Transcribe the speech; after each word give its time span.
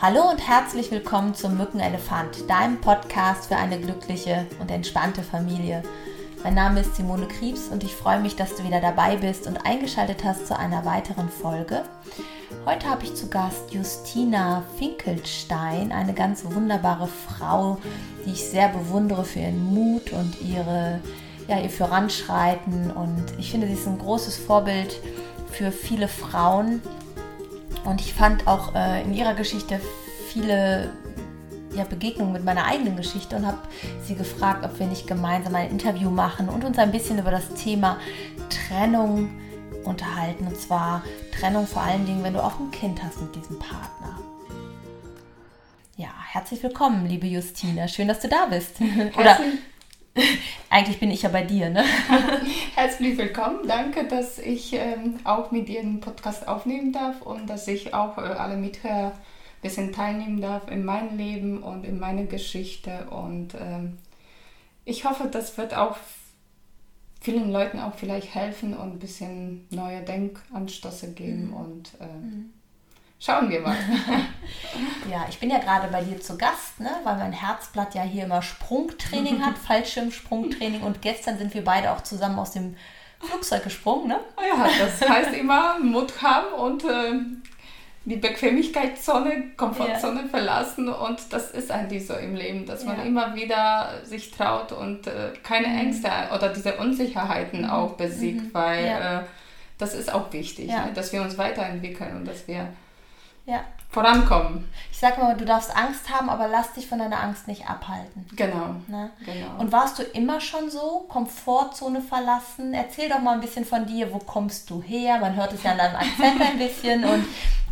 Hallo 0.00 0.30
und 0.30 0.38
herzlich 0.38 0.92
willkommen 0.92 1.34
zum 1.34 1.56
Mückenelefant, 1.56 2.48
deinem 2.48 2.80
Podcast 2.80 3.48
für 3.48 3.56
eine 3.56 3.80
glückliche 3.80 4.46
und 4.60 4.70
entspannte 4.70 5.24
Familie. 5.24 5.82
Mein 6.44 6.54
Name 6.54 6.82
ist 6.82 6.94
Simone 6.94 7.26
Kriebs 7.26 7.66
und 7.66 7.82
ich 7.82 7.96
freue 7.96 8.20
mich, 8.20 8.36
dass 8.36 8.54
du 8.54 8.62
wieder 8.62 8.80
dabei 8.80 9.16
bist 9.16 9.48
und 9.48 9.66
eingeschaltet 9.66 10.22
hast 10.22 10.46
zu 10.46 10.56
einer 10.56 10.84
weiteren 10.84 11.28
Folge. 11.28 11.82
Heute 12.64 12.88
habe 12.88 13.02
ich 13.02 13.16
zu 13.16 13.28
Gast 13.28 13.74
Justina 13.74 14.62
Finkelstein, 14.78 15.90
eine 15.90 16.14
ganz 16.14 16.44
wunderbare 16.44 17.08
Frau, 17.08 17.78
die 18.24 18.30
ich 18.30 18.48
sehr 18.48 18.68
bewundere 18.68 19.24
für 19.24 19.40
ihren 19.40 19.74
Mut 19.74 20.12
und 20.12 20.40
ihre, 20.40 21.00
ja, 21.48 21.58
ihr 21.58 21.70
Voranschreiten. 21.70 22.92
Und 22.92 23.24
ich 23.36 23.50
finde, 23.50 23.66
sie 23.66 23.72
ist 23.72 23.88
ein 23.88 23.98
großes 23.98 24.36
Vorbild 24.36 25.00
für 25.50 25.72
viele 25.72 26.06
Frauen. 26.06 26.82
Und 27.84 28.00
ich 28.00 28.14
fand 28.14 28.46
auch 28.46 28.74
äh, 28.74 29.02
in 29.02 29.14
ihrer 29.14 29.34
Geschichte 29.34 29.80
viele 30.28 30.90
ja, 31.74 31.84
Begegnungen 31.84 32.32
mit 32.32 32.44
meiner 32.44 32.64
eigenen 32.64 32.96
Geschichte 32.96 33.36
und 33.36 33.46
habe 33.46 33.58
sie 34.02 34.14
gefragt, 34.14 34.64
ob 34.64 34.78
wir 34.78 34.86
nicht 34.86 35.06
gemeinsam 35.06 35.54
ein 35.54 35.70
Interview 35.70 36.10
machen 36.10 36.48
und 36.48 36.64
uns 36.64 36.78
ein 36.78 36.92
bisschen 36.92 37.18
über 37.18 37.30
das 37.30 37.54
Thema 37.54 37.98
Trennung 38.48 39.30
unterhalten. 39.84 40.46
Und 40.46 40.58
zwar 40.58 41.02
Trennung 41.38 41.66
vor 41.66 41.82
allen 41.82 42.06
Dingen, 42.06 42.22
wenn 42.24 42.34
du 42.34 42.42
auch 42.42 42.58
ein 42.58 42.70
Kind 42.70 43.02
hast 43.02 43.20
mit 43.20 43.34
diesem 43.34 43.58
Partner. 43.58 44.18
Ja, 45.96 46.10
herzlich 46.30 46.62
willkommen, 46.62 47.06
liebe 47.06 47.26
Justina. 47.26 47.88
Schön, 47.88 48.08
dass 48.08 48.20
du 48.20 48.28
da 48.28 48.46
bist. 48.46 48.76
Oder 49.18 49.38
eigentlich 50.70 51.00
bin 51.00 51.10
ich 51.10 51.22
ja 51.22 51.28
bei 51.28 51.42
dir, 51.42 51.70
ne? 51.70 51.84
Herzlich 52.74 53.16
willkommen. 53.18 53.66
Danke, 53.66 54.04
dass 54.04 54.38
ich 54.38 54.72
ähm, 54.72 55.18
auch 55.24 55.50
mit 55.50 55.68
dir 55.68 55.80
einen 55.80 56.00
Podcast 56.00 56.48
aufnehmen 56.48 56.92
darf 56.92 57.22
und 57.22 57.48
dass 57.48 57.68
ich 57.68 57.94
auch 57.94 58.18
äh, 58.18 58.22
alle 58.22 58.56
Mithörer 58.56 59.12
ein 59.12 59.62
bisschen 59.62 59.92
teilnehmen 59.92 60.40
darf 60.40 60.70
in 60.70 60.84
meinem 60.84 61.16
Leben 61.16 61.62
und 61.62 61.84
in 61.84 61.98
meiner 61.98 62.24
Geschichte. 62.24 63.06
Und 63.10 63.54
ähm, 63.54 63.98
ich 64.84 65.04
hoffe, 65.04 65.28
das 65.30 65.58
wird 65.58 65.76
auch 65.76 65.96
vielen 67.20 67.50
Leuten 67.50 67.78
auch 67.78 67.94
vielleicht 67.94 68.34
helfen 68.34 68.76
und 68.76 68.94
ein 68.94 68.98
bisschen 68.98 69.66
neue 69.70 70.02
Denkanstöße 70.02 71.12
geben. 71.12 71.48
Mhm. 71.48 71.54
Und 71.54 71.90
äh, 72.00 72.06
mhm. 72.06 72.52
Schauen 73.20 73.50
wir 73.50 73.60
mal. 73.60 73.74
ja, 75.10 75.26
ich 75.28 75.40
bin 75.40 75.50
ja 75.50 75.58
gerade 75.58 75.88
bei 75.88 76.02
dir 76.02 76.20
zu 76.20 76.38
Gast, 76.38 76.78
ne? 76.78 76.90
weil 77.02 77.16
mein 77.16 77.32
Herzblatt 77.32 77.94
ja 77.94 78.02
hier 78.02 78.24
immer 78.24 78.42
Sprungtraining 78.42 79.44
hat, 79.44 79.58
Fallschirmsprungtraining. 79.66 80.82
Und 80.82 81.02
gestern 81.02 81.36
sind 81.36 81.52
wir 81.52 81.64
beide 81.64 81.90
auch 81.90 82.02
zusammen 82.02 82.38
aus 82.38 82.52
dem 82.52 82.76
Flugzeug 83.20 83.64
gesprungen. 83.64 84.08
Ne? 84.08 84.20
Ah 84.36 84.42
ja, 84.46 84.68
das 84.78 85.08
heißt 85.08 85.34
immer 85.34 85.80
Mut 85.80 86.22
haben 86.22 86.52
und 86.54 86.84
äh, 86.84 87.14
die 88.04 88.16
Bequemlichkeitszone, 88.16 89.50
Komfortzone 89.56 90.22
ja. 90.22 90.28
verlassen. 90.28 90.88
Und 90.88 91.32
das 91.32 91.50
ist 91.50 91.72
eigentlich 91.72 92.06
so 92.06 92.14
im 92.14 92.36
Leben, 92.36 92.66
dass 92.66 92.84
man 92.84 92.98
ja. 92.98 93.02
immer 93.02 93.34
wieder 93.34 94.04
sich 94.04 94.30
traut 94.30 94.70
und 94.70 95.08
äh, 95.08 95.32
keine 95.42 95.66
mhm. 95.66 95.78
Ängste 95.78 96.08
oder 96.32 96.50
diese 96.50 96.76
Unsicherheiten 96.76 97.62
mhm. 97.62 97.70
auch 97.70 97.94
besiegt, 97.94 98.44
mhm. 98.44 98.54
weil 98.54 98.86
ja. 98.86 99.20
äh, 99.20 99.24
das 99.76 99.94
ist 99.94 100.12
auch 100.12 100.32
wichtig, 100.32 100.68
ne? 100.68 100.90
dass 100.94 101.12
wir 101.12 101.20
uns 101.20 101.36
weiterentwickeln 101.36 102.16
und 102.16 102.24
dass 102.24 102.46
wir 102.46 102.68
ja. 103.48 103.64
vorankommen. 103.90 104.68
Ich 104.92 104.98
sage 104.98 105.20
mal, 105.20 105.36
du 105.36 105.44
darfst 105.44 105.74
Angst 105.76 106.10
haben, 106.10 106.28
aber 106.28 106.48
lass 106.48 106.72
dich 106.72 106.86
von 106.86 106.98
deiner 106.98 107.20
Angst 107.20 107.48
nicht 107.48 107.68
abhalten. 107.68 108.26
Genau. 108.36 108.76
Ne? 108.86 109.10
genau. 109.24 109.58
Und 109.58 109.72
warst 109.72 109.98
du 109.98 110.02
immer 110.02 110.40
schon 110.40 110.70
so? 110.70 111.06
Komfortzone 111.08 112.02
verlassen? 112.02 112.74
Erzähl 112.74 113.08
doch 113.08 113.20
mal 113.20 113.34
ein 113.34 113.40
bisschen 113.40 113.64
von 113.64 113.86
dir. 113.86 114.12
Wo 114.12 114.18
kommst 114.18 114.68
du 114.70 114.82
her? 114.82 115.18
Man 115.18 115.34
hört 115.34 115.52
es 115.52 115.62
ja 115.62 115.72
an 115.72 115.78
deinem 115.78 115.96
Akzent 115.96 116.40
ein 116.40 116.58
bisschen. 116.58 117.04
Und 117.04 117.24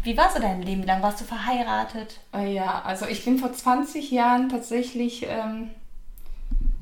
wie 0.02 0.16
war 0.16 0.30
so 0.30 0.40
dein 0.40 0.62
Leben? 0.62 0.82
Wie 0.82 0.86
lange 0.86 1.02
warst 1.02 1.20
du 1.20 1.24
verheiratet? 1.24 2.20
Äh, 2.32 2.54
ja, 2.54 2.80
also 2.84 3.06
ich 3.06 3.24
bin 3.24 3.38
vor 3.38 3.52
20 3.52 4.10
Jahren 4.12 4.48
tatsächlich, 4.48 5.26
ähm, 5.28 5.70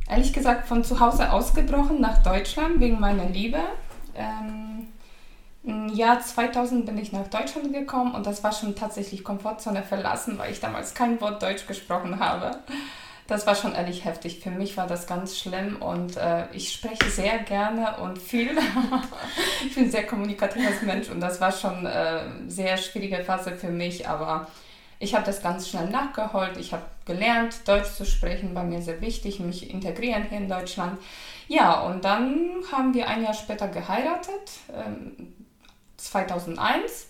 ehrlich 0.08 0.32
gesagt, 0.32 0.68
von 0.68 0.84
zu 0.84 1.00
Hause 1.00 1.32
ausgebrochen 1.32 2.00
nach 2.00 2.22
Deutschland 2.22 2.80
wegen 2.80 3.00
meiner 3.00 3.24
Liebe. 3.24 3.60
Ähm, 4.14 4.88
im 5.64 5.88
Jahr 5.88 6.20
2000 6.20 6.84
bin 6.84 6.98
ich 6.98 7.12
nach 7.12 7.28
Deutschland 7.28 7.72
gekommen 7.72 8.14
und 8.14 8.26
das 8.26 8.44
war 8.44 8.52
schon 8.52 8.76
tatsächlich 8.76 9.24
Komfortzone 9.24 9.82
verlassen, 9.82 10.38
weil 10.38 10.52
ich 10.52 10.60
damals 10.60 10.94
kein 10.94 11.20
Wort 11.20 11.42
Deutsch 11.42 11.66
gesprochen 11.66 12.20
habe. 12.20 12.58
Das 13.26 13.46
war 13.46 13.54
schon 13.54 13.74
ehrlich 13.74 14.04
heftig. 14.04 14.40
Für 14.40 14.50
mich 14.50 14.76
war 14.76 14.86
das 14.86 15.06
ganz 15.06 15.38
schlimm 15.38 15.80
und 15.80 16.18
äh, 16.18 16.44
ich 16.52 16.74
spreche 16.74 17.08
sehr 17.08 17.38
gerne 17.38 17.96
und 18.02 18.18
viel. 18.18 18.50
ich 19.66 19.74
bin 19.74 19.84
ein 19.84 19.90
sehr 19.90 20.06
kommunikatives 20.06 20.82
Mensch 20.82 21.08
und 21.08 21.20
das 21.20 21.40
war 21.40 21.50
schon 21.50 21.86
eine 21.86 22.20
äh, 22.20 22.50
sehr 22.50 22.76
schwierige 22.76 23.24
Phase 23.24 23.56
für 23.56 23.70
mich, 23.70 24.06
aber 24.06 24.46
ich 24.98 25.14
habe 25.14 25.24
das 25.24 25.42
ganz 25.42 25.68
schnell 25.68 25.88
nachgeholt. 25.88 26.58
Ich 26.58 26.74
habe 26.74 26.84
gelernt, 27.06 27.66
Deutsch 27.66 27.94
zu 27.94 28.04
sprechen, 28.04 28.54
war 28.54 28.64
mir 28.64 28.82
sehr 28.82 29.00
wichtig, 29.00 29.40
mich 29.40 29.70
integrieren 29.70 30.24
hier 30.28 30.38
in 30.38 30.48
Deutschland. 30.48 30.98
Ja, 31.48 31.80
und 31.80 32.04
dann 32.04 32.50
haben 32.70 32.92
wir 32.92 33.08
ein 33.08 33.22
Jahr 33.22 33.34
später 33.34 33.68
geheiratet. 33.68 34.50
Ähm, 34.70 35.34
2001. 35.96 37.06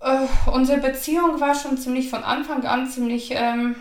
Äh, 0.00 0.26
unsere 0.50 0.80
Beziehung 0.80 1.40
war 1.40 1.54
schon 1.54 1.78
ziemlich 1.78 2.10
von 2.10 2.24
Anfang 2.24 2.64
an 2.66 2.88
ziemlich 2.88 3.30
ähm, 3.32 3.76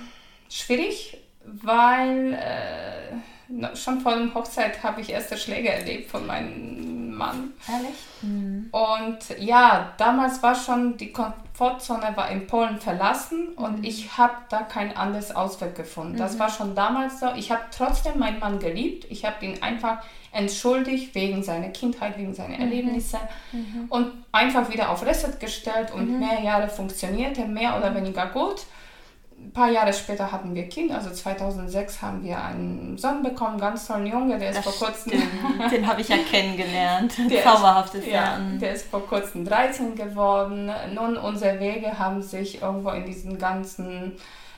schwierig, 0.49 1.17
weil 1.45 2.33
äh, 2.33 3.75
schon 3.75 4.01
vor 4.01 4.15
der 4.15 4.33
Hochzeit 4.33 4.83
habe 4.83 5.01
ich 5.01 5.09
erste 5.09 5.37
Schläge 5.37 5.69
erlebt 5.69 6.09
von 6.09 6.25
meinem 6.25 7.13
Mann. 7.13 7.53
Ehrlich? 7.67 7.95
Mhm. 8.21 8.69
Und 8.71 9.39
ja, 9.39 9.93
damals 9.97 10.41
war 10.41 10.55
schon 10.55 10.97
die 10.97 11.11
Komfortzone 11.11 12.15
war 12.15 12.29
in 12.31 12.47
Polen 12.47 12.79
verlassen 12.79 13.49
und 13.49 13.79
mhm. 13.79 13.83
ich 13.83 14.17
habe 14.17 14.35
da 14.49 14.61
kein 14.61 14.95
anderes 14.95 15.35
Ausweg 15.35 15.75
gefunden. 15.75 16.17
Das 16.17 16.35
mhm. 16.35 16.39
war 16.39 16.49
schon 16.49 16.75
damals 16.75 17.19
so. 17.19 17.27
Ich 17.35 17.51
habe 17.51 17.63
trotzdem 17.75 18.19
meinen 18.19 18.39
Mann 18.39 18.59
geliebt. 18.59 19.05
Ich 19.09 19.25
habe 19.25 19.45
ihn 19.45 19.61
einfach 19.61 20.03
entschuldigt 20.33 21.13
wegen 21.15 21.43
seiner 21.43 21.69
Kindheit, 21.69 22.17
wegen 22.17 22.33
seiner 22.33 22.55
mhm. 22.55 22.61
Erlebnisse 22.61 23.19
mhm. 23.51 23.85
und 23.89 24.11
einfach 24.31 24.71
wieder 24.71 24.89
auf 24.89 25.05
Reset 25.05 25.39
gestellt 25.39 25.93
und 25.93 26.09
mhm. 26.09 26.19
mehr 26.19 26.41
Jahre 26.41 26.67
funktionierte, 26.67 27.45
mehr 27.45 27.77
oder 27.77 27.93
weniger 27.95 28.27
gut. 28.27 28.65
Ein 29.37 29.51
paar 29.51 29.69
Jahre 29.69 29.91
später 29.91 30.31
hatten 30.31 30.55
wir 30.55 30.69
Kind, 30.69 30.91
also 30.91 31.09
2006 31.09 32.01
haben 32.01 32.23
wir 32.23 32.41
einen 32.41 32.97
Sohn 32.97 33.21
bekommen, 33.21 33.59
ganz 33.59 33.87
tollen 33.87 34.07
Junge, 34.07 34.39
der 34.39 34.51
ist 34.51 34.65
das 34.65 34.75
vor 34.75 34.87
kurzem... 34.87 35.21
Den 35.71 35.85
habe 35.85 35.99
ich 35.99 36.07
ja 36.07 36.17
kennengelernt, 36.17 37.13
der 37.29 37.43
zauberhaftes 37.43 38.05
ist, 38.05 38.11
ja, 38.11 38.39
Der 38.61 38.73
ist 38.73 38.87
vor 38.87 39.05
kurzem 39.05 39.43
13 39.43 39.95
geworden. 39.95 40.71
Nun, 40.93 41.17
unsere 41.17 41.59
Wege 41.59 41.99
haben 41.99 42.21
sich 42.21 42.61
irgendwo 42.61 42.91
in 42.91 43.05
diesen 43.05 43.37
ganzen 43.37 44.13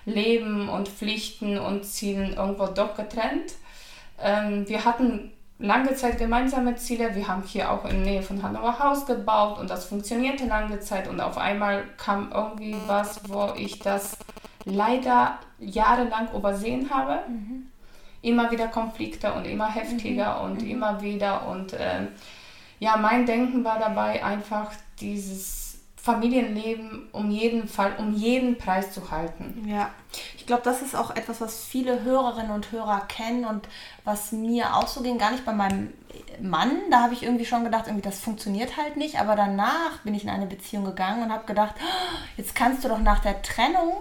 Leben 0.05 0.69
und 0.69 0.87
Pflichten 0.87 1.57
und 1.57 1.83
Zielen 1.83 2.33
irgendwo 2.33 2.67
doch 2.67 2.95
getrennt. 2.95 3.53
Ähm, 4.21 4.69
wir 4.69 4.85
hatten 4.85 5.31
lange 5.59 5.93
Zeit 5.95 6.17
gemeinsame 6.17 6.75
Ziele. 6.75 7.15
Wir 7.15 7.27
haben 7.27 7.43
hier 7.43 7.71
auch 7.71 7.85
in 7.85 8.03
der 8.03 8.13
Nähe 8.13 8.21
von 8.21 8.41
Hannover 8.43 8.79
Haus 8.79 9.05
gebaut 9.05 9.59
und 9.59 9.69
das 9.69 9.85
funktionierte 9.85 10.45
lange 10.45 10.79
Zeit 10.79 11.07
und 11.07 11.19
auf 11.21 11.37
einmal 11.37 11.83
kam 11.97 12.31
irgendwie 12.33 12.75
was, 12.87 13.21
wo 13.29 13.53
ich 13.55 13.79
das 13.79 14.17
leider 14.65 15.39
jahrelang 15.59 16.33
übersehen 16.35 16.89
habe. 16.89 17.19
Mhm. 17.29 17.67
Immer 18.21 18.49
wieder 18.51 18.67
Konflikte 18.67 19.31
und 19.33 19.45
immer 19.45 19.71
heftiger 19.71 20.39
mhm. 20.39 20.45
und 20.45 20.61
mhm. 20.61 20.69
immer 20.69 21.01
wieder 21.01 21.47
und 21.47 21.73
äh, 21.73 22.07
ja, 22.79 22.97
mein 22.97 23.25
Denken 23.25 23.63
war 23.63 23.79
dabei 23.79 24.23
einfach 24.23 24.71
dieses 24.99 25.64
Familienleben 26.05 27.09
um 27.13 27.31
jeden 27.31 27.67
Fall, 27.67 27.95
um 27.97 28.13
jeden 28.13 28.59
Preis 28.59 28.91
zu 28.91 29.09
halten. 29.09 29.67
Ja, 29.67 29.89
ich 30.37 30.45
glaube, 30.45 30.61
das 30.63 30.83
ist 30.83 30.95
auch 30.95 31.15
etwas, 31.15 31.41
was 31.41 31.63
viele 31.63 32.03
Hörerinnen 32.03 32.51
und 32.51 32.71
Hörer 32.71 33.01
kennen 33.07 33.43
und 33.43 33.67
was 34.03 34.31
mir 34.31 34.75
auch 34.75 34.85
so 34.87 35.01
ging, 35.01 35.17
gar 35.17 35.31
nicht 35.31 35.45
bei 35.45 35.53
meinem 35.53 35.91
Mann. 36.39 36.69
Da 36.91 37.01
habe 37.01 37.15
ich 37.15 37.23
irgendwie 37.23 37.47
schon 37.47 37.63
gedacht, 37.63 37.87
irgendwie 37.87 38.07
das 38.07 38.19
funktioniert 38.19 38.77
halt 38.77 38.97
nicht. 38.97 39.19
Aber 39.19 39.35
danach 39.35 39.97
bin 40.03 40.13
ich 40.13 40.23
in 40.23 40.29
eine 40.29 40.45
Beziehung 40.45 40.85
gegangen 40.85 41.23
und 41.23 41.31
habe 41.31 41.47
gedacht, 41.47 41.73
oh, 41.79 42.19
jetzt 42.37 42.53
kannst 42.53 42.83
du 42.83 42.87
doch 42.87 42.99
nach 42.99 43.17
der 43.17 43.41
Trennung 43.41 43.93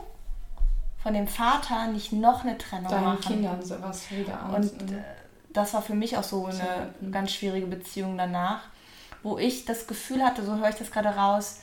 von 1.02 1.14
dem 1.14 1.26
Vater 1.26 1.86
nicht 1.86 2.12
noch 2.12 2.44
eine 2.44 2.58
Trennung 2.58 2.90
Deinen 2.90 3.04
machen. 3.04 3.20
Kindern 3.22 3.62
sowas 3.62 4.10
wieder 4.10 4.42
an. 4.42 4.56
Und 4.56 4.92
äh, 4.92 5.02
das 5.54 5.72
war 5.72 5.80
für 5.80 5.94
mich 5.94 6.18
auch 6.18 6.22
so 6.22 6.44
eine 6.44 6.92
ganz 7.10 7.32
schwierige 7.32 7.66
Beziehung 7.66 8.18
danach, 8.18 8.60
wo 9.22 9.38
ich 9.38 9.64
das 9.64 9.86
Gefühl 9.86 10.22
hatte, 10.22 10.44
so 10.44 10.58
höre 10.58 10.68
ich 10.68 10.76
das 10.76 10.90
gerade 10.90 11.08
raus, 11.08 11.60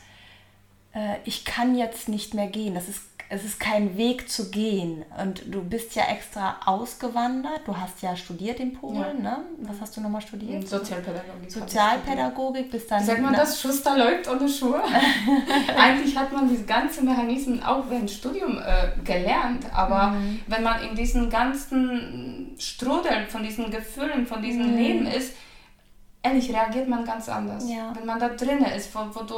äh, 0.94 1.18
ich 1.26 1.46
kann 1.46 1.76
jetzt 1.76 2.10
nicht 2.10 2.34
mehr 2.34 2.48
gehen. 2.48 2.76
Das 2.76 2.90
ist, 2.90 3.02
es 3.30 3.46
ist 3.46 3.60
kein 3.60 3.98
Weg 3.98 4.30
zu 4.30 4.52
gehen. 4.52 5.06
Und 5.22 5.44
du 5.54 5.64
bist 5.64 5.96
ja 5.96 6.04
extra 6.12 6.58
ausgewandert. 6.66 7.62
Du 7.66 7.78
hast 7.78 8.02
ja 8.02 8.16
studiert 8.16 8.60
in 8.60 8.74
Polen, 8.74 9.24
ja. 9.24 9.38
ne? 9.38 9.38
Was 9.60 9.80
hast 9.80 9.96
du 9.96 10.02
nochmal 10.02 10.22
studiert? 10.22 10.68
Sozialpädagogik. 10.68 11.50
Sozialpädagogik, 11.50 12.72
bis 12.72 12.88
dann. 12.88 13.04
Sagt 13.04 13.22
man 13.22 13.34
das, 13.34 13.62
Schuster 13.62 13.98
läuft 13.98 14.28
ohne 14.28 14.50
Schuhe? 14.50 14.82
Eigentlich 15.78 16.18
hat 16.18 16.34
man 16.34 16.50
diese 16.50 16.66
ganzen 16.66 17.06
Mechanismen 17.06 17.64
auch 17.64 17.86
während 17.90 18.12
Studium 18.12 18.58
äh, 18.58 18.92
gelernt, 19.04 19.66
aber 19.74 20.08
mhm. 20.08 20.42
wenn 20.48 20.64
man 20.64 20.84
in 20.84 20.96
diesem 20.96 21.30
ganzen 21.30 22.54
Strudel 22.58 23.28
von 23.28 23.44
diesen 23.44 23.72
Gefühlen, 23.72 24.26
von 24.28 24.42
diesem 24.42 24.72
mhm. 24.72 24.78
Leben 24.78 25.06
ist, 25.06 25.34
ehrlich 26.24 26.52
reagiert 26.54 26.88
man 26.88 27.04
ganz 27.04 27.28
anders. 27.30 27.70
Ja. 27.70 27.94
Wenn 27.96 28.06
man 28.06 28.20
da 28.20 28.30
drin 28.30 28.60
ist, 28.64 28.94
wo, 28.94 29.00
wo 29.14 29.24
du 29.24 29.36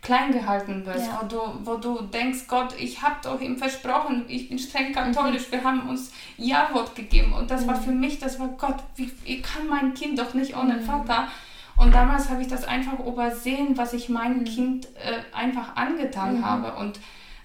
klein 0.00 0.32
gehalten 0.32 0.84
wirst, 0.86 1.06
Ja. 1.06 1.20
wo, 1.22 1.26
du, 1.26 1.40
wo 1.64 1.74
du 1.76 2.02
denkst, 2.02 2.46
Gott, 2.48 2.74
ich 2.78 3.02
habe 3.02 3.16
doch 3.22 3.40
ihm 3.40 3.56
versprochen, 3.58 4.24
ich 4.28 4.48
bin 4.48 4.58
streng 4.58 4.92
katholisch, 4.92 5.50
wir 5.52 5.62
haben 5.62 5.88
uns 5.88 6.12
Ja-Wort 6.38 6.94
gegeben 6.94 7.32
und 7.34 7.50
das 7.50 7.66
war 7.66 7.76
für 7.76 7.92
mich, 7.92 8.18
das 8.18 8.40
war 8.40 8.48
Gott, 8.48 8.76
wie, 8.96 9.12
ich 9.24 9.42
kann 9.42 9.68
mein 9.68 9.94
Kind 9.94 10.18
doch 10.18 10.32
nicht 10.34 10.56
ohne 10.56 10.80
Vater. 10.80 11.28
Und 11.76 11.94
damals 11.94 12.28
habe 12.28 12.42
ich 12.42 12.48
das 12.48 12.64
einfach 12.64 12.98
übersehen, 12.98 13.76
was 13.78 13.92
ich 13.94 14.08
meinem 14.10 14.44
Kind 14.44 14.86
äh, 14.96 15.34
einfach 15.36 15.74
angetan 15.76 16.44
habe 16.44 16.74
und 16.78 17.00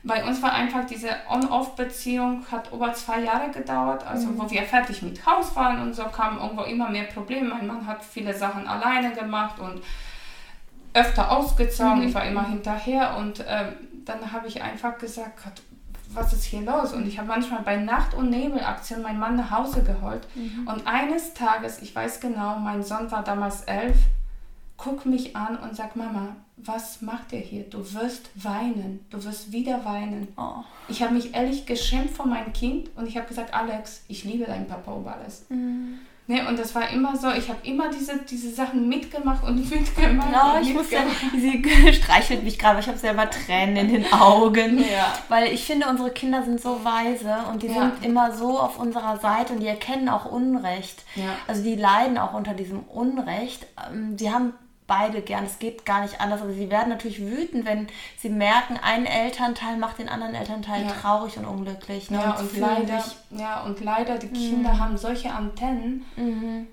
bei 0.08 0.26
uns 0.26 0.42
war 0.42 0.54
einfach 0.54 0.86
diese 0.86 1.10
On-Off-Beziehung, 1.30 2.46
hat 2.50 2.72
über 2.72 2.94
zwei 2.94 3.22
Jahre 3.22 3.52
gedauert, 3.52 4.06
also 4.08 4.38
wo 4.38 4.50
wir 4.50 4.64
fertig 4.64 5.02
mit 5.02 5.26
Haus 5.26 5.56
waren 5.56 5.82
und 5.82 5.94
so 5.94 6.06
kamen 6.06 6.40
irgendwo 6.40 6.64
immer 6.64 6.90
mehr 6.90 7.04
Probleme. 7.04 7.50
Mein 7.50 7.68
Mann 7.68 7.86
hat 7.86 8.04
viele 8.04 8.34
Sachen 8.34 8.68
alleine 8.68 9.12
gemacht 9.14 9.60
und 9.60 9.82
öfter 10.94 11.32
ausgezogen, 11.32 12.08
ich 12.08 12.16
war 12.16 12.26
immer 12.26 12.48
hinterher 12.48 13.18
und 13.18 13.44
ähm, 13.48 13.74
dann 14.06 14.32
habe 14.32 14.48
ich 14.48 14.64
einfach 14.64 14.98
gesagt, 14.98 15.44
Gott, 15.44 15.62
was 16.14 16.34
ist 16.34 16.46
hier 16.46 16.62
los? 16.62 16.94
Und 16.94 17.06
ich 17.06 17.18
habe 17.18 17.28
manchmal 17.28 17.62
bei 17.62 17.76
Nacht- 17.76 18.14
und 18.14 18.30
Nebelaktionen 18.30 19.04
meinen 19.04 19.20
Mann 19.20 19.36
nach 19.36 19.52
Hause 19.52 19.84
geholt. 19.84 20.26
Und 20.66 20.88
eines 20.88 21.34
Tages, 21.34 21.82
ich 21.82 21.94
weiß 21.94 22.22
genau, 22.22 22.58
mein 22.60 22.82
Sohn 22.82 23.12
war 23.12 23.24
damals 23.24 23.64
elf, 23.64 23.98
guckt 24.78 25.06
mich 25.06 25.36
an 25.36 25.58
und 25.58 25.76
sagt, 25.76 25.96
Mama, 25.96 26.36
was 26.58 27.02
macht 27.02 27.34
ihr 27.34 27.40
hier? 27.40 27.64
Du 27.64 27.80
wirst 27.94 28.30
weinen, 28.36 29.06
du 29.10 29.24
wirst 29.24 29.52
wieder 29.52 29.84
weinen. 29.86 30.28
Oh. 30.38 30.64
Ich 30.88 31.02
habe 31.04 31.14
mich 31.14 31.34
ehrlich 31.36 31.66
geschämt 31.66 32.12
vor 32.12 32.26
meinem 32.28 32.54
Kind 32.54 32.90
und 32.96 33.08
ich 33.08 33.18
habe 33.18 33.28
gesagt, 33.28 33.54
Alex, 33.54 34.04
ich 34.08 34.24
liebe 34.24 34.46
deinen 34.46 34.68
Papa 34.68 34.96
über 34.96 35.16
alles. 35.16 35.46
Mhm. 35.50 36.00
Ne, 36.30 36.46
und 36.46 36.60
das 36.60 36.76
war 36.76 36.90
immer 36.90 37.16
so, 37.16 37.32
ich 37.32 37.48
habe 37.48 37.66
immer 37.66 37.90
diese, 37.90 38.18
diese 38.18 38.52
Sachen 38.52 38.90
mitgemacht 38.90 39.46
und 39.46 39.56
mitgemacht. 39.70 40.30
Ja, 40.30 40.58
und 40.58 40.62
ich 40.64 40.74
muss 40.74 40.92
ja, 40.92 41.04
mitgemacht. 41.06 41.40
sie 41.40 41.94
streichelt 41.94 42.44
mich 42.44 42.60
gerade, 42.60 42.82
ich 42.82 42.88
habe 42.88 42.98
selber 42.98 43.30
Tränen 43.30 43.78
in 43.78 43.88
den 43.88 44.12
Augen. 44.12 44.78
Ja. 44.80 45.14
Weil 45.30 45.54
ich 45.54 45.64
finde, 45.64 45.88
unsere 45.88 46.10
Kinder 46.12 46.44
sind 46.44 46.60
so 46.60 46.84
weise 46.84 47.34
und 47.50 47.64
die 47.64 47.68
Ja. 47.68 47.92
sind 47.92 48.04
immer 48.04 48.34
so 48.34 48.60
auf 48.60 48.78
unserer 48.78 49.18
Seite 49.20 49.54
und 49.54 49.62
die 49.62 49.68
erkennen 49.68 50.10
auch 50.10 50.26
Unrecht. 50.26 51.06
Ja. 51.16 51.36
Also 51.48 51.64
die 51.64 51.76
leiden 51.76 52.18
auch 52.18 52.34
unter 52.34 52.54
diesem 52.54 52.80
Unrecht. 52.82 53.66
Ähm, 53.90 54.18
Sie 54.18 54.30
haben 54.30 54.52
beide 54.88 55.22
gern, 55.22 55.46
es 55.46 55.60
geht 55.60 55.86
gar 55.86 56.02
nicht 56.02 56.20
anders, 56.22 56.42
aber 56.42 56.54
sie 56.54 56.70
werden 56.72 56.90
natürlich 56.90 57.20
wütend, 57.20 57.66
wenn 57.66 57.88
sie 58.18 58.30
merken, 58.30 58.80
ein 58.82 59.06
Elternteil 59.06 59.78
macht 59.78 60.00
den 60.00 60.10
anderen 60.10 60.34
Elternteil 60.34 60.84
Ja. 60.86 60.92
traurig 60.92 61.38
und 61.38 61.46
unglücklich. 61.46 62.10
Ne? 62.10 62.18
Ja, 62.18 62.32
und 62.40 62.50
fühlen 62.50 62.62
leider, 62.88 63.04
ja, 63.32 63.62
und 63.64 63.82
leider, 63.82 64.18
die 64.18 64.30
Kinder 64.30 64.80
haben 64.80 64.98
solche 64.98 65.32
Antennen. 65.32 66.06
Mhm. 66.16 66.68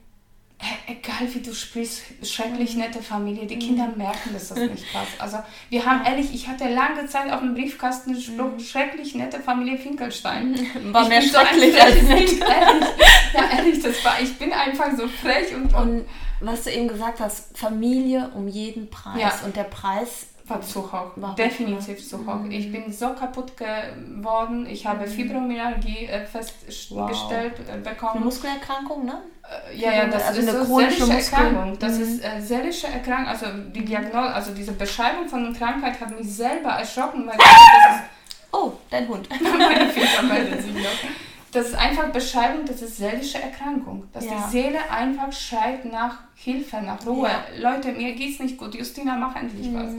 Äh, 0.61 0.93
Egal 0.93 1.35
wie 1.35 1.41
du 1.41 1.53
sprichst, 1.53 2.03
schrecklich 2.23 2.77
nette 2.77 3.03
Familie, 3.03 3.45
die 3.47 3.59
Kinder 3.59 3.89
merken, 3.97 4.31
dass 4.33 4.49
das 4.51 4.59
nicht 4.59 4.85
passt. 4.93 5.21
Also 5.21 5.39
wir 5.69 5.85
haben 5.85 6.05
ehrlich, 6.07 6.33
ich 6.33 6.47
hatte 6.47 6.69
lange 6.73 7.07
Zeit 7.07 7.31
auf 7.33 7.41
dem 7.41 7.55
Briefkasten 7.55 8.19
Spruch, 8.21 8.61
schrecklich 8.61 9.17
nette 9.17 9.41
Familie 9.41 9.77
Finkelstein. 9.79 10.55
War 10.93 11.03
Ich 11.03 11.09
mehr 11.09 11.21
bin 11.21 11.29
so 11.29 11.39
schrecklich 11.41 11.83
als 11.83 12.03
nett. 12.03 12.11
Ehrlich. 12.41 12.41
Ja, 13.35 13.59
ehrlich, 13.59 13.83
das 13.83 14.05
war, 14.05 14.21
ich 14.23 14.39
bin 14.39 14.53
einfach 14.53 14.93
so 14.97 15.09
frech 15.09 15.53
und, 15.57 15.75
und 15.75 15.81
Und 15.99 16.05
was 16.47 16.65
du 16.65 16.71
eben 16.71 16.89
gesagt 16.89 17.21
hast, 17.21 17.57
Familie 17.57 18.31
um 18.35 18.49
jeden 18.49 18.91
Preis. 18.91 19.21
Ja. 19.21 19.33
Und 19.45 19.57
der 19.57 19.65
Preis, 19.65 20.27
war 20.47 20.61
zu 20.61 20.83
hoch, 20.93 21.13
Warum? 21.17 21.37
definitiv 21.37 22.07
zu 22.07 22.19
hoch. 22.27 22.41
Ich 22.51 22.71
bin 22.71 22.93
so 22.93 23.11
kaputt 23.15 23.53
geworden, 23.57 24.67
ich 24.67 24.85
habe 24.87 25.07
Fibromyalgie 25.07 26.05
äh, 26.07 26.27
festgestellt 26.27 27.55
äh, 27.67 27.73
eine 27.73 27.83
bekommen. 27.83 28.25
Muskelerkrankung, 28.25 29.07
ne? 29.07 29.23
Äh, 29.73 29.77
Ja, 29.77 29.93
ja, 29.95 30.07
das 30.07 30.25
Also 30.27 30.41
ist 30.43 30.49
eine 30.51 30.65
so 30.65 30.77
seelische 30.79 31.13
Erkrankung. 31.13 31.79
Das 31.79 31.93
Mhm. 31.97 32.03
ist 32.03 32.25
äh, 32.25 32.41
seelische 32.41 32.87
Erkrankung. 32.89 33.27
Also 33.29 33.47
die 33.75 33.85
Diagnose, 33.85 34.19
also 34.35 34.53
diese 34.55 34.73
Beschreibung 34.73 35.27
von 35.29 35.45
der 35.45 35.53
Krankheit 35.59 35.99
hat 36.01 36.11
mich 36.19 36.31
selber 36.37 36.71
erschrocken, 36.71 37.27
weil 37.27 37.37
das 37.39 38.01
Oh, 38.53 38.73
dein 38.91 39.09
Hund. 39.09 39.27
ist 39.33 39.43
meine 39.43 39.89
Finger 39.89 40.23
melden 40.33 40.63
sich 40.63 40.75
noch. 40.75 40.91
Das 41.55 41.69
ist 41.69 41.75
einfach 41.77 42.09
Beschreibung, 42.11 42.65
das 42.67 42.83
ist 42.83 42.97
seelische 42.99 43.41
Erkrankung. 43.41 44.09
Dass 44.13 44.25
Ja. 44.27 44.33
die 44.45 44.51
Seele 44.51 44.91
einfach 44.91 45.33
schreit 45.33 45.85
nach 45.85 46.19
Hilfe, 46.35 46.83
nach 46.83 47.05
Ruhe. 47.07 47.29
Ja. 47.29 47.71
Leute, 47.73 47.93
mir 47.93 48.13
geht's 48.15 48.41
nicht 48.41 48.59
gut. 48.59 48.75
Justina, 48.75 49.17
mach 49.17 49.37
endlich 49.37 49.73
was. 49.73 49.93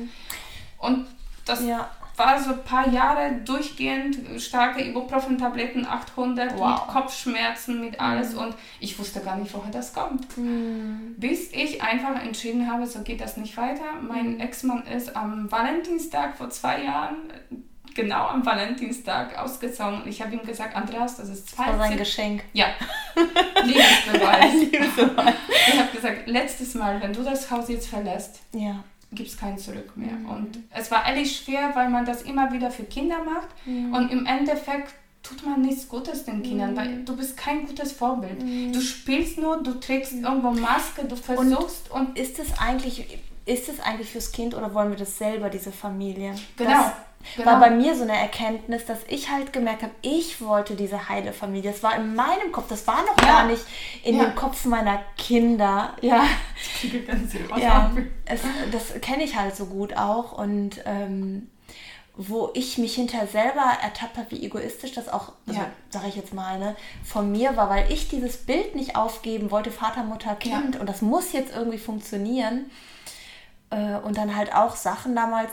Und 0.78 1.08
das 1.46 1.66
Ja. 1.66 1.90
war 2.18 2.40
so 2.42 2.52
ein 2.52 2.64
paar 2.64 2.88
Jahre 2.90 3.32
durchgehend 3.46 4.18
starke 4.42 4.82
Ibuprofen-Tabletten, 4.86 5.86
800 5.86 6.58
Wow. 6.58 6.86
mit 6.86 6.88
Kopfschmerzen, 6.94 7.82
mit 7.82 8.00
alles 8.00 8.34
und 8.36 8.54
ich 8.80 8.98
wusste 9.00 9.20
gar 9.22 9.36
nicht, 9.38 9.54
woher 9.54 9.72
das 9.72 9.94
kommt. 9.94 10.26
Bis 11.18 11.52
ich 11.52 11.82
einfach 11.82 12.22
entschieden 12.24 12.70
habe, 12.72 12.86
so 12.88 13.00
geht 13.02 13.22
das 13.22 13.38
nicht 13.38 13.56
weiter. 13.58 13.84
Mein 14.02 14.40
Ex-Mann 14.40 14.84
ist 14.88 15.16
am 15.16 15.52
Valentinstag 15.52 16.36
vor 16.38 16.50
zwei 16.50 16.84
Jahren, 16.84 17.16
genau 17.96 18.28
am 18.28 18.46
Valentinstag, 18.46 19.38
ausgezogen 19.40 20.02
und 20.04 20.08
ich 20.08 20.22
habe 20.22 20.34
ihm 20.36 20.44
gesagt, 20.46 20.76
Andreas, 20.76 21.18
das 21.18 21.30
ist 21.30 21.52
Das 21.52 21.58
war 21.58 21.66
sein 21.68 21.78
20 21.78 21.98
Geschenk. 21.98 22.44
ja, 22.54 22.68
Liebesbeweis. 23.64 24.54
Ich 24.62 25.80
habe 25.80 25.92
gesagt, 25.94 26.28
letztes 26.28 26.74
Mal, 26.76 27.02
wenn 27.02 27.14
du 27.14 27.24
das 27.24 27.50
Haus 27.52 27.70
jetzt 27.70 27.88
verlässt, 27.88 28.40
Ja. 28.54 28.84
gibt 29.12 29.30
es 29.30 29.38
kein 29.38 29.58
Zurück 29.58 29.96
mehr. 29.96 30.14
Und 30.30 30.60
es 30.72 30.92
war 30.92 31.08
ehrlich 31.08 31.38
schwer, 31.44 31.72
weil 31.74 31.90
man 31.90 32.06
das 32.06 32.22
immer 32.24 32.52
wieder 32.52 32.70
für 32.72 32.84
Kinder 32.84 33.18
macht 33.24 33.48
und 33.66 34.12
im 34.12 34.26
Endeffekt 34.26 34.94
tut 35.24 35.44
man 35.46 35.62
nichts 35.62 35.90
Gutes 35.90 36.24
den 36.26 36.44
Kindern, 36.44 36.76
weil 36.78 37.04
du 37.04 37.16
bist 37.18 37.36
kein 37.38 37.66
gutes 37.66 37.92
Vorbild. 37.94 38.42
Du 38.76 38.80
spielst 38.82 39.38
nur, 39.40 39.64
du 39.64 39.74
trägst 39.80 40.14
irgendwo 40.14 40.52
Maske, 40.52 41.06
du 41.06 41.16
versuchst 41.16 41.90
und, 41.92 42.18
Ist 42.18 42.38
es 42.40 42.60
eigentlich, 42.60 43.20
ist 43.46 43.70
es 43.70 43.80
eigentlich 43.80 44.10
fürs 44.10 44.32
Kind 44.32 44.54
oder 44.54 44.74
wollen 44.74 44.90
wir 44.92 44.98
das 44.98 45.18
selber, 45.18 45.50
diese 45.50 45.72
Familie? 45.72 46.36
Genau, 46.58 46.70
Das 46.72 46.92
genau. 47.36 47.52
war 47.52 47.60
bei 47.60 47.70
mir 47.70 47.96
so 47.96 48.04
eine 48.04 48.18
Erkenntnis, 48.18 48.86
dass 48.86 49.00
ich 49.08 49.30
halt 49.30 49.54
gemerkt 49.54 49.84
habe, 49.84 49.94
ich 50.02 50.42
wollte 50.42 50.76
diese 50.76 51.10
heile 51.10 51.34
Familie. 51.34 51.72
Das 51.72 51.84
war 51.84 51.96
in 51.96 52.16
meinem 52.16 52.52
Kopf, 52.52 52.68
das 52.70 52.86
war 52.88 53.02
noch 53.04 53.20
Ja. 53.22 53.28
gar 53.28 53.46
nicht 53.48 53.64
in 54.04 54.18
Ja. 54.18 54.26
dem 54.26 54.36
Kopf 54.36 54.66
meiner 54.66 55.00
Kinder. 55.18 55.96
Ja, 56.02 56.26
ja 57.58 57.92
es, 58.26 58.42
das 58.72 59.02
kenne 59.02 59.24
ich 59.24 59.36
halt 59.36 59.56
so 59.56 59.66
gut 59.66 59.96
auch 59.98 60.32
und 60.34 60.82
ähm, 60.86 61.50
wo 62.18 62.50
ich 62.54 62.78
mich 62.78 62.96
hinterher 62.96 63.28
selber 63.28 63.66
ertappt 63.84 64.18
habe, 64.18 64.32
wie 64.32 64.46
egoistisch 64.46 64.94
das 64.94 65.10
auch, 65.10 65.34
also, 65.48 65.60
Ja. 65.60 65.68
sage 65.90 66.08
ich 66.08 66.16
jetzt 66.16 66.34
mal, 66.34 66.58
ne, 66.60 66.76
von 67.04 67.30
mir 67.30 67.58
war, 67.58 67.70
weil 67.70 67.92
ich 67.92 68.08
dieses 68.08 68.38
Bild 68.38 68.74
nicht 68.74 68.96
aufgeben 68.96 69.52
wollte, 69.52 69.70
Vater, 69.70 70.04
Mutter, 70.04 70.34
Kind 70.36 70.80
und 70.80 70.88
das 70.88 71.02
muss 71.02 71.34
jetzt 71.34 71.54
irgendwie 71.54 71.78
funktionieren. 71.78 72.72
Äh, 73.70 73.96
und 73.98 74.18
dann 74.18 74.36
halt 74.36 74.54
auch 74.56 74.76
Sachen 74.78 75.14
damals, 75.16 75.52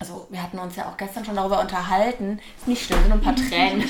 also 0.00 0.26
wir 0.30 0.42
hatten 0.42 0.58
uns 0.58 0.76
ja 0.76 0.88
auch 0.88 0.96
gestern 0.96 1.24
schon 1.24 1.36
darüber 1.36 1.60
unterhalten, 1.60 2.40
ist 2.58 2.66
nicht 2.66 2.84
schlimm, 2.86 2.98
sind 3.00 3.08
nur 3.10 3.18
ein 3.18 3.22
paar 3.22 3.36
Tränen. 3.48 3.84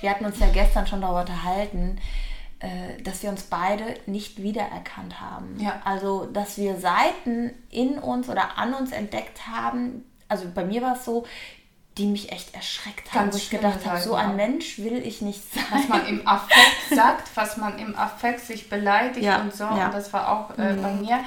Wir 0.00 0.10
hatten 0.10 0.24
uns 0.24 0.38
ja 0.40 0.48
gestern 0.48 0.86
schon 0.86 1.02
darüber 1.02 1.20
unterhalten, 1.20 1.98
äh, 2.60 3.00
dass 3.02 3.22
wir 3.22 3.28
uns 3.30 3.42
beide 3.42 3.94
nicht 4.06 4.42
wiedererkannt 4.42 5.20
haben. 5.20 5.58
Ja. 5.60 5.80
Also, 5.84 6.24
dass 6.26 6.56
wir 6.56 6.78
Seiten 6.80 7.52
in 7.70 7.98
uns 7.98 8.28
oder 8.30 8.56
an 8.58 8.72
uns 8.74 8.90
entdeckt 8.92 9.46
haben, 9.46 10.04
also 10.28 10.46
bei 10.54 10.64
mir 10.64 10.80
war 10.82 10.96
es 10.96 11.04
so, 11.04 11.26
die 11.98 12.06
mich 12.06 12.32
echt 12.32 12.54
erschreckt 12.54 13.12
haben, 13.12 13.30
wo 13.32 13.36
ich 13.36 13.50
gedacht 13.50 13.84
habe, 13.84 14.00
so 14.00 14.14
ein 14.14 14.30
auch. 14.30 14.34
Mensch 14.36 14.78
will 14.78 15.04
ich 15.04 15.20
nicht 15.20 15.42
was 15.70 15.80
sein. 15.82 15.88
man 15.88 16.06
im 16.06 16.26
Affekt 16.26 16.94
sagt, 16.94 17.28
was 17.34 17.56
man 17.58 17.78
im 17.78 17.94
Affekt 17.96 18.40
sich 18.40 18.70
beleidigt 18.70 19.24
Ja, 19.26 19.40
und 19.42 19.52
so. 19.54 19.64
ja. 19.64 19.86
Und 19.86 19.94
das 19.94 20.10
war 20.12 20.28
auch 20.30 20.50
äh, 20.56 20.74
bei 20.74 20.92
mir 20.92 21.18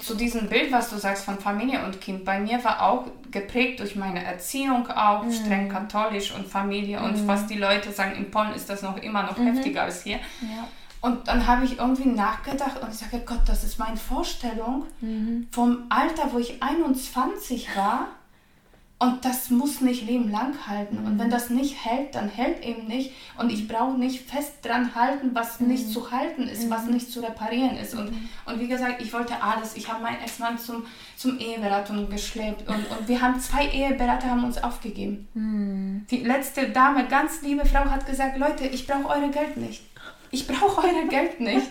zu 0.00 0.14
diesem 0.14 0.48
Bild, 0.48 0.72
was 0.72 0.90
du 0.90 0.96
sagst 0.96 1.24
von 1.24 1.38
Familie 1.38 1.84
und 1.84 2.00
Kind. 2.00 2.24
Bei 2.24 2.38
mir 2.40 2.62
war 2.64 2.82
auch 2.82 3.06
geprägt 3.30 3.80
durch 3.80 3.96
meine 3.96 4.24
Erziehung 4.24 4.88
auch, 4.90 5.24
Mhm. 5.24 5.32
streng 5.32 5.68
katholisch 5.68 6.32
und 6.34 6.46
Familie 6.46 7.00
und 7.02 7.26
was 7.28 7.46
die 7.46 7.58
Leute 7.58 7.92
sagen, 7.92 8.16
in 8.16 8.30
Polen 8.30 8.52
ist 8.54 8.68
das 8.68 8.82
noch 8.82 8.96
immer 8.98 9.22
noch 9.22 9.38
heftiger 9.38 9.82
als 9.82 10.02
hier. 10.02 10.18
Mhm. 10.40 10.50
Ja. 10.50 10.68
Und 11.02 11.28
dann 11.28 11.46
habe 11.46 11.64
ich 11.64 11.78
irgendwie 11.78 12.08
nachgedacht 12.10 12.82
und 12.82 12.90
ich 12.90 12.98
sage, 12.98 13.22
Gott, 13.24 13.40
das 13.46 13.64
ist 13.64 13.78
meine 13.78 13.96
Vorstellung 13.96 14.84
Mhm. 15.00 15.46
vom 15.50 15.84
Alter, 15.88 16.30
wo 16.32 16.38
ich 16.38 16.62
21 16.62 17.74
war. 17.76 18.08
Und 19.02 19.24
das 19.24 19.48
muss 19.48 19.80
nicht 19.80 20.06
Leben 20.06 20.30
lang 20.30 20.54
halten. 20.66 20.98
Und 20.98 21.14
Mhm. 21.14 21.18
wenn 21.18 21.30
das 21.30 21.48
nicht 21.48 21.74
hält, 21.86 22.14
dann 22.14 22.28
hält 22.28 22.62
eben 22.62 22.86
nicht. 22.86 23.12
Und 23.38 23.50
ich 23.50 23.66
brauche 23.66 23.96
nicht 23.98 24.28
fest 24.30 24.52
dran 24.62 24.94
halten, 24.94 25.30
was 25.32 25.58
Mhm. 25.58 25.68
nicht 25.68 25.90
zu 25.90 26.10
halten 26.10 26.42
ist, 26.46 26.68
was 26.68 26.84
nicht 26.84 27.10
zu 27.10 27.20
reparieren 27.20 27.78
ist. 27.78 27.94
Und, 27.94 28.12
und 28.44 28.60
wie 28.60 28.68
gesagt, 28.68 29.00
ich 29.00 29.10
wollte 29.14 29.42
alles. 29.42 29.74
Ich 29.74 29.90
habe 29.90 30.02
meinen 30.02 30.20
Ex-Mann 30.22 30.58
zum, 30.58 30.84
zum 31.16 31.38
Eheberatung 31.38 32.10
geschleppt. 32.10 32.68
Und, 32.68 32.76
und 32.90 33.08
wir 33.08 33.22
haben 33.22 33.40
zwei 33.40 33.68
Eheberater 33.68 34.28
haben 34.30 34.44
uns 34.44 34.62
aufgegeben. 34.62 35.26
Mhm. 35.32 36.06
Die 36.10 36.18
letzte 36.18 36.68
Dame, 36.68 37.06
ganz 37.08 37.40
liebe 37.40 37.64
Frau, 37.64 37.86
hat 37.86 38.04
gesagt, 38.06 38.36
Leute, 38.36 38.66
ich 38.66 38.86
brauche 38.86 39.08
euer 39.18 39.28
Geld 39.28 39.56
nicht. 39.56 39.80
Ich 40.30 40.46
brauche 40.46 40.86
euer 40.86 41.08
Geld 41.08 41.40
nicht. 41.40 41.66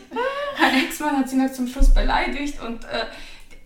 Mein 0.60 0.84
Ex-Mann 0.84 1.16
hat 1.18 1.30
sie 1.30 1.36
noch 1.38 1.52
zum 1.52 1.68
Schluss 1.68 1.94
beleidigt 1.94 2.60
und 2.62 2.84
äh, 2.86 3.06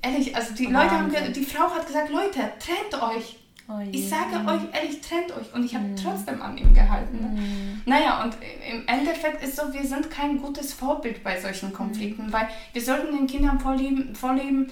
ehrlich, 0.01 0.35
also 0.35 0.53
die 0.53 0.65
Leute 0.65 0.91
haben, 0.91 1.11
die 1.33 1.45
Frau 1.45 1.69
hat 1.73 1.87
gesagt, 1.87 2.09
Leute, 2.09 2.41
trennt 2.59 3.01
euch. 3.01 3.37
Oh 3.67 3.79
ich 3.91 4.09
sage 4.09 4.35
euch 4.45 4.61
ehrlich, 4.73 4.99
trennt 5.01 5.31
euch. 5.31 5.53
Und 5.53 5.63
ich 5.63 5.73
habe 5.73 5.85
mm. 5.85 5.95
trotzdem 5.95 6.41
an 6.41 6.57
ihm 6.57 6.73
gehalten. 6.73 7.17
Mm. 7.17 7.89
Naja, 7.89 8.23
und 8.23 8.35
im 8.71 8.87
Endeffekt 8.87 9.43
ist 9.43 9.55
so, 9.55 9.73
wir 9.73 9.85
sind 9.85 10.09
kein 10.11 10.41
gutes 10.41 10.73
Vorbild 10.73 11.23
bei 11.23 11.39
solchen 11.39 11.71
Konflikten, 11.71 12.27
mm. 12.27 12.33
weil 12.33 12.49
wir 12.73 12.81
sollten 12.81 13.15
den 13.15 13.27
Kindern 13.27 13.59
vorleben, 13.59 14.15
vorleben 14.15 14.71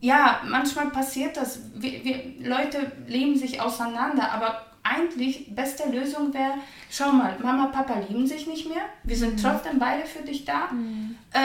ja, 0.00 0.40
manchmal 0.44 0.90
passiert 0.90 1.36
das. 1.36 1.60
Wir, 1.74 2.04
wir, 2.04 2.22
Leute 2.40 2.92
leben 3.06 3.36
sich 3.36 3.60
auseinander, 3.60 4.30
aber 4.30 4.66
eigentlich 4.82 5.54
beste 5.54 5.88
Lösung 5.90 6.32
wäre, 6.32 6.54
schau 6.90 7.12
mal, 7.12 7.36
Mama, 7.42 7.66
Papa 7.66 8.00
lieben 8.08 8.26
sich 8.26 8.46
nicht 8.46 8.68
mehr, 8.68 8.84
wir 9.02 9.16
sind 9.16 9.34
mhm. 9.34 9.42
trotzdem 9.42 9.78
beide 9.78 10.06
für 10.06 10.22
dich 10.22 10.44
da, 10.44 10.68
mhm. 10.70 11.16
äh, 11.32 11.38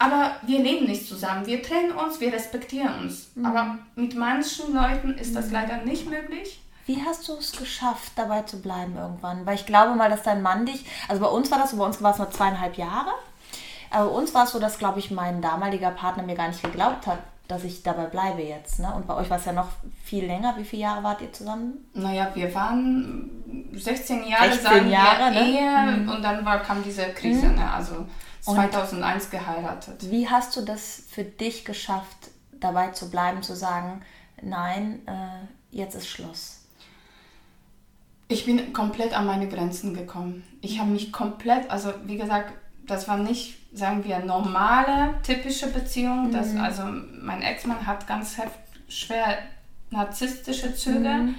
aber 0.00 0.36
wir 0.46 0.60
leben 0.60 0.86
nicht 0.86 1.06
zusammen, 1.06 1.46
wir 1.46 1.62
trennen 1.62 1.92
uns, 1.92 2.20
wir 2.20 2.32
respektieren 2.32 3.00
uns. 3.00 3.32
Mhm. 3.34 3.44
Aber 3.44 3.78
mit 3.96 4.16
manchen 4.16 4.74
Leuten 4.74 5.12
ist 5.12 5.36
das 5.36 5.48
mhm. 5.48 5.52
leider 5.52 5.76
nicht 5.84 6.08
möglich. 6.08 6.62
Wie 6.86 7.04
hast 7.04 7.28
du 7.28 7.34
es 7.34 7.52
geschafft, 7.52 8.12
dabei 8.16 8.42
zu 8.42 8.62
bleiben 8.62 8.96
irgendwann? 8.96 9.44
Weil 9.44 9.56
ich 9.56 9.66
glaube 9.66 9.94
mal, 9.94 10.08
dass 10.08 10.22
dein 10.22 10.40
Mann 10.40 10.64
dich, 10.64 10.86
also 11.06 11.20
bei 11.20 11.28
uns 11.28 11.50
war 11.50 11.58
das 11.58 11.72
so, 11.72 11.76
bei 11.76 11.84
uns 11.84 12.00
war 12.02 12.12
es 12.12 12.18
nur 12.18 12.30
zweieinhalb 12.30 12.78
Jahre. 12.78 13.10
Aber 13.90 14.06
bei 14.06 14.16
uns 14.16 14.32
war 14.32 14.44
es 14.44 14.52
so, 14.52 14.58
dass, 14.58 14.78
glaube 14.78 15.00
ich, 15.00 15.10
mein 15.10 15.42
damaliger 15.42 15.90
Partner 15.90 16.22
mir 16.22 16.34
gar 16.34 16.48
nicht 16.48 16.62
geglaubt 16.62 17.06
hat, 17.06 17.18
dass 17.46 17.64
ich 17.64 17.82
dabei 17.82 18.06
bleibe 18.06 18.40
jetzt. 18.40 18.78
Ne? 18.80 18.90
Und 18.94 19.06
bei 19.06 19.14
euch 19.14 19.28
war 19.28 19.36
es 19.36 19.44
ja 19.44 19.52
noch 19.52 19.68
viel 20.02 20.24
länger. 20.24 20.54
Wie 20.56 20.64
viele 20.64 20.82
Jahre 20.82 21.02
wart 21.02 21.20
ihr 21.20 21.32
zusammen? 21.32 21.90
Naja, 21.92 22.30
wir 22.32 22.54
waren 22.54 23.30
16 23.74 24.26
Jahre, 24.26 24.52
16 24.52 24.62
sagen 24.62 24.90
Jahre, 24.90 25.34
wir 25.34 25.40
ne? 25.42 25.48
Ehe 25.48 25.96
mhm. 25.98 26.08
und 26.08 26.22
dann 26.22 26.42
war, 26.42 26.60
kam 26.60 26.82
diese 26.82 27.04
Krise, 27.12 27.48
mhm. 27.48 27.56
ne? 27.56 27.70
also 27.70 28.06
2001 28.40 29.24
und 29.24 29.30
geheiratet. 29.30 30.10
Wie 30.10 30.28
hast 30.28 30.56
du 30.56 30.62
das 30.62 31.02
für 31.08 31.24
dich 31.24 31.64
geschafft, 31.64 32.30
dabei 32.52 32.90
zu 32.90 33.10
bleiben, 33.10 33.42
zu 33.42 33.54
sagen, 33.54 34.02
nein, 34.42 35.00
äh, 35.06 35.76
jetzt 35.76 35.94
ist 35.94 36.08
Schluss? 36.08 36.60
Ich 38.28 38.46
bin 38.46 38.72
komplett 38.72 39.16
an 39.16 39.26
meine 39.26 39.48
Grenzen 39.48 39.94
gekommen. 39.94 40.44
Ich 40.60 40.78
habe 40.78 40.90
mich 40.90 41.12
komplett, 41.12 41.70
also 41.70 41.92
wie 42.04 42.16
gesagt, 42.16 42.52
das 42.86 43.08
war 43.08 43.16
nicht 43.16 43.60
sagen 43.72 44.04
wir, 44.04 44.18
normale, 44.20 45.14
typische 45.22 45.68
Beziehung. 45.68 46.30
Das, 46.32 46.52
mhm. 46.52 46.60
Also 46.60 46.82
mein 47.22 47.42
Ex-Mann 47.42 47.86
hat 47.86 48.06
ganz 48.06 48.36
schwer 48.88 49.38
narzisstische 49.90 50.74
Züge. 50.74 51.08
Mhm. 51.08 51.34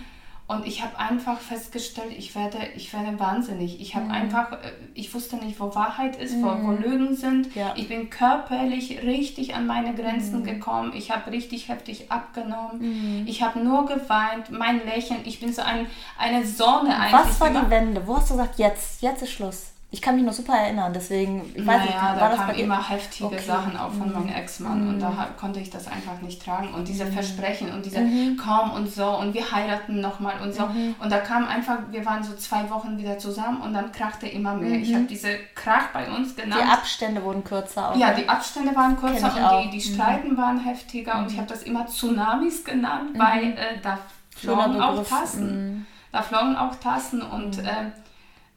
Und 0.52 0.68
ich 0.68 0.84
habe 0.84 1.00
einfach 1.00 1.40
festgestellt, 1.40 2.14
ich 2.18 2.36
werde, 2.36 2.58
ich 2.76 2.92
werde 2.92 3.18
wahnsinnig. 3.18 3.80
Ich 3.80 3.96
habe 3.96 4.06
mhm. 4.06 4.12
einfach, 4.12 4.52
äh, 4.52 4.72
ich 4.94 5.14
wusste 5.14 5.38
nicht, 5.38 5.60
wo 5.62 5.74
Wahrheit 5.76 6.18
ist, 6.18 6.36
mhm. 6.36 6.44
wo, 6.44 6.48
wo, 6.48 6.72
mhm. 6.72 6.82
Lügen 6.82 7.16
sind. 7.16 7.56
Ja. 7.56 7.74
Ich 7.78 7.88
bin 7.88 8.10
körperlich 8.10 9.02
richtig 9.04 9.56
an 9.56 9.66
meine 9.66 9.96
Grenzen 9.96 10.40
mhm. 10.40 10.44
gekommen. 10.44 10.92
Ich 10.94 11.10
habe 11.10 11.32
richtig 11.32 11.70
heftig 11.70 12.12
abgenommen. 12.12 13.22
Mhm. 13.22 13.28
Ich 13.28 13.42
habe 13.42 13.60
nur 13.60 13.86
geweint, 13.86 14.50
mein 14.50 14.84
Lächeln. 14.86 15.22
Ich 15.24 15.40
bin 15.40 15.54
so 15.54 15.62
ein, 15.62 15.88
eine 16.18 16.46
Sonne 16.46 16.98
eigentlich. 17.00 17.14
Was 17.14 17.40
war 17.40 17.50
die 17.50 17.70
Wende? 17.70 18.06
Wo 18.06 18.18
hast 18.18 18.30
du 18.30 18.34
gesagt, 18.34 18.60
jetzt, 18.60 19.02
jetzt 19.02 19.24
ist 19.24 19.32
Schluss? 19.32 19.71
Ich 19.94 20.02
kann 20.02 20.16
mich 20.16 20.24
noch 20.24 20.32
super 20.32 20.54
erinnern, 20.54 20.94
deswegen, 20.94 21.52
ich 21.54 21.68
weiß 21.68 21.80
naja, 21.80 21.84
nicht, 21.84 22.02
war 22.02 22.16
da 22.16 22.30
das 22.30 22.38
kamen 22.38 22.56
immer 22.56 22.90
heftige 22.90 23.26
okay. 23.26 23.40
Sachen 23.40 23.76
auch 23.76 23.92
von 23.92 24.08
mhm. 24.08 24.14
meinem 24.14 24.30
Ex-Mann 24.30 24.84
mhm. 24.84 24.90
und 24.90 25.00
da 25.02 25.28
konnte 25.38 25.60
ich 25.60 25.70
das 25.70 25.88
einfach 25.88 26.22
nicht 26.22 26.42
tragen 26.42 26.74
und 26.74 26.88
diese 26.88 27.04
mhm. 27.04 27.12
Versprechen 27.12 27.74
und 27.74 27.86
diese 27.86 28.00
mhm. 28.00 28.38
komm 28.42 28.72
und 28.72 28.90
so 28.90 29.06
und 29.18 29.34
wir 29.34 29.52
heiraten 29.52 30.00
nochmal 30.00 30.36
und 30.42 30.56
so 30.56 30.66
mhm. 30.66 30.96
und 30.98 31.12
da 31.12 31.20
kam 31.20 31.46
einfach, 31.46 31.78
wir 31.90 32.06
waren 32.06 32.24
so 32.24 32.34
zwei 32.38 32.70
Wochen 32.70 32.98
wieder 32.98 33.18
zusammen 33.18 33.60
und 33.60 33.74
dann 33.74 33.92
krachte 33.92 34.28
immer 34.28 34.56
mehr. 34.56 34.80
Ich 34.80 34.96
habe 34.96 35.04
diese 35.04 35.28
Krach 35.56 35.90
bei 35.92 36.10
uns 36.10 36.38
genannt. 36.38 36.62
Die 36.64 36.72
Abstände 36.72 37.22
wurden 37.22 37.44
kürzer. 37.44 37.92
Auch, 37.92 37.98
ja, 37.98 38.14
die 38.14 38.30
Abstände 38.30 38.74
waren 38.74 38.96
kürzer 38.96 39.58
und 39.58 39.66
die, 39.66 39.72
die 39.72 39.82
Streiten 39.82 40.38
waren 40.38 40.64
heftiger 40.64 41.20
und 41.20 41.30
ich 41.30 41.38
habe 41.38 41.50
das 41.50 41.64
immer 41.64 41.86
Tsunamis 41.86 42.64
genannt, 42.64 43.10
weil 43.18 43.52
äh, 43.58 43.82
da 43.84 44.00
flogen 44.38 44.82
auch 44.82 45.06
Tassen. 45.06 45.86
Da 46.14 46.22
flogen 46.22 46.56
auch 46.56 46.76
Tassen 46.76 47.22
und 47.22 47.60
äh, 47.60 47.92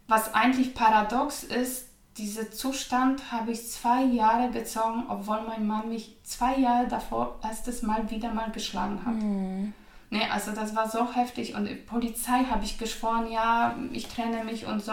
was 0.07 0.35
eigentlich 0.35 0.75
paradox 0.75 1.45
ist, 1.45 1.89
dieser 2.17 2.51
Zustand 2.53 3.33
habe 3.33 3.51
ich 3.51 3.69
zwei 3.71 4.05
Jahre 4.05 4.51
gezogen, 4.51 5.05
obwohl 5.09 5.43
mein 5.43 5.67
Mann 5.67 5.89
mich 5.89 6.17
zwei 6.23 6.57
Jahre 6.57 6.87
davor 6.87 7.39
erstes 7.43 7.83
Mal 7.83 8.09
wieder 8.11 8.33
mal 8.33 8.53
geschlagen 8.53 9.05
hat. 9.05 9.15
Mhm. 9.15 9.73
Nee, 10.11 10.29
also 10.31 10.53
das 10.53 10.77
war 10.77 10.89
so 10.89 11.13
heftig 11.13 11.55
und 11.55 11.69
die 11.69 11.75
Polizei 11.75 12.45
habe 12.45 12.65
ich 12.65 12.79
geschworen, 12.79 13.31
ja, 13.33 13.75
ich 13.91 14.07
trenne 14.07 14.45
mich 14.45 14.67
und 14.67 14.85
so 14.85 14.93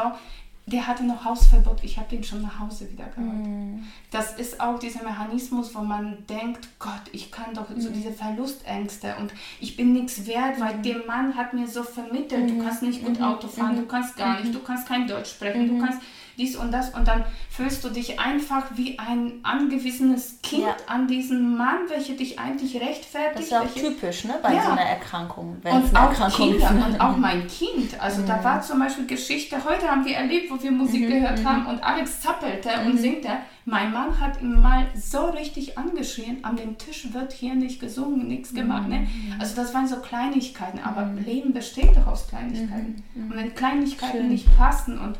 der 0.65 0.88
hatte 0.88 1.03
noch 1.03 1.25
Hausverbot, 1.25 1.84
ich 1.84 1.98
habe 1.98 2.15
ihn 2.15 2.24
schon 2.24 2.44
nach 2.44 2.60
Hause 2.60 2.89
wieder 2.91 3.06
geholt. 3.06 3.48
Mm. 3.48 3.84
Das 4.12 4.38
ist 4.38 4.62
auch 4.62 4.77
dieser 4.77 5.03
Mechanismus, 5.03 5.74
wo 5.74 5.80
man 5.80 6.25
denkt, 6.27 6.68
Gott, 6.80 7.01
ich 7.12 7.32
kann 7.32 7.53
doch 7.53 7.70
mm. 7.70 7.80
so 7.80 7.89
diese 7.89 8.12
Verlustängste 8.12 9.15
und 9.20 9.34
ich 9.60 9.75
bin 9.75 9.94
nichts 9.94 10.27
wert, 10.27 10.60
weil 10.60 10.77
mm. 10.77 10.84
der 10.84 11.06
Mann 11.06 11.36
hat 11.36 11.53
mir 11.53 11.68
so 11.68 11.84
vermittelt, 11.84 12.50
du 12.50 12.63
kannst 12.63 12.84
nicht 12.84 13.03
gut 13.03 13.20
Auto 13.20 13.48
fahren, 13.48 13.75
du 13.75 13.86
kannst 13.86 14.15
gar 14.15 14.39
nicht, 14.39 14.53
du 14.53 14.60
kannst 14.60 14.88
kein 14.88 15.08
Deutsch 15.08 15.32
sprechen, 15.32 15.68
du 15.68 15.84
kannst 15.84 16.00
dies 16.38 16.55
und 16.55 16.71
das 16.71 16.89
und 16.93 17.07
dann 17.07 17.23
fühlst 17.50 17.83
du 17.83 17.89
dich 17.89 18.19
einfach 18.19 18.65
wie 18.75 19.00
ein 19.00 19.33
angewiesenes 19.43 20.41
Kind 20.41 20.63
ja. 20.63 20.75
an 20.88 21.07
diesen 21.07 21.57
Mann, 21.57 21.89
welcher 21.89 22.13
dich 22.13 22.39
eigentlich 22.39 22.75
rechtfertigt. 22.75 23.35
Das 23.35 23.43
ist 23.43 23.51
ja 23.51 23.61
auch 23.61 23.73
typisch 23.73 24.25
ne, 24.25 24.35
bei 24.41 24.53
ja. 24.53 24.63
so 24.63 24.71
einer 24.71 24.81
Erkrankung. 24.81 25.57
Wenn 25.61 25.73
und 25.73 25.95
auch 25.95 26.09
Erkrankung 26.09 26.51
Kinder 26.51 26.85
und 26.85 27.00
auch 27.00 27.17
mein 27.17 27.47
Kind. 27.59 28.00
Also 28.00 28.21
mhm. 28.21 28.27
da 28.27 28.43
war 28.43 28.61
zum 28.61 28.79
Beispiel 28.79 29.05
Geschichte, 29.05 29.63
heute 29.63 29.89
haben 29.89 30.05
wir 30.05 30.15
erlebt, 30.15 30.51
wo 30.51 30.61
wir 30.61 30.71
Musik 30.71 31.07
mhm. 31.07 31.13
gehört 31.13 31.39
mhm. 31.39 31.47
haben 31.47 31.65
und 31.67 31.83
Alex 31.83 32.21
zappelte 32.21 32.69
und 32.85 32.95
mhm. 32.95 33.00
singte. 33.00 33.29
Mein 33.63 33.91
Mann 33.91 34.19
hat 34.19 34.41
ihn 34.41 34.59
mal 34.59 34.88
so 34.95 35.27
richtig 35.27 35.77
angeschrien, 35.77 36.43
an 36.43 36.55
dem 36.55 36.79
Tisch 36.79 37.13
wird 37.13 37.31
hier 37.31 37.53
nicht 37.53 37.79
gesungen, 37.79 38.27
nichts 38.27 38.55
gemacht. 38.55 38.88
Ne? 38.88 39.01
Mhm. 39.01 39.35
Also 39.39 39.55
das 39.55 39.71
waren 39.75 39.88
so 39.88 39.97
Kleinigkeiten, 39.97 40.79
aber. 40.79 41.11
Leben 41.25 41.53
besteht 41.53 41.95
doch 41.95 42.07
aus 42.07 42.27
Kleinigkeiten. 42.27 43.03
Und 43.15 43.35
wenn 43.35 43.53
Kleinigkeiten 43.55 44.17
Schön. 44.17 44.29
nicht 44.29 44.57
passen 44.57 45.00
und 45.00 45.17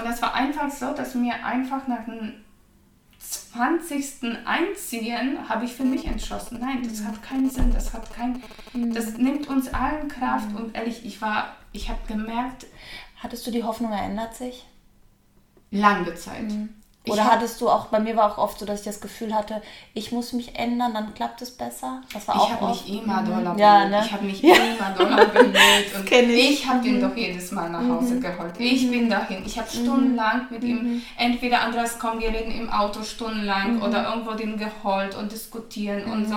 und 0.00 0.08
das 0.08 0.22
war 0.22 0.34
einfach 0.34 0.70
so, 0.70 0.92
dass 0.92 1.14
mir 1.14 1.44
einfach 1.44 1.86
nach 1.86 2.04
dem 2.04 2.32
20. 3.18 4.46
Einziehen 4.46 5.48
habe 5.48 5.64
ich 5.64 5.74
für 5.74 5.84
mich 5.84 6.06
entschlossen, 6.06 6.58
nein, 6.60 6.82
das 6.82 7.04
hat 7.04 7.22
keinen 7.22 7.50
Sinn, 7.50 7.72
das 7.72 7.92
hat 7.92 8.12
kein, 8.14 8.42
das 8.94 9.18
nimmt 9.18 9.48
uns 9.48 9.72
allen 9.72 10.08
Kraft 10.08 10.54
und 10.54 10.74
ehrlich, 10.74 11.04
ich 11.04 11.20
war, 11.20 11.56
ich 11.72 11.88
habe 11.88 12.00
gemerkt. 12.08 12.66
Hattest 13.16 13.46
du 13.46 13.50
die 13.50 13.62
Hoffnung, 13.62 13.92
er 13.92 14.04
ändert 14.04 14.34
sich? 14.34 14.66
Lange 15.70 16.14
Zeit. 16.14 16.44
Mhm. 16.44 16.70
Oder 17.08 17.24
hab, 17.24 17.32
hattest 17.32 17.60
du 17.62 17.68
auch, 17.70 17.86
bei 17.86 17.98
mir 17.98 18.14
war 18.14 18.30
auch 18.30 18.36
oft 18.36 18.58
so, 18.58 18.66
dass 18.66 18.80
ich 18.80 18.84
das 18.84 19.00
Gefühl 19.00 19.34
hatte, 19.34 19.62
ich 19.94 20.12
muss 20.12 20.34
mich 20.34 20.58
ändern, 20.58 20.92
dann 20.92 21.14
klappt 21.14 21.40
es 21.40 21.50
besser. 21.50 22.02
Das 22.12 22.28
war 22.28 22.34
ich 22.34 22.40
auch 22.42 22.50
habe 22.50 22.66
mich 22.68 23.02
immer 23.02 23.22
doller. 23.22 23.56
Ja, 23.56 23.88
ne? 23.88 24.02
Ich 24.04 24.12
habe 24.12 24.24
mich 24.26 24.42
ja. 24.42 24.54
immer 24.54 24.90
doller 24.96 25.24
bemüht. 25.26 25.56
Und 25.96 26.12
ich, 26.12 26.50
ich 26.50 26.66
habe 26.66 26.80
mhm. 26.80 26.86
ihn 26.86 27.00
doch 27.00 27.16
jedes 27.16 27.52
Mal 27.52 27.70
nach 27.70 27.88
Hause 27.88 28.16
mhm. 28.16 28.20
geholt. 28.20 28.52
Ich 28.58 28.82
mhm. 28.84 28.90
bin 28.90 29.10
dahin. 29.10 29.42
Ich 29.46 29.58
habe 29.58 29.68
mhm. 29.68 29.82
stundenlang 29.82 30.46
mit 30.50 30.62
ihm, 30.62 30.76
mhm. 30.76 31.02
entweder 31.16 31.62
Andreas, 31.62 31.98
komm, 31.98 32.20
wir 32.20 32.28
reden 32.28 32.52
im 32.52 32.70
Auto 32.70 33.02
stundenlang 33.02 33.76
mhm. 33.76 33.82
oder 33.82 34.10
irgendwo 34.10 34.32
den 34.32 34.58
geholt 34.58 35.16
und 35.16 35.32
diskutieren 35.32 36.04
und 36.04 36.28
so. 36.28 36.36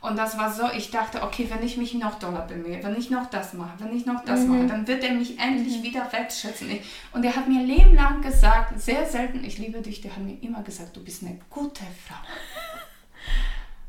Und 0.00 0.16
das 0.16 0.38
war 0.38 0.52
so, 0.52 0.64
ich 0.76 0.90
dachte, 0.90 1.22
okay, 1.22 1.46
wenn 1.50 1.64
ich 1.64 1.76
mich 1.76 1.94
noch 1.94 2.18
doller 2.18 2.42
bemühe, 2.42 2.82
wenn 2.82 2.96
ich 2.96 3.10
noch 3.10 3.28
das 3.30 3.54
mache, 3.54 3.72
wenn 3.78 3.96
ich 3.96 4.06
noch 4.06 4.24
das 4.24 4.40
mhm. 4.40 4.48
mache, 4.48 4.66
dann 4.66 4.86
wird 4.86 5.02
er 5.04 5.14
mich 5.14 5.38
endlich 5.38 5.78
mhm. 5.78 5.82
wieder 5.82 6.12
wertschätzen. 6.12 6.70
Und 7.12 7.24
er 7.24 7.34
hat 7.34 7.48
mir 7.48 7.62
lebenlang 7.62 8.22
gesagt, 8.22 8.80
sehr 8.80 9.06
selten, 9.06 9.44
ich 9.44 9.58
liebe 9.58 9.80
dich, 9.80 10.00
der 10.00 10.14
hat 10.14 10.22
mir 10.22 10.36
immer 10.42 10.62
gesagt, 10.62 10.96
du 10.96 11.02
bist 11.02 11.22
eine 11.22 11.38
gute 11.50 11.84
Frau. 12.06 12.16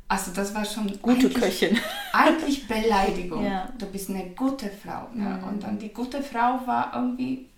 Also 0.10 0.32
das 0.32 0.56
war 0.56 0.64
schon 0.64 0.90
gute 1.02 1.30
Köchin. 1.30 1.78
Eigentlich 2.14 2.66
Beleidigung. 2.66 3.44
Ja. 3.46 3.68
Du 3.78 3.86
bist 3.88 4.10
eine 4.10 4.30
gute 4.30 4.70
Frau. 4.70 5.10
Mhm. 5.14 5.22
Ja. 5.22 5.36
Und 5.50 5.64
dann 5.64 5.78
die 5.78 5.92
gute 5.92 6.24
Frau 6.24 6.66
war 6.66 6.94
irgendwie 6.96 7.50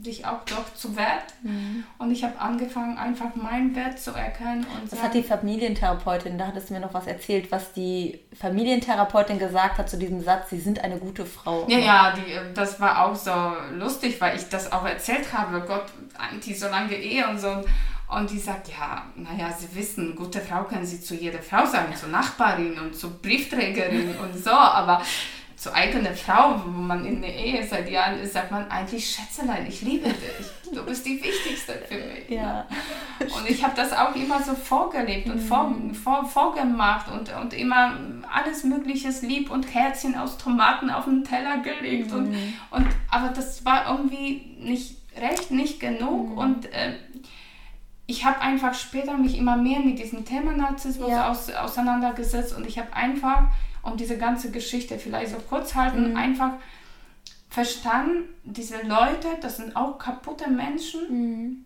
sich 0.00 0.24
auch 0.24 0.44
doch 0.46 0.74
zu 0.74 0.96
Wert. 0.96 1.24
Mhm. 1.42 1.84
Und 1.98 2.10
ich 2.10 2.24
habe 2.24 2.38
angefangen, 2.40 2.96
einfach 2.96 3.34
meinen 3.34 3.74
Wert 3.76 3.98
zu 3.98 4.12
erkennen. 4.12 4.66
Und 4.80 4.90
das 4.90 5.02
hat 5.02 5.14
die 5.14 5.22
Familientherapeutin, 5.22 6.38
da 6.38 6.46
hattest 6.46 6.70
du 6.70 6.74
mir 6.74 6.80
noch 6.80 6.94
was 6.94 7.06
erzählt, 7.06 7.52
was 7.52 7.72
die 7.74 8.20
Familientherapeutin 8.40 9.38
gesagt 9.38 9.78
hat 9.78 9.90
zu 9.90 9.98
diesem 9.98 10.22
Satz, 10.22 10.50
sie 10.50 10.60
sind 10.60 10.82
eine 10.82 10.98
gute 10.98 11.26
Frau. 11.26 11.66
Ja, 11.68 11.78
ja, 11.78 12.14
die, 12.16 12.54
das 12.54 12.80
war 12.80 13.04
auch 13.04 13.14
so 13.14 13.32
lustig, 13.76 14.20
weil 14.20 14.36
ich 14.36 14.48
das 14.48 14.72
auch 14.72 14.84
erzählt 14.86 15.32
habe, 15.32 15.60
Gott, 15.66 15.84
eigentlich 16.18 16.58
so 16.58 16.68
lange 16.68 16.94
Ehe 16.94 17.28
und 17.28 17.38
so. 17.38 17.62
Und 18.08 18.30
die 18.30 18.38
sagt, 18.38 18.68
ja, 18.68 19.06
naja, 19.14 19.50
Sie 19.50 19.74
wissen, 19.74 20.14
gute 20.14 20.40
Frau 20.40 20.64
können 20.64 20.84
Sie 20.84 21.00
zu 21.00 21.14
jeder 21.14 21.38
Frau 21.38 21.64
sagen, 21.64 21.94
zur 21.96 22.10
Nachbarin 22.10 22.78
und 22.78 22.94
zur 22.94 23.10
Briefträgerin 23.10 24.14
und 24.16 24.36
so, 24.42 24.50
aber 24.50 25.00
zur 25.62 25.72
eigenen 25.76 26.16
Frau, 26.16 26.60
wo 26.64 26.70
man 26.70 27.04
in 27.04 27.22
der 27.22 27.32
Ehe 27.32 27.64
seit 27.64 27.88
Jahren 27.88 28.18
ist, 28.18 28.32
sagt 28.32 28.50
man 28.50 28.68
eigentlich, 28.68 29.08
Schätzelein, 29.08 29.64
ich 29.68 29.80
liebe 29.82 30.08
dich. 30.08 30.74
Du 30.74 30.84
bist 30.84 31.06
die 31.06 31.22
Wichtigste 31.22 31.74
für 31.86 31.94
mich. 31.94 32.28
Ja. 32.28 32.66
Und 33.20 33.48
ich 33.48 33.62
habe 33.62 33.72
das 33.76 33.92
auch 33.92 34.12
immer 34.16 34.42
so 34.42 34.56
vorgelebt 34.56 35.28
und 35.28 35.38
vor, 35.38 35.68
mhm. 35.68 35.94
vor, 35.94 36.24
vorgemacht 36.24 37.12
und, 37.12 37.32
und 37.40 37.54
immer 37.54 37.96
alles 38.28 38.64
Mögliche 38.64 39.10
lieb 39.24 39.52
und 39.52 39.72
Herzchen 39.72 40.16
aus 40.16 40.36
Tomaten 40.36 40.90
auf 40.90 41.04
den 41.04 41.22
Teller 41.22 41.58
gelegt. 41.58 42.10
Mhm. 42.10 42.18
Und, 42.18 42.36
und, 42.70 42.86
aber 43.08 43.28
das 43.28 43.64
war 43.64 43.88
irgendwie 43.88 44.56
nicht 44.58 44.96
recht, 45.16 45.52
nicht 45.52 45.78
genug. 45.78 46.30
Mhm. 46.30 46.38
Und 46.38 46.72
äh, 46.72 46.94
ich 48.08 48.24
habe 48.24 48.40
einfach 48.40 48.74
später 48.74 49.16
mich 49.16 49.38
immer 49.38 49.56
mehr 49.56 49.78
mit 49.78 50.00
diesem 50.00 50.24
Thema 50.24 50.50
Narzissmus 50.56 51.10
ja. 51.10 51.30
aus, 51.30 51.52
auseinandergesetzt 51.52 52.52
und 52.52 52.66
ich 52.66 52.80
habe 52.80 52.92
einfach 52.92 53.44
um 53.82 53.96
diese 53.96 54.18
ganze 54.18 54.50
Geschichte 54.50 54.98
vielleicht 54.98 55.32
so 55.32 55.38
kurz 55.48 55.74
halten, 55.74 56.10
mhm. 56.10 56.16
einfach 56.16 56.54
verstanden, 57.50 58.28
diese 58.44 58.82
Leute, 58.82 59.28
das 59.40 59.58
sind 59.58 59.76
auch 59.76 59.98
kaputte 59.98 60.48
Menschen. 60.48 61.00
Mhm 61.10 61.64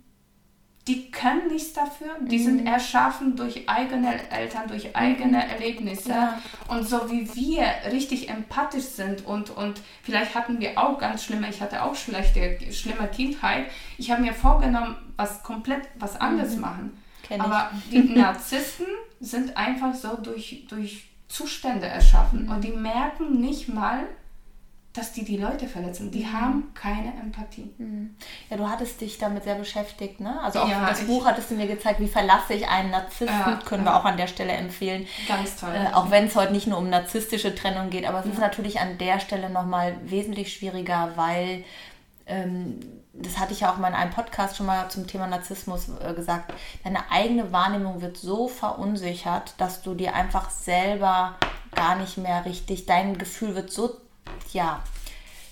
die 0.87 1.11
können 1.11 1.49
nichts 1.49 1.73
dafür, 1.73 2.17
die 2.21 2.39
mhm. 2.39 2.45
sind 2.45 2.67
erschaffen 2.67 3.35
durch 3.35 3.69
eigene 3.69 4.31
Eltern, 4.31 4.69
durch 4.69 4.95
eigene 4.95 5.39
mhm. 5.39 5.51
Erlebnisse. 5.51 6.11
Ja. 6.11 6.41
Und 6.69 6.89
so 6.89 7.11
wie 7.11 7.29
wir 7.35 7.67
richtig 7.91 8.29
empathisch 8.29 8.85
sind 8.85 9.27
und, 9.27 9.51
und 9.51 9.81
vielleicht 10.03 10.37
hatten 10.37 10.61
wir 10.61 10.79
auch 10.79 10.99
ganz 10.99 11.25
schlimme, 11.25 11.49
ich 11.51 11.61
hatte 11.61 11.83
auch 11.83 11.97
schlechte, 11.97 12.59
schlimme 12.73 13.09
Kindheit, 13.09 13.67
ich 13.99 14.13
habe 14.13 14.23
mir 14.23 14.33
vorgenommen, 14.33 14.97
was 15.17 15.43
komplett 15.43 15.83
was 15.99 16.21
anderes 16.21 16.55
mhm. 16.55 16.61
machen. 16.61 17.03
Kenn 17.25 17.41
Aber 17.41 17.71
ich. 17.91 17.91
die 17.91 18.15
Narzissten 18.19 18.87
sind 19.19 19.57
einfach 19.57 19.93
so 19.93 20.17
durch, 20.17 20.67
durch 20.69 21.09
Zustände 21.28 21.87
erschaffen 21.87 22.45
mhm. 22.45 22.52
und 22.52 22.64
die 22.64 22.73
merken 22.73 23.40
nicht 23.40 23.68
mal, 23.68 24.04
dass 24.97 25.12
die 25.12 25.25
die 25.25 25.37
Leute 25.37 25.66
verletzen. 25.66 26.11
Die 26.11 26.25
mhm. 26.25 26.33
haben 26.33 26.75
keine 26.75 27.12
Empathie. 27.21 27.71
Mhm. 27.78 28.16
Ja, 28.49 28.56
du 28.56 28.68
hattest 28.68 29.00
dich 29.00 29.18
damit 29.18 29.45
sehr 29.45 29.56
beschäftigt, 29.56 30.21
ne? 30.21 30.40
Also 30.40 30.61
auch 30.61 30.68
ja, 30.68 30.88
das 30.88 31.02
Buch 31.02 31.26
hattest 31.26 31.50
du 31.50 31.54
mir 31.54 31.66
gezeigt, 31.66 32.00
wie 32.00 32.09
verlasse 32.09 32.54
ich 32.54 32.68
einen 32.68 32.90
Narzissten, 32.90 33.28
ja, 33.28 33.61
können 33.64 33.85
ja. 33.85 33.92
wir 33.92 34.00
auch 34.00 34.04
an 34.04 34.16
der 34.16 34.26
Stelle 34.26 34.52
empfehlen. 34.52 35.06
Ganz 35.28 35.56
toll. 35.56 35.75
Äh, 35.75 35.95
auch 35.95 36.11
wenn 36.11 36.26
es 36.26 36.37
heute 36.37 36.52
nicht 36.52 36.66
nur 36.66 36.78
um 36.78 36.88
narzisstische 36.88 37.54
Trennung 37.54 37.90
geht, 37.90 38.06
aber 38.06 38.21
es 38.21 38.26
ist 38.26 38.38
natürlich 38.38 38.80
an 38.80 38.99
der 38.99 39.21
Stelle 39.21 39.50
nochmal 39.50 39.97
wesentlich 40.04 40.52
schwieriger, 40.52 41.12
weil 41.16 41.64
ähm, 42.26 42.80
das 43.19 43.39
hatte 43.39 43.53
ich 43.53 43.61
ja 43.61 43.73
auch 43.73 43.79
mal 43.79 43.89
in 43.89 43.95
einem 43.95 44.11
Podcast 44.13 44.57
schon 44.57 44.67
mal 44.67 44.89
zum 44.89 45.07
Thema 45.07 45.27
Narzissmus 45.27 45.89
äh, 46.01 46.13
gesagt, 46.15 46.53
deine 46.85 47.11
eigene 47.11 47.53
Wahrnehmung 47.53 48.01
wird 48.01 48.17
so 48.17 48.49
verunsichert, 48.49 49.55
dass 49.59 49.83
du 49.83 49.95
dir 49.95 50.15
einfach 50.15 50.51
selber 50.51 51.37
gar 51.75 51.97
nicht 51.97 52.19
mehr 52.19 52.45
richtig, 52.45 52.87
dein 52.87 53.19
Gefühl 53.19 53.55
wird 53.55 53.71
so 53.71 53.97
ja, 54.53 54.83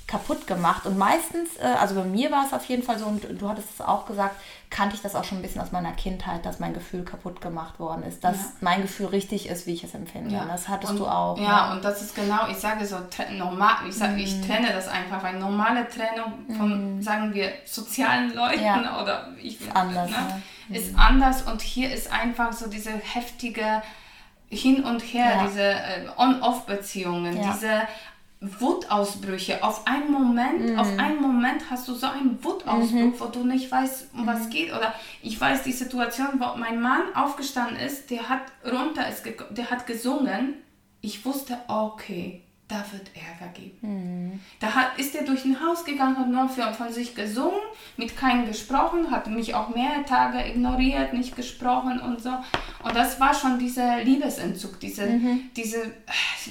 kaputt 0.06 0.46
gemacht. 0.46 0.87
Und 0.87 0.99
meistens, 0.99 1.56
äh, 1.56 1.64
also 1.80 1.94
bei 1.94 2.04
mir 2.04 2.30
war 2.30 2.44
es 2.46 2.52
auf 2.52 2.64
jeden 2.66 2.82
Fall 2.82 2.99
so, 2.99 3.06
und 3.06 3.25
du 3.40 3.49
hattest 3.49 3.68
es 3.75 3.80
auch 3.80 4.06
gesagt, 4.06 4.37
kannte 4.68 4.96
ich 4.96 5.02
das 5.02 5.14
auch 5.14 5.25
schon 5.25 5.38
ein 5.38 5.42
bisschen 5.42 5.61
aus 5.61 5.73
meiner 5.73 5.92
Kindheit, 5.92 6.44
dass 6.44 6.58
mein 6.58 6.75
Gefühl 6.75 7.04
kaputt 7.04 7.40
gemacht 7.40 7.78
worden 7.78 8.02
ist, 8.02 8.25
dass 8.25 8.37
ja. 8.37 8.44
mein 8.61 8.82
Gefühl 8.82 9.06
richtig 9.06 9.49
ist, 9.49 9.66
wie 9.66 9.73
ich 9.73 9.84
es 9.84 9.94
empfinde. 9.94 10.34
Ja. 10.34 10.44
Das 10.46 10.68
hattest 10.68 10.92
und, 10.92 10.99
du 10.99 11.06
auch. 11.06 11.38
Ja, 11.38 11.68
ne? 11.68 11.76
und 11.76 11.84
das 11.84 12.02
ist 12.02 12.14
genau, 12.14 12.49
ich 12.50 12.56
sage 12.56 12.84
so, 12.84 12.96
normal, 13.32 13.76
ich, 13.88 13.94
sage, 13.94 14.14
mm. 14.14 14.18
ich 14.18 14.34
mhm. 14.34 14.46
trenne 14.46 14.73
das 14.73 14.88
einfach, 14.88 15.23
weil 15.23 15.38
normale 15.38 15.88
Trennung 15.88 16.44
von, 16.56 16.99
mm. 16.99 17.02
sagen 17.02 17.32
wir, 17.32 17.52
sozialen 17.64 18.34
Leuten 18.34 18.64
ja. 18.64 19.00
oder 19.00 19.28
ich 19.40 19.61
ist 19.61 19.75
anders, 19.75 20.11
ne, 20.11 20.42
ne? 20.68 20.76
ist 20.76 20.99
anders 20.99 21.42
und 21.42 21.62
hier 21.62 21.92
ist 21.92 22.12
einfach 22.12 22.52
so 22.52 22.68
diese 22.68 22.90
heftige 22.90 23.82
hin 24.50 24.84
und 24.84 25.00
her, 25.00 25.46
diese 25.46 25.62
äh, 25.62 26.08
On-Off-Beziehungen, 26.16 27.40
diese 27.40 27.82
Wutausbrüche. 28.60 29.62
Auf 29.62 29.86
einen 29.86 30.10
Moment, 30.10 30.70
mhm. 30.70 30.78
auf 30.78 30.98
einen 30.98 31.20
Moment 31.20 31.70
hast 31.70 31.88
du 31.88 31.94
so 31.94 32.06
einen 32.06 32.42
Wutausbruch, 32.42 32.98
mhm. 32.98 33.20
wo 33.20 33.24
du 33.26 33.44
nicht 33.44 33.70
weißt, 33.70 34.10
um 34.14 34.26
was 34.26 34.46
mhm. 34.46 34.50
geht. 34.50 34.72
Oder 34.72 34.94
ich 35.22 35.40
weiß 35.40 35.62
die 35.62 35.72
Situation, 35.72 36.38
wo 36.38 36.56
mein 36.58 36.80
Mann 36.80 37.14
aufgestanden 37.14 37.76
ist, 37.76 38.10
der 38.10 38.28
hat 38.28 38.42
runter, 38.64 39.08
ist, 39.08 39.24
der 39.50 39.70
hat 39.70 39.86
gesungen. 39.86 40.54
Ich 41.00 41.24
wusste, 41.24 41.58
okay, 41.68 42.43
da 42.66 42.83
wird 42.92 43.11
Ärger 43.14 43.52
geben. 43.52 43.78
Mhm. 43.83 44.40
Da 44.59 44.75
hat, 44.75 44.99
ist 44.99 45.14
er 45.14 45.25
durch 45.25 45.44
ein 45.44 45.61
Haus 45.61 45.85
gegangen, 45.85 46.18
hat 46.18 46.28
nur 46.28 46.49
für, 46.49 46.73
von 46.73 46.90
sich 46.90 47.14
gesungen, 47.14 47.61
mit 47.97 48.16
keinem 48.16 48.47
gesprochen, 48.47 49.11
hat 49.11 49.26
mich 49.26 49.54
auch 49.54 49.75
mehrere 49.75 50.04
Tage 50.04 50.47
ignoriert, 50.49 51.12
nicht 51.12 51.37
gesprochen 51.37 52.00
und 52.00 52.23
so. 52.23 52.30
Und 52.83 52.97
das 52.97 53.21
war 53.21 53.35
schon 53.35 53.59
dieser 53.59 54.02
Liebesentzug, 54.02 54.80
diese, 54.80 55.06
mhm. 55.06 55.50
diese 55.54 55.92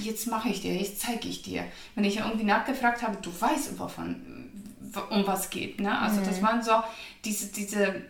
jetzt 0.01 0.27
mache 0.27 0.49
ich 0.49 0.61
dir, 0.61 0.75
jetzt 0.75 1.01
zeige 1.01 1.27
ich 1.27 1.41
dir. 1.41 1.63
Wenn 1.95 2.03
ich 2.03 2.17
irgendwie 2.17 2.45
nachgefragt 2.45 3.01
habe, 3.01 3.17
du 3.21 3.31
weißt, 3.31 3.79
wovon, 3.79 4.51
um 5.09 5.25
was 5.25 5.49
geht. 5.49 5.79
Ne? 5.79 5.97
Also 5.97 6.21
mhm. 6.21 6.25
das 6.25 6.41
waren 6.43 6.61
so 6.61 6.83
diese, 7.25 7.51
diese, 7.51 8.01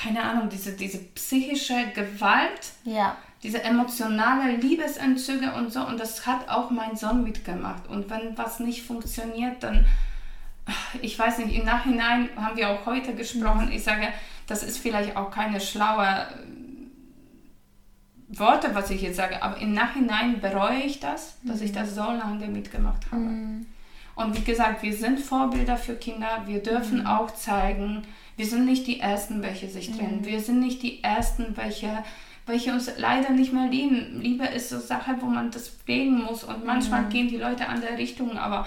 keine 0.00 0.22
Ahnung, 0.22 0.48
diese, 0.48 0.72
diese 0.72 0.98
psychische 0.98 1.90
Gewalt. 1.94 2.72
Ja 2.84 3.16
diese 3.42 3.62
emotionale 3.64 4.56
Liebesentzüge 4.56 5.52
und 5.54 5.72
so. 5.72 5.86
Und 5.86 5.98
das 5.98 6.26
hat 6.26 6.48
auch 6.48 6.70
mein 6.70 6.96
Sohn 6.96 7.22
mitgemacht. 7.24 7.88
Und 7.88 8.10
wenn 8.10 8.36
was 8.36 8.60
nicht 8.60 8.82
funktioniert, 8.82 9.62
dann, 9.62 9.86
ich 11.00 11.18
weiß 11.18 11.38
nicht, 11.38 11.56
im 11.56 11.64
Nachhinein 11.64 12.28
haben 12.36 12.56
wir 12.56 12.68
auch 12.68 12.84
heute 12.86 13.14
gesprochen. 13.14 13.72
Ich 13.72 13.82
sage, 13.82 14.08
das 14.46 14.62
ist 14.62 14.78
vielleicht 14.78 15.16
auch 15.16 15.30
keine 15.30 15.60
schlaue 15.60 16.06
äh, 16.06 16.50
Worte, 18.38 18.74
was 18.74 18.90
ich 18.90 19.02
jetzt 19.02 19.16
sage, 19.16 19.42
aber 19.42 19.56
im 19.56 19.72
Nachhinein 19.72 20.40
bereue 20.40 20.82
ich 20.82 21.00
das, 21.00 21.38
dass 21.42 21.60
mhm. 21.60 21.64
ich 21.64 21.72
das 21.72 21.94
so 21.94 22.02
lange 22.02 22.46
mitgemacht 22.46 23.10
habe. 23.10 23.22
Mhm. 23.22 23.66
Und 24.22 24.36
wie 24.36 24.44
gesagt, 24.44 24.82
wir 24.82 24.92
sind 24.92 25.18
Vorbilder 25.18 25.76
für 25.76 25.94
Kinder. 25.94 26.42
Wir 26.46 26.62
dürfen 26.62 27.00
mhm. 27.00 27.06
auch 27.06 27.30
zeigen, 27.32 28.02
wir 28.36 28.46
sind 28.46 28.66
nicht 28.66 28.86
die 28.86 29.00
Ersten, 29.00 29.42
welche 29.42 29.68
sich 29.68 29.90
trennen. 29.90 30.20
Mhm. 30.20 30.26
Wir 30.26 30.40
sind 30.40 30.60
nicht 30.60 30.82
die 30.82 31.02
Ersten, 31.02 31.56
welche 31.56 32.04
welche 32.46 32.72
uns 32.72 32.90
leider 32.96 33.30
nicht 33.30 33.52
mehr 33.52 33.68
lieben. 33.68 34.20
Liebe 34.20 34.44
ist 34.44 34.70
so 34.70 34.78
Sache, 34.78 35.16
wo 35.20 35.26
man 35.26 35.50
das 35.50 35.68
pflegen 35.68 36.22
muss 36.24 36.42
und 36.42 36.64
manchmal 36.64 37.02
mhm. 37.02 37.08
gehen 37.10 37.28
die 37.28 37.36
Leute 37.36 37.68
andere 37.68 37.96
Richtungen, 37.96 38.36
aber 38.36 38.66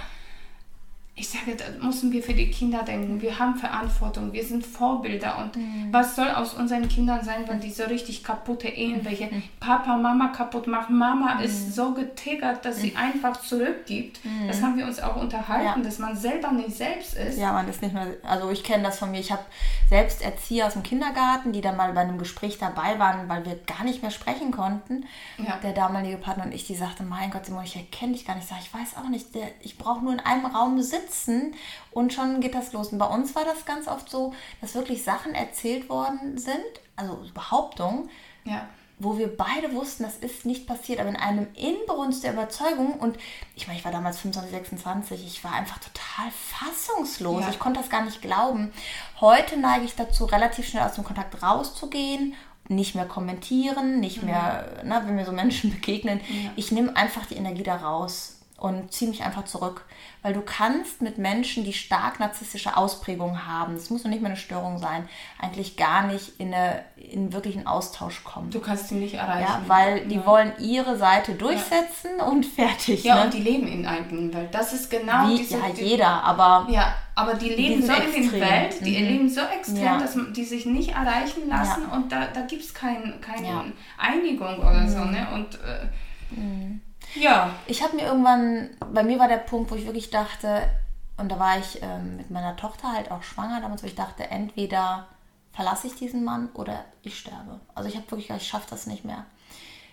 ich 1.15 1.29
sage, 1.29 1.55
da 1.55 1.65
müssen 1.85 2.11
wir 2.11 2.23
für 2.23 2.33
die 2.33 2.49
Kinder 2.49 2.81
denken. 2.81 3.21
Wir 3.21 3.37
haben 3.37 3.55
Verantwortung, 3.55 4.33
wir 4.33 4.43
sind 4.43 4.65
Vorbilder. 4.65 5.37
Und 5.37 5.55
mhm. 5.55 5.89
was 5.91 6.15
soll 6.15 6.27
aus 6.27 6.55
unseren 6.55 6.87
Kindern 6.87 7.23
sein, 7.23 7.43
wenn 7.47 7.59
die 7.59 7.69
so 7.69 7.83
richtig 7.83 8.23
kaputte 8.23 8.67
Ehen, 8.67 9.05
welche 9.05 9.25
mhm. 9.25 9.43
Papa, 9.59 9.95
Mama 9.95 10.29
kaputt 10.29 10.65
machen? 10.65 10.97
Mama 10.97 11.35
mhm. 11.35 11.43
ist 11.43 11.75
so 11.75 11.93
getriggert, 11.93 12.65
dass 12.65 12.77
sie 12.77 12.91
mhm. 12.91 12.97
einfach 12.97 13.39
zurückgibt. 13.39 14.25
Mhm. 14.25 14.47
Das 14.47 14.63
haben 14.63 14.75
wir 14.75 14.87
uns 14.87 14.99
auch 14.99 15.15
unterhalten, 15.17 15.81
ja. 15.81 15.85
dass 15.85 15.99
man 15.99 16.17
selber 16.17 16.51
nicht 16.51 16.75
selbst 16.75 17.13
ist. 17.13 17.37
Ja, 17.37 17.53
man 17.53 17.67
ist 17.67 17.83
nicht 17.83 17.93
mehr. 17.93 18.07
Also, 18.23 18.49
ich 18.49 18.63
kenne 18.63 18.81
das 18.81 18.97
von 18.97 19.11
mir. 19.11 19.19
Ich 19.19 19.31
habe 19.31 19.43
selbst 19.89 20.23
Erzieher 20.23 20.65
aus 20.65 20.73
dem 20.73 20.81
Kindergarten, 20.81 21.51
die 21.51 21.61
dann 21.61 21.77
mal 21.77 21.93
bei 21.93 22.01
einem 22.01 22.17
Gespräch 22.17 22.57
dabei 22.57 22.97
waren, 22.97 23.29
weil 23.29 23.45
wir 23.45 23.59
gar 23.67 23.83
nicht 23.83 24.01
mehr 24.01 24.11
sprechen 24.11 24.49
konnten. 24.49 25.05
Ja. 25.37 25.59
Der 25.61 25.73
damalige 25.73 26.17
Partner 26.17 26.45
und 26.45 26.55
ich, 26.55 26.65
die 26.65 26.75
sagte: 26.75 27.03
Mein 27.03 27.29
Gott, 27.29 27.45
Simon, 27.45 27.65
ich 27.65 27.75
erkenne 27.75 28.13
dich 28.13 28.25
gar 28.25 28.33
nicht. 28.33 28.45
Ich 28.45 28.49
sage, 28.49 28.61
ich 28.63 28.73
weiß 28.73 28.97
auch 28.97 29.09
nicht. 29.09 29.35
Der, 29.35 29.49
ich 29.61 29.77
brauche 29.77 30.03
nur 30.03 30.13
in 30.13 30.19
einem 30.19 30.47
Raum 30.47 30.81
sitzen 30.81 31.02
sitzen 31.03 31.53
und 31.91 32.13
schon 32.13 32.41
geht 32.41 32.55
das 32.55 32.73
los. 32.73 32.89
Und 32.89 32.97
bei 32.97 33.05
uns 33.05 33.35
war 33.35 33.45
das 33.45 33.65
ganz 33.65 33.87
oft 33.87 34.09
so, 34.09 34.33
dass 34.61 34.75
wirklich 34.75 35.03
Sachen 35.03 35.33
erzählt 35.33 35.89
worden 35.89 36.37
sind, 36.37 36.57
also 36.95 37.19
Behauptungen, 37.33 38.09
ja. 38.45 38.67
wo 38.99 39.17
wir 39.17 39.35
beide 39.35 39.73
wussten, 39.73 40.03
das 40.03 40.17
ist 40.17 40.45
nicht 40.45 40.67
passiert, 40.67 40.99
aber 40.99 41.09
in 41.09 41.15
einem 41.15 41.47
Inbrunst 41.55 42.23
der 42.23 42.33
Überzeugung 42.33 42.93
und 42.93 43.17
ich 43.55 43.67
meine, 43.67 43.79
ich 43.79 43.85
war 43.85 43.91
damals 43.91 44.19
25, 44.19 44.51
26, 44.51 45.25
ich 45.25 45.43
war 45.43 45.53
einfach 45.53 45.79
total 45.79 46.31
fassungslos. 46.31 47.41
Ja. 47.41 47.49
Ich 47.49 47.59
konnte 47.59 47.79
das 47.79 47.89
gar 47.89 48.03
nicht 48.03 48.21
glauben. 48.21 48.71
Heute 49.19 49.57
neige 49.57 49.85
ich 49.85 49.95
dazu, 49.95 50.25
relativ 50.25 50.67
schnell 50.67 50.83
aus 50.83 50.95
dem 50.95 51.03
Kontakt 51.03 51.41
rauszugehen 51.41 52.35
nicht 52.69 52.95
mehr 52.95 53.05
kommentieren, 53.05 53.99
nicht 53.99 54.21
mhm. 54.21 54.29
mehr, 54.29 54.81
na, 54.85 55.05
wenn 55.05 55.15
mir 55.15 55.25
so 55.25 55.33
Menschen 55.33 55.69
begegnen. 55.75 56.21
Ja. 56.29 56.51
Ich 56.55 56.71
nehme 56.71 56.95
einfach 56.95 57.25
die 57.25 57.35
Energie 57.35 57.63
da 57.63 57.75
raus 57.75 58.42
und 58.63 58.93
ziehe 58.93 59.11
mich 59.11 59.23
einfach 59.23 59.43
zurück. 59.43 59.83
Weil 60.21 60.31
du 60.31 60.39
kannst 60.39 61.01
mit 61.01 61.17
Menschen, 61.17 61.65
die 61.65 61.73
stark 61.73 62.21
narzisstische 62.21 62.77
Ausprägungen 62.77 63.45
haben, 63.45 63.75
es 63.75 63.89
muss 63.89 64.05
noch 64.05 64.09
nicht 64.09 64.21
mehr 64.21 64.31
eine 64.31 64.39
Störung 64.39 64.77
sein, 64.77 65.09
eigentlich 65.37 65.75
gar 65.75 66.07
nicht 66.07 66.39
in, 66.39 66.53
eine, 66.53 66.85
in 66.95 67.33
wirklichen 67.33 67.67
Austausch 67.67 68.23
kommen. 68.23 68.51
Du 68.51 68.61
kannst 68.61 68.87
sie 68.87 68.95
nicht 68.95 69.15
erreichen. 69.15 69.49
Ja, 69.49 69.61
weil 69.67 70.07
die 70.07 70.15
ja. 70.15 70.25
wollen 70.25 70.53
ihre 70.59 70.95
Seite 70.97 71.33
durchsetzen 71.33 72.11
ja. 72.19 72.23
und 72.23 72.45
fertig. 72.55 73.03
Ja, 73.03 73.15
ne? 73.15 73.23
und 73.25 73.33
die 73.33 73.41
leben 73.41 73.67
in 73.67 73.85
einer 73.85 74.09
Welt. 74.33 74.55
Das 74.55 74.71
ist 74.71 74.89
genau 74.89 75.27
Wie, 75.27 75.39
diese... 75.39 75.57
Ja, 75.57 75.67
jeder, 75.75 76.23
aber... 76.23 76.65
Ja, 76.71 76.95
aber 77.15 77.33
die 77.33 77.49
leben 77.49 77.81
die 77.81 77.85
so 77.85 77.91
extrem. 77.91 78.23
in 78.23 78.31
der 78.31 78.39
Welt, 78.49 78.75
die 78.79 78.97
mhm. 78.97 79.07
leben 79.07 79.29
so 79.29 79.41
extrem, 79.41 79.83
ja. 79.83 79.97
dass 79.97 80.17
die 80.33 80.45
sich 80.45 80.65
nicht 80.65 80.91
erreichen 80.91 81.49
lassen 81.49 81.85
und 81.87 82.09
da, 82.13 82.27
da 82.33 82.41
gibt 82.45 82.63
es 82.63 82.73
kein, 82.73 83.19
keine 83.19 83.73
Einigung 83.97 84.59
oder 84.59 84.83
mhm. 84.83 84.89
so. 84.89 84.99
Ne? 85.03 85.27
Und... 85.33 85.55
Äh, 85.55 86.39
mhm. 86.39 86.81
Ja. 87.15 87.53
Ich 87.67 87.83
habe 87.83 87.95
mir 87.95 88.03
irgendwann, 88.03 88.69
bei 88.91 89.03
mir 89.03 89.19
war 89.19 89.27
der 89.27 89.37
Punkt, 89.37 89.71
wo 89.71 89.75
ich 89.75 89.85
wirklich 89.85 90.09
dachte, 90.09 90.69
und 91.17 91.31
da 91.31 91.39
war 91.39 91.59
ich 91.59 91.81
ähm, 91.81 92.17
mit 92.17 92.31
meiner 92.31 92.55
Tochter 92.55 92.91
halt 92.91 93.11
auch 93.11 93.23
schwanger 93.23 93.61
damals, 93.61 93.83
wo 93.83 93.87
ich 93.87 93.95
dachte, 93.95 94.29
entweder 94.29 95.07
verlasse 95.51 95.87
ich 95.87 95.95
diesen 95.95 96.23
Mann 96.23 96.49
oder 96.53 96.83
ich 97.03 97.19
sterbe. 97.19 97.59
Also 97.75 97.87
ich 97.87 97.95
habe 97.95 98.09
wirklich 98.09 98.27
gedacht, 98.27 98.41
ich 98.41 98.47
schaffe 98.47 98.69
das 98.69 98.87
nicht 98.87 99.05
mehr. 99.05 99.25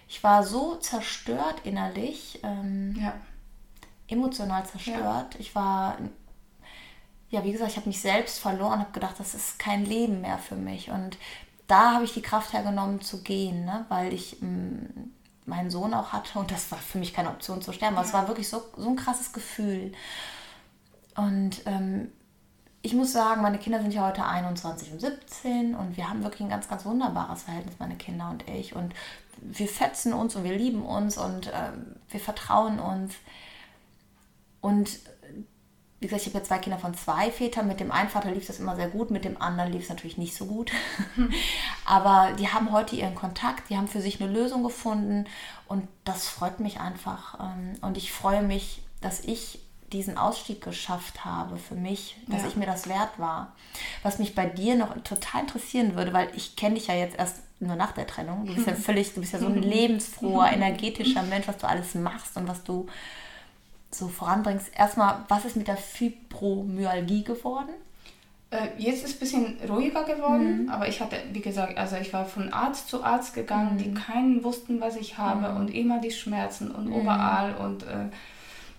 Ich 0.09 0.25
war 0.25 0.43
so 0.43 0.77
zerstört 0.77 1.61
innerlich, 1.65 2.41
ähm, 2.43 2.97
ja. 2.99 3.13
emotional 4.09 4.67
zerstört. 4.67 5.35
Ja. 5.35 5.41
Ich 5.41 5.55
war, 5.55 5.99
ja, 7.29 7.45
wie 7.45 7.53
gesagt, 7.53 7.71
ich 7.71 7.77
habe 7.77 7.89
mich 7.89 8.01
selbst 8.01 8.41
verloren, 8.41 8.81
habe 8.81 8.93
gedacht, 8.93 9.21
das 9.21 9.35
ist 9.35 9.59
kein 9.59 9.85
Leben 9.85 10.23
mehr 10.23 10.39
für 10.39 10.57
mich. 10.57 10.91
Und 10.91 11.19
da 11.67 11.93
habe 11.93 12.05
ich 12.05 12.15
die 12.15 12.23
Kraft 12.23 12.55
hergenommen 12.55 13.03
zu 13.03 13.23
gehen, 13.23 13.65
ne? 13.65 13.85
weil 13.89 14.13
ich 14.13 14.39
mm, 14.41 14.87
meinen 15.51 15.71
Sohn 15.71 15.93
auch 15.93 16.13
hatte 16.13 16.39
und 16.39 16.51
das 16.51 16.71
war 16.73 16.79
für 16.79 16.99
mich 16.99 17.13
keine 17.13 17.29
Option 17.29 17.61
zu 17.61 17.73
sterben. 17.73 17.97
Aber 17.97 18.07
es 18.07 18.15
war 18.15 18.27
wirklich 18.29 18.49
so, 18.49 18.63
so 18.77 18.89
ein 18.89 18.97
krasses 18.97 19.33
Gefühl. 19.33 19.93
Und 21.17 21.61
ähm, 21.67 22.11
ich 22.81 22.95
muss 22.95 23.13
sagen, 23.13 23.43
meine 23.43 23.59
Kinder 23.59 23.83
sind 23.83 23.93
ja 23.93 24.07
heute 24.07 24.25
21 24.25 24.93
und 24.93 25.01
17 25.01 25.75
und 25.75 25.99
wir 25.99 26.09
haben 26.09 26.23
wirklich 26.23 26.41
ein 26.41 26.49
ganz, 26.49 26.69
ganz 26.69 26.87
wunderbares 26.87 27.43
Verhältnis, 27.43 27.75
meine 27.79 27.97
Kinder 27.97 28.31
und 28.31 28.49
ich. 28.49 28.75
Und 28.75 28.95
wir 29.43 29.69
fetzen 29.69 30.15
uns 30.15 30.35
und 30.35 30.45
wir 30.45 30.57
lieben 30.57 30.83
uns 30.83 31.19
und 31.19 31.49
äh, 31.49 31.73
wir 32.09 32.21
vertrauen 32.21 32.79
uns. 32.79 33.15
Und 34.63 34.99
wie 36.01 36.07
gesagt, 36.07 36.23
ich 36.23 36.29
habe 36.29 36.39
ja 36.39 36.45
zwei 36.45 36.59
Kinder 36.59 36.79
von 36.79 36.95
zwei 36.95 37.31
Vätern. 37.31 37.69
Mit 37.69 37.79
dem 37.79 37.93
einen 37.93 38.09
Vater 38.09 38.31
lief 38.31 38.47
das 38.47 38.59
immer 38.59 38.75
sehr 38.75 38.89
gut, 38.89 39.11
mit 39.11 39.27
dem 39.27 39.41
anderen 39.41 39.71
lief 39.71 39.83
es 39.83 39.89
natürlich 39.91 40.17
nicht 40.17 40.35
so 40.35 40.47
gut. 40.47 40.73
Aber 41.85 42.33
die 42.39 42.49
haben 42.49 42.73
heute 42.73 42.97
ihren 42.97 43.15
Kontakt, 43.15 43.69
die 43.69 43.77
haben 43.77 43.87
für 43.87 44.01
sich 44.01 44.21
eine 44.21 44.33
Lösung 44.33 44.63
gefunden 44.63 45.27
und 45.69 45.87
das 46.05 46.27
freut 46.27 46.59
mich 46.59 46.81
einfach. 46.81 47.39
Ähm, 47.39 47.75
und 47.83 47.99
ich 47.99 48.13
freue 48.13 48.43
mich, 48.43 48.83
dass 49.03 49.21
ich 49.21 49.61
diesen 49.93 50.17
Ausstieg 50.17 50.63
geschafft 50.63 51.25
habe 51.25 51.59
für 51.59 51.75
mich, 51.75 52.17
dass 52.29 52.43
ja. 52.43 52.49
ich 52.49 52.57
mir 52.57 52.67
das 52.67 52.89
wert 52.89 53.19
war. 53.19 53.53
Was 54.03 54.19
mich 54.19 54.35
bei 54.35 54.47
dir 54.47 54.77
noch 54.77 54.95
total 55.03 55.43
interessieren 55.43 55.97
würde, 55.97 56.13
weil 56.15 56.31
ich 56.35 56.57
kenne 56.57 56.77
dich 56.77 56.87
ja 56.87 56.95
jetzt 56.95 57.19
erst 57.19 57.43
nur 57.59 57.77
nach 57.77 57.93
der 57.93 58.07
Trennung. 58.07 58.47
Du 58.47 58.55
bist 58.55 58.67
ja 58.67 58.75
völlig, 58.77 59.13
du 59.13 59.21
bist 59.21 59.35
ja 59.35 59.39
so 59.39 59.47
ein 59.47 59.57
lebensfroher, 59.63 60.51
energetischer 60.51 61.25
Mensch, 61.25 61.47
was 61.47 61.59
du 61.59 61.69
alles 61.69 61.95
machst 61.95 62.37
und 62.39 62.49
was 62.49 62.65
du 62.65 62.87
so 63.91 64.09
voranbringst. 64.09 64.71
Erstmal, 64.77 65.25
was 65.29 65.45
ist 65.45 65.57
mit 65.57 65.69
der 65.69 65.77
Fibromyalgie 65.77 67.25
geworden? 67.25 67.71
Äh, 68.51 68.69
jetzt 68.79 69.05
ist 69.05 69.11
es 69.11 69.17
ein 69.17 69.19
bisschen 69.21 69.71
ruhiger 69.71 70.05
geworden, 70.05 70.65
mhm. 70.65 70.69
aber 70.71 70.89
ich 70.89 71.01
hatte, 71.01 71.17
wie 71.33 71.41
gesagt, 71.41 71.79
also 71.79 71.97
ich 71.97 72.13
war 72.13 72.25
von 72.25 72.53
Arzt 72.53 72.89
zu 72.89 73.05
Arzt 73.05 73.35
gegangen, 73.35 73.75
mhm. 73.75 73.79
die 73.79 73.95
keinen 73.95 74.43
wussten, 74.43 74.81
was 74.81 74.97
ich 74.97 75.19
habe 75.19 75.53
mhm. 75.53 75.57
und 75.57 75.75
immer 75.75 76.01
die 76.01 76.11
Schmerzen 76.11 76.71
und 76.71 76.87
mhm. 76.87 77.01
überall 77.01 77.55
und 77.55 77.85
äh, 77.85 78.09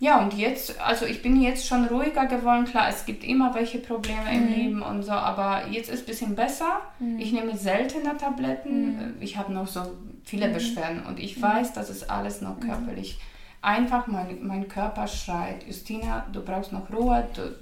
ja, 0.01 0.19
und 0.19 0.33
jetzt, 0.33 0.81
also 0.81 1.05
ich 1.05 1.21
bin 1.21 1.39
jetzt 1.39 1.67
schon 1.67 1.85
ruhiger 1.85 2.25
geworden. 2.25 2.65
Klar, 2.65 2.89
es 2.89 3.05
gibt 3.05 3.23
immer 3.23 3.53
welche 3.53 3.77
Probleme 3.77 4.33
im 4.33 4.47
mhm. 4.47 4.53
Leben 4.53 4.81
und 4.81 5.03
so, 5.03 5.11
aber 5.11 5.67
jetzt 5.67 5.89
ist 5.89 5.93
es 5.93 6.01
ein 6.01 6.05
bisschen 6.07 6.35
besser. 6.35 6.81
Mhm. 6.97 7.19
Ich 7.19 7.31
nehme 7.31 7.55
seltener 7.55 8.17
Tabletten. 8.17 8.95
Mhm. 8.95 9.13
Ich 9.19 9.37
habe 9.37 9.53
noch 9.53 9.67
so 9.67 9.81
viele. 10.23 10.49
Beschwerden 10.49 11.03
und 11.05 11.19
ich 11.19 11.39
weiß, 11.39 11.73
das 11.73 11.91
ist 11.91 12.09
alles 12.09 12.41
noch 12.41 12.59
körperlich. 12.59 13.19
Einfach 13.61 14.07
mein, 14.07 14.45
mein 14.45 14.67
Körper 14.67 15.07
schreit, 15.07 15.65
Justina, 15.67 16.25
du 16.31 16.41
brauchst 16.41 16.71
noch 16.71 16.91
Ruhe. 16.91 17.27
Du, 17.35 17.55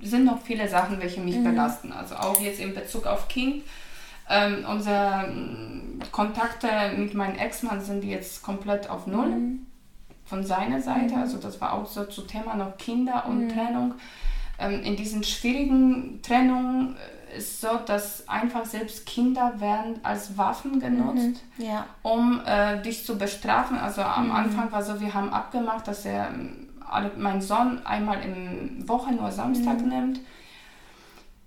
sind 0.00 0.24
noch 0.24 0.40
viele 0.42 0.68
Sachen, 0.68 1.00
welche 1.00 1.20
mich 1.20 1.42
belasten. 1.42 1.92
Also 1.92 2.16
auch 2.16 2.40
jetzt 2.40 2.60
in 2.60 2.74
Bezug 2.74 3.06
auf 3.06 3.28
Kind. 3.28 3.62
Ähm, 4.28 4.64
unsere 4.68 5.26
ähm, 5.28 6.00
Kontakte 6.10 6.68
mit 6.96 7.14
meinem 7.14 7.36
Ex-Mann 7.36 7.80
sind 7.80 8.04
jetzt 8.04 8.42
komplett 8.42 8.90
auf 8.90 9.06
Null 9.06 9.58
von 10.24 10.44
seiner 10.44 10.82
Seite. 10.82 11.14
Mhm. 11.14 11.22
Also 11.22 11.38
das 11.38 11.60
war 11.60 11.72
auch 11.72 11.86
so 11.86 12.04
zu 12.04 12.22
Thema 12.22 12.56
noch 12.56 12.76
Kinder 12.76 13.24
und 13.26 13.44
mhm. 13.44 13.48
Trennung. 13.50 13.94
Ähm, 14.58 14.82
in 14.82 14.96
diesen 14.96 15.22
schwierigen 15.22 16.20
Trennungen 16.22 16.96
äh, 16.96 17.15
ist 17.36 17.60
so, 17.60 17.68
dass 17.84 18.28
einfach 18.28 18.64
selbst 18.64 19.06
Kinder 19.06 19.54
werden 19.58 20.00
als 20.02 20.36
Waffen 20.36 20.80
genutzt, 20.80 21.42
mhm. 21.56 21.64
ja. 21.64 21.86
um 22.02 22.40
äh, 22.44 22.80
dich 22.82 23.04
zu 23.04 23.18
bestrafen. 23.18 23.78
Also 23.78 24.02
am 24.02 24.26
mhm. 24.26 24.32
Anfang 24.32 24.72
war 24.72 24.82
so, 24.82 25.00
wir 25.00 25.14
haben 25.14 25.32
abgemacht, 25.32 25.86
dass 25.86 26.04
er 26.04 26.28
ähm, 26.28 26.68
alle, 26.88 27.10
mein 27.16 27.40
Sohn 27.40 27.84
einmal 27.84 28.20
in 28.22 28.88
Woche 28.88 29.12
nur 29.12 29.30
Samstag 29.30 29.80
mhm. 29.80 29.88
nimmt 29.88 30.20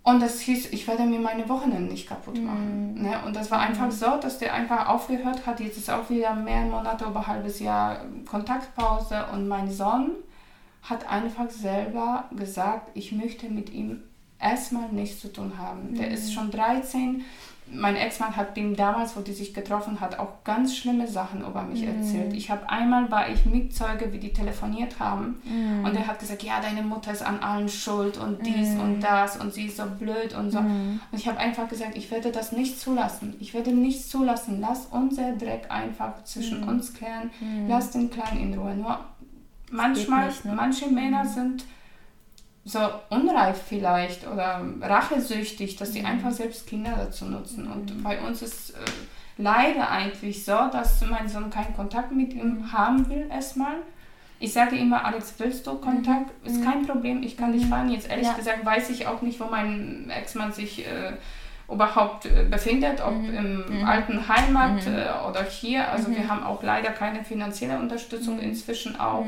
und 0.10 0.22
das 0.22 0.40
hieß, 0.40 0.72
ich 0.72 0.88
werde 0.88 1.04
mir 1.04 1.20
meine 1.20 1.48
Wochenende 1.50 1.92
nicht 1.92 2.08
kaputt 2.08 2.42
machen. 2.42 2.96
Mhm. 2.96 3.02
Ne? 3.02 3.22
Und 3.26 3.36
das 3.36 3.52
war 3.52 3.60
einfach 3.60 3.86
mhm. 3.86 3.92
so, 3.92 4.18
dass 4.18 4.40
der 4.40 4.54
einfach 4.54 4.90
aufgehört 4.90 5.46
hat. 5.46 5.60
Jetzt 5.60 5.78
ist 5.78 5.90
auch 5.90 6.10
wieder 6.10 6.34
mehr 6.34 6.62
Monate, 6.62 7.06
über 7.06 7.20
ein 7.20 7.28
halbes 7.28 7.60
Jahr 7.60 8.00
Kontaktpause. 8.26 9.26
Und 9.32 9.48
mein 9.48 9.70
Sohn 9.70 10.12
hat 10.82 11.08
einfach 11.08 11.50
selber 11.50 12.26
gesagt, 12.36 12.90
ich 12.96 13.12
möchte 13.12 13.50
mit 13.50 13.72
ihm 13.72 14.02
erstmal 14.40 14.90
nichts 14.90 15.22
zu 15.22 15.32
tun 15.32 15.58
haben. 15.58 15.92
Mhm. 15.92 15.96
Der 15.96 16.12
ist 16.12 16.34
schon 16.34 16.52
13 16.52 17.24
mein 17.72 17.96
Ex-Mann 17.96 18.36
hat 18.36 18.58
ihm 18.58 18.76
damals, 18.76 19.16
wo 19.16 19.22
die 19.22 19.34
sich 19.34 19.54
getroffen 19.54 20.00
hat, 20.00 20.18
auch 20.18 20.44
ganz 20.44 20.76
schlimme 20.76 21.08
Sachen 21.08 21.42
über 21.42 21.64
mich 21.64 21.82
mm. 21.82 22.00
erzählt. 22.00 22.34
Ich 22.34 22.50
habe 22.50 22.70
einmal 22.70 23.12
war 23.12 23.30
ich 23.30 23.46
Mitzeuge, 23.46 24.12
wie 24.12 24.18
die 24.18 24.34
telefoniert 24.34 25.00
haben 25.00 25.42
mm. 25.44 25.86
und 25.86 25.96
er 25.96 26.08
hat 26.08 26.20
gesagt, 26.20 26.44
ja, 26.44 26.60
deine 26.62 26.82
Mutter 26.82 27.12
ist 27.12 27.22
an 27.22 27.40
allen 27.40 27.70
schuld 27.70 28.18
und 28.18 28.46
dies 28.46 28.70
und 28.80 29.02
das 29.02 29.38
und 29.38 29.54
sie 29.54 29.68
ist 29.68 29.78
so 29.78 29.84
blöd 29.86 30.36
und 30.36 30.52
so. 30.52 30.62
Mm. 30.62 31.00
Und 31.12 31.18
ich 31.18 31.28
habe 31.28 31.38
einfach 31.38 31.68
gesagt, 31.68 31.96
ich 31.96 32.10
werde 32.10 32.32
das 32.32 32.52
nicht 32.52 32.80
zulassen. 32.80 33.36
Ich 33.40 33.54
werde 33.54 33.72
nichts 33.72 34.10
zulassen. 34.10 34.60
Lass 34.60 34.88
unser 34.88 35.34
Dreck 35.34 35.68
einfach 35.70 36.24
zwischen 36.24 36.64
uns 36.64 36.94
klären. 36.94 37.30
Lass 37.68 37.92
den 37.92 38.10
Kleinen 38.10 38.54
in 38.54 38.60
Ruhe. 38.60 38.76
Nur 38.76 39.00
manchmal, 39.72 40.28
nicht, 40.28 40.46
ne? 40.46 40.54
manche 40.56 40.90
Männer 40.90 41.26
sind 41.26 41.66
so 42.70 42.80
unreif 43.10 43.62
vielleicht 43.68 44.28
oder 44.28 44.62
rachesüchtig, 44.82 45.76
dass 45.76 45.92
die 45.92 46.02
mhm. 46.02 46.06
einfach 46.06 46.32
selbst 46.32 46.68
Kinder 46.68 46.94
dazu 46.96 47.26
nutzen. 47.26 47.68
Und 47.68 47.98
mhm. 47.98 48.04
bei 48.04 48.20
uns 48.22 48.42
ist 48.42 48.72
äh, 48.72 48.76
leider 49.38 49.90
eigentlich 49.90 50.46
so, 50.46 50.58
dass 50.72 51.02
mein 51.02 51.28
Sohn 51.28 51.50
keinen 51.50 51.76
Kontakt 51.76 52.12
mit 52.12 52.34
ihm 52.34 52.60
mhm. 52.60 52.72
haben 52.72 53.10
will 53.10 53.28
erstmal. 53.32 53.78
Ich 54.40 54.54
sage 54.54 54.78
immer, 54.78 55.04
Alex, 55.04 55.34
willst 55.40 55.66
du 55.68 55.76
Kontakt? 55.76 56.32
Mhm. 56.44 56.48
Ist 56.48 56.64
kein 56.64 56.86
Problem, 56.86 57.24
ich 57.24 57.36
kann 57.36 57.52
dich 57.52 57.66
fahren. 57.66 57.90
Jetzt 57.90 58.10
ehrlich 58.10 58.28
ja. 58.28 58.34
gesagt 58.34 58.64
weiß 58.64 58.92
ich 58.92 59.08
auch 59.08 59.22
nicht, 59.22 59.40
wo 59.40 59.46
mein 59.46 60.10
Ex-Mann 60.10 60.52
sich 60.52 60.86
äh, 60.86 61.14
überhaupt 61.70 62.26
äh, 62.26 62.46
befindet, 62.50 63.02
ob 63.02 63.16
mhm. 63.16 63.34
im 63.34 63.80
mhm. 63.80 63.86
alten 63.86 64.28
Heimat 64.28 64.86
äh, 64.86 65.28
oder 65.28 65.44
hier. 65.44 65.90
Also 65.90 66.12
wir 66.12 66.30
haben 66.30 66.44
auch 66.44 66.62
leider 66.62 66.92
keine 66.92 67.24
finanzielle 67.24 67.80
Unterstützung 67.80 68.40
inzwischen 68.40 69.00
auch. 69.00 69.26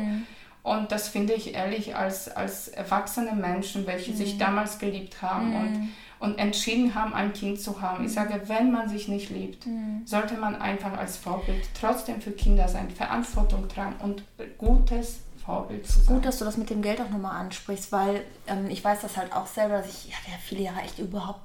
Und 0.64 0.92
das 0.92 1.08
finde 1.08 1.34
ich 1.34 1.56
ehrlich 1.56 1.96
als, 1.96 2.30
als 2.30 2.68
erwachsene 2.68 3.34
Menschen, 3.34 3.88
welche 3.88 4.12
mhm. 4.12 4.16
sich 4.16 4.38
damals 4.38 4.78
geliebt 4.78 5.22
haben 5.22 5.50
mhm. 5.50 5.56
und, 5.56 5.90
und 6.20 6.40
entschieden 6.40 6.94
haben, 6.94 7.14
ein 7.14 7.34
Kind 7.34 7.60
zu 7.60 7.82
haben. 7.82 8.06
Ich 8.06 8.14
sage, 8.14 8.42
wenn 8.46 8.72
man 8.72 8.88
sich 8.88 9.08
nicht 9.08 9.32
liebt, 9.32 9.66
mhm. 9.66 10.04
sollte 10.06 10.36
man 10.36 10.56
einfach 10.56 10.96
als 10.98 11.18
Vorbild 11.18 11.64
trotzdem 11.80 12.22
für 12.22 12.32
Kinder 12.32 12.68
sein, 12.68 12.92
Verantwortung 12.92 13.68
tragen 13.68 13.96
und 14.04 14.24
gutes 14.60 15.22
Vorbild 15.44 15.88
zu 15.88 16.00
sein. 16.00 16.16
Gut, 16.16 16.26
dass 16.26 16.38
du 16.38 16.46
das 16.46 16.58
mit 16.58 16.70
dem 16.70 16.84
Geld 16.84 17.02
auch 17.02 17.10
nochmal 17.10 17.42
ansprichst, 17.42 17.92
weil 17.92 18.24
ähm, 18.48 18.70
ich 18.70 18.84
weiß 18.84 19.02
das 19.02 19.18
halt 19.18 19.34
auch 19.34 19.48
selber, 19.48 19.78
dass 19.78 19.88
ich, 19.88 20.10
ich 20.10 20.16
hatte 20.16 20.30
ja 20.30 20.38
viele 20.44 20.62
Jahre 20.62 20.82
echt 20.82 21.00
überhaupt 21.00 21.42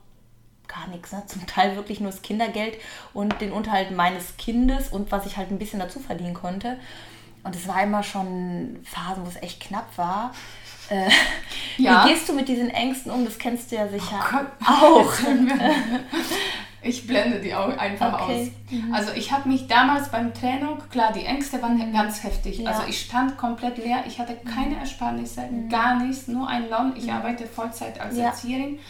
gar 0.68 0.88
nichts. 0.88 1.12
Ne? 1.12 1.22
Zum 1.26 1.46
Teil 1.46 1.76
wirklich 1.76 2.00
nur 2.00 2.10
das 2.10 2.22
Kindergeld 2.22 2.76
und 3.14 3.40
den 3.40 3.52
Unterhalt 3.52 3.92
meines 3.92 4.36
Kindes 4.36 4.88
und 4.88 5.10
was 5.12 5.24
ich 5.24 5.36
halt 5.38 5.50
ein 5.50 5.58
bisschen 5.58 5.80
dazu 5.80 6.00
verdienen 6.00 6.34
konnte. 6.34 6.78
Und 7.46 7.54
es 7.54 7.68
war 7.68 7.80
immer 7.82 8.02
schon 8.02 8.80
Phasen, 8.82 9.24
wo 9.24 9.28
es 9.28 9.40
echt 9.40 9.60
knapp 9.60 9.86
war. 9.96 10.32
Äh, 10.90 11.08
ja. 11.78 12.04
Wie 12.04 12.10
gehst 12.10 12.28
du 12.28 12.32
mit 12.32 12.48
diesen 12.48 12.70
Ängsten 12.70 13.12
um? 13.12 13.24
Das 13.24 13.38
kennst 13.38 13.70
du 13.70 13.76
ja 13.76 13.88
sicher 13.88 14.46
oh 14.62 14.64
auch. 14.66 15.12
ich 16.82 17.06
blende 17.06 17.38
die 17.38 17.54
auch 17.54 17.76
einfach 17.78 18.20
okay. 18.20 18.50
aus. 18.50 18.72
Mhm. 18.72 18.92
Also 18.92 19.12
ich 19.12 19.30
habe 19.30 19.48
mich 19.48 19.68
damals 19.68 20.10
beim 20.10 20.34
Training, 20.34 20.76
klar, 20.90 21.12
die 21.12 21.24
Ängste 21.24 21.62
waren 21.62 21.78
mhm. 21.78 21.92
ganz 21.92 22.24
heftig. 22.24 22.58
Ja. 22.58 22.70
Also 22.70 22.82
ich 22.88 23.00
stand 23.00 23.36
komplett 23.36 23.78
leer, 23.78 24.04
ich 24.08 24.18
hatte 24.18 24.36
keine 24.36 24.74
mhm. 24.74 24.80
Ersparnisse, 24.80 25.42
mhm. 25.42 25.68
gar 25.68 26.02
nichts, 26.02 26.26
nur 26.26 26.48
ein 26.48 26.68
Lohn. 26.68 26.94
Ich 26.96 27.06
mhm. 27.06 27.12
arbeite 27.12 27.46
Vollzeit 27.46 28.00
als 28.00 28.16
ja. 28.16 28.24
Erzieherin. 28.24 28.80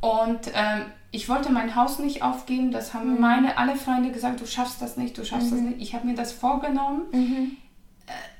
Und 0.00 0.48
ähm, 0.52 0.86
ich 1.12 1.28
wollte 1.28 1.50
mein 1.50 1.76
Haus 1.76 2.00
nicht 2.00 2.22
aufgeben. 2.22 2.72
Das 2.72 2.92
haben 2.92 3.20
meine 3.20 3.56
alle 3.56 3.76
Freunde 3.76 4.10
gesagt, 4.10 4.40
du 4.40 4.46
schaffst 4.46 4.82
das 4.82 4.96
nicht, 4.96 5.16
du 5.16 5.24
schaffst 5.24 5.52
das 5.52 5.60
nicht. 5.60 5.80
Ich 5.80 5.94
habe 5.94 6.06
mir 6.06 6.14
das 6.14 6.32
vorgenommen 6.32 7.02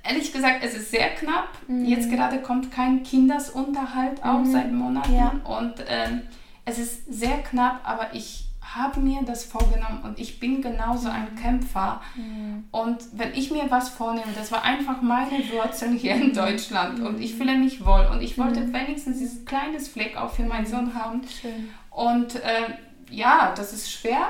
ehrlich 0.03 0.33
gesagt, 0.33 0.62
es 0.62 0.74
ist 0.74 0.90
sehr 0.90 1.11
knapp. 1.11 1.48
Mhm. 1.66 1.85
Jetzt 1.87 2.11
gerade 2.11 2.40
kommt 2.40 2.70
kein 2.70 3.03
Kindersunterhalt 3.03 4.22
auch 4.22 4.40
mhm. 4.40 4.53
seit 4.53 4.72
Monaten. 4.72 5.14
Ja. 5.14 5.33
Und 5.44 5.74
ähm, 5.88 6.22
es 6.64 6.79
ist 6.79 7.12
sehr 7.12 7.38
knapp, 7.38 7.81
aber 7.85 8.14
ich 8.14 8.44
habe 8.74 8.98
mir 9.00 9.22
das 9.22 9.44
vorgenommen 9.44 10.00
und 10.03 10.18
ich 10.18 10.40
bin 10.40 10.62
genauso 10.62 11.09
ein 11.09 11.29
mhm. 11.35 11.38
Kämpfer. 11.38 12.00
Mhm. 12.16 12.64
Und 12.70 12.98
wenn 13.12 13.33
ich 13.35 13.50
mir 13.50 13.70
was 13.70 13.90
vornehme, 13.90 14.33
das 14.35 14.50
war 14.50 14.62
einfach 14.62 15.00
meine 15.03 15.38
Wurzeln 15.53 15.96
hier 15.96 16.14
in 16.16 16.33
Deutschland 16.33 17.00
und 17.00 17.20
ich 17.20 17.35
fühle 17.35 17.57
mich 17.57 17.85
wohl 17.85 18.09
und 18.11 18.22
ich 18.22 18.38
wollte 18.38 18.61
mhm. 18.61 18.72
wenigstens 18.72 19.18
dieses 19.18 19.44
kleines 19.44 19.88
Fleck 19.88 20.16
auch 20.16 20.33
für 20.33 20.44
meinen 20.44 20.66
Sohn 20.66 20.94
haben. 20.94 21.22
Schön. 21.29 21.70
Und 21.90 22.37
äh, 22.37 22.74
ja, 23.11 23.53
das 23.55 23.72
ist 23.72 23.92
schwer, 23.92 24.27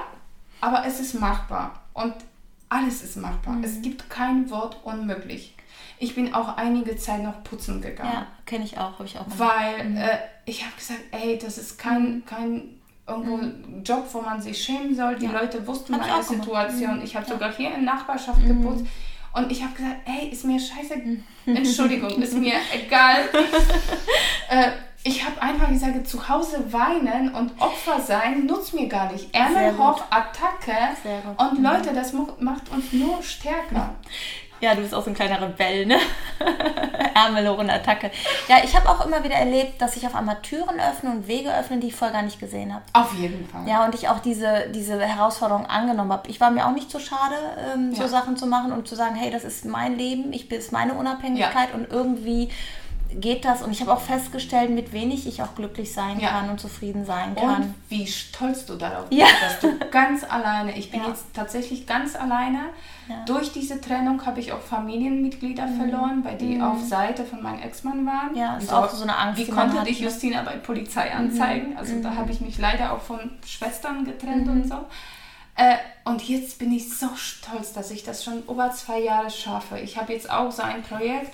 aber 0.61 0.85
es 0.85 1.01
ist 1.01 1.14
machbar. 1.14 1.81
Und 1.94 2.14
alles 2.74 3.02
ist 3.02 3.16
machbar. 3.16 3.54
Mhm. 3.54 3.64
Es 3.64 3.80
gibt 3.80 4.10
kein 4.10 4.50
Wort 4.50 4.78
unmöglich. 4.82 5.54
Ich 5.98 6.14
bin 6.16 6.34
auch 6.34 6.56
einige 6.56 6.96
Zeit 6.96 7.22
noch 7.22 7.44
putzen 7.44 7.80
gegangen. 7.80 8.12
Ja, 8.12 8.26
kenne 8.46 8.64
ich 8.64 8.76
auch, 8.76 8.98
habe 8.98 9.04
ich 9.04 9.18
auch. 9.18 9.26
Weil 9.37 9.90
mhm. 9.90 9.96
äh, 9.96 10.18
ich 10.44 10.62
habe 10.62 10.74
gesagt, 10.76 11.00
ey, 11.12 11.38
das 11.38 11.56
ist 11.56 11.78
kein, 11.78 12.16
mhm. 12.16 12.26
kein 12.26 12.62
irgendwo 13.06 13.37
mhm. 13.37 13.82
Job, 13.84 14.06
wo 14.12 14.20
man 14.20 14.42
sich 14.42 14.60
schämen 14.60 14.94
soll. 14.94 15.16
Die 15.16 15.26
ja. 15.26 15.32
Leute 15.32 15.64
wussten 15.66 15.92
meine 15.92 16.22
Situation. 16.22 16.96
Mhm. 16.96 17.04
Ich 17.04 17.14
habe 17.14 17.26
ja. 17.26 17.32
sogar 17.32 17.52
hier 17.54 17.74
in 17.74 17.84
Nachbarschaft 17.84 18.40
mhm. 18.40 18.60
geputzt. 18.62 18.87
Und 19.32 19.50
ich 19.50 19.62
habe 19.62 19.74
gesagt, 19.74 19.96
ey, 20.04 20.28
ist 20.28 20.44
mir 20.44 20.58
scheiße. 20.60 20.94
Entschuldigung, 21.46 22.22
ist 22.22 22.34
mir 22.34 22.54
egal. 22.74 23.28
äh, 24.48 24.70
ich 25.07 25.23
habe 25.25 25.40
einfach 25.40 25.69
gesagt, 25.69 26.09
zu 26.09 26.29
Hause 26.29 26.73
weinen 26.73 27.35
und 27.35 27.53
Opfer 27.61 28.01
sein 28.01 28.47
nutzt 28.47 28.73
mir 28.73 28.88
gar 28.88 29.12
nicht. 29.12 29.35
Ärmel 29.35 29.77
hoch, 29.77 30.03
Attacke. 30.09 30.73
Und 31.37 31.62
Leute, 31.62 31.93
das 31.95 32.14
macht 32.40 32.71
uns 32.71 32.90
nur 32.93 33.23
stärker. 33.23 33.95
Ja, 34.61 34.75
du 34.75 34.81
bist 34.81 34.95
auch 34.95 35.05
so 35.05 35.11
ein 35.11 35.14
kleiner 35.14 35.43
Rebell, 35.43 35.85
ne? 35.85 35.99
Ärmelloren-Attacke. 37.14 38.11
Ja, 38.49 38.57
ich 38.64 38.75
habe 38.75 38.88
auch 38.88 39.05
immer 39.05 39.23
wieder 39.23 39.35
erlebt, 39.35 39.83
dass 39.83 39.95
ich 39.97 40.07
auf 40.07 40.14
einmal 40.14 40.40
Türen 40.40 40.81
öffne 40.81 41.11
und 41.11 41.29
Wege 41.29 41.55
öffne, 41.55 41.81
die 41.81 41.88
ich 41.88 41.95
vorher 41.95 42.17
gar 42.17 42.23
nicht 42.23 42.40
gesehen 42.40 42.73
habe. 42.73 42.85
Auf 42.95 43.12
jeden 43.14 43.47
Fall. 43.47 43.69
Ja, 43.69 43.85
und 43.85 43.95
ich 43.95 44.09
auch 44.09 44.21
diese, 44.21 44.71
diese 44.75 44.99
Herausforderung 44.99 45.67
angenommen 45.67 46.12
habe. 46.12 46.31
Ich 46.31 46.40
war 46.40 46.51
mir 46.51 46.67
auch 46.67 46.73
nicht 46.73 46.90
so 46.90 46.99
schade, 46.99 47.35
ähm, 47.75 47.93
ja. 47.93 48.03
so 48.03 48.09
Sachen 48.09 48.38
zu 48.38 48.47
machen 48.47 48.73
und 48.73 48.88
zu 48.88 48.95
sagen, 48.95 49.17
hey, 49.17 49.31
das 49.31 49.45
ist 49.45 49.67
mein 49.67 49.99
Leben, 49.99 50.33
ich 50.33 50.49
bin 50.49 50.62
meine 50.71 50.95
Unabhängigkeit 50.95 51.69
ja. 51.71 51.75
und 51.75 51.90
irgendwie 51.90 52.49
geht 53.20 53.44
das 53.44 53.62
und 53.62 53.70
ich 53.70 53.81
habe 53.81 53.92
auch 53.92 54.00
festgestellt, 54.00 54.70
mit 54.70 54.92
wenig 54.92 55.27
ich 55.27 55.42
auch 55.42 55.55
glücklich 55.55 55.92
sein 55.92 56.20
ja. 56.20 56.31
kann 56.31 56.50
und 56.50 56.61
zufrieden 56.61 57.05
sein 57.05 57.35
kann. 57.35 57.62
Und 57.62 57.74
wie 57.88 58.07
stolz 58.07 58.66
du 58.66 58.77
darauf 58.77 59.09
bist, 59.09 59.20
ja. 59.20 59.27
dass 59.40 59.61
du 59.61 59.79
ganz 59.90 60.24
alleine, 60.24 60.77
ich 60.77 60.90
bin 60.90 61.00
ja. 61.00 61.09
jetzt 61.09 61.27
tatsächlich 61.33 61.87
ganz 61.87 62.16
alleine. 62.16 62.61
Durch 63.27 63.53
diese 63.53 63.81
Trennung 63.81 64.24
habe 64.24 64.40
ich 64.40 64.53
auch 64.53 64.61
Familienmitglieder 64.61 65.66
mhm. 65.66 65.77
verloren, 65.77 66.24
weil 66.24 66.38
die 66.38 66.57
mhm. 66.57 66.62
auf 66.62 66.81
Seite 66.83 67.24
von 67.24 67.42
meinem 67.42 67.61
Ex-Mann 67.61 68.07
waren. 68.07 68.35
Ja, 68.35 68.57
ist 68.57 68.70
so, 68.70 68.77
auch 68.77 68.88
so 68.88 69.03
eine 69.03 69.16
Angst. 69.16 69.38
Wie 69.38 69.46
konnte 69.46 69.83
dich 69.85 70.00
ne? 70.00 70.07
Justina 70.07 70.42
bei 70.42 70.57
Polizei 70.57 71.11
mhm. 71.11 71.27
anzeigen? 71.27 71.70
Mhm. 71.72 71.77
Also 71.77 72.00
da 72.03 72.14
habe 72.14 72.33
ich 72.33 72.40
mich 72.40 72.57
leider 72.59 72.92
auch 72.92 73.00
von 73.00 73.18
Schwestern 73.46 74.05
getrennt 74.05 74.48
und 74.48 74.64
mhm. 74.64 74.68
so. 74.68 74.87
Äh, 75.57 75.77
und 76.05 76.27
jetzt 76.29 76.59
bin 76.59 76.72
ich 76.72 76.96
so 76.96 77.14
stolz, 77.14 77.72
dass 77.72 77.90
ich 77.90 78.03
das 78.03 78.24
schon 78.24 78.42
über 78.48 78.70
zwei 78.72 79.00
Jahre 79.00 79.31
schaffe. 79.31 79.79
Ich 79.79 79.96
habe 79.96 80.12
jetzt 80.12 80.29
auch 80.31 80.50
so 80.50 80.62
ein 80.62 80.83
Projekt, 80.83 81.33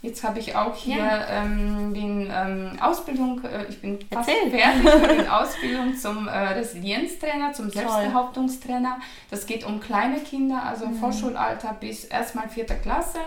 Jetzt 0.00 0.22
habe 0.22 0.38
ich 0.38 0.54
auch 0.54 0.76
hier 0.76 0.98
ja. 0.98 1.26
ähm, 1.28 1.92
den 1.92 2.30
ähm, 2.32 2.78
Ausbildung, 2.80 3.42
äh, 3.42 3.64
ich 3.68 3.80
bin 3.80 3.98
fast 4.12 4.28
Erzähl. 4.28 4.50
fertig 4.50 4.84
mit 4.84 5.26
der 5.26 5.40
Ausbildung 5.40 5.96
zum 5.96 6.28
äh, 6.28 6.30
Resilienztrainer, 6.30 7.52
zum 7.52 7.68
Selbstbehauptungstrainer. 7.68 8.98
Das 9.28 9.46
geht 9.46 9.66
um 9.66 9.80
kleine 9.80 10.20
Kinder, 10.20 10.62
also 10.62 10.86
mhm. 10.86 10.94
Vorschulalter 10.94 11.74
bis 11.80 12.04
erstmal 12.04 12.48
vierte 12.48 12.76
Klasse. 12.76 13.18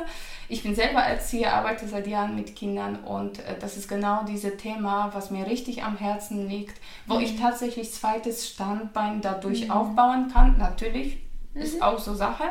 Ich 0.47 0.63
bin 0.63 0.73
selber 0.73 1.01
Erzieher, 1.01 1.53
arbeite 1.53 1.87
seit 1.89 2.07
Jahren 2.07 2.35
mit 2.35 2.55
Kindern 2.55 2.97
und 3.03 3.39
äh, 3.39 3.59
das 3.59 3.75
ist 3.75 3.89
genau 3.89 4.23
dieses 4.23 4.55
Thema, 4.55 5.09
was 5.13 5.29
mir 5.29 5.47
richtig 5.47 5.83
am 5.83 5.97
Herzen 5.97 6.47
liegt, 6.47 6.79
wo 7.05 7.15
mhm. 7.15 7.21
ich 7.21 7.37
tatsächlich 7.37 7.91
zweites 7.91 8.47
Standbein 8.47 9.19
dadurch 9.19 9.65
mhm. 9.65 9.71
aufbauen 9.71 10.31
kann. 10.33 10.57
Natürlich 10.57 11.17
ist 11.53 11.75
mhm. 11.75 11.81
auch 11.81 11.99
so 11.99 12.13
Sache. 12.15 12.45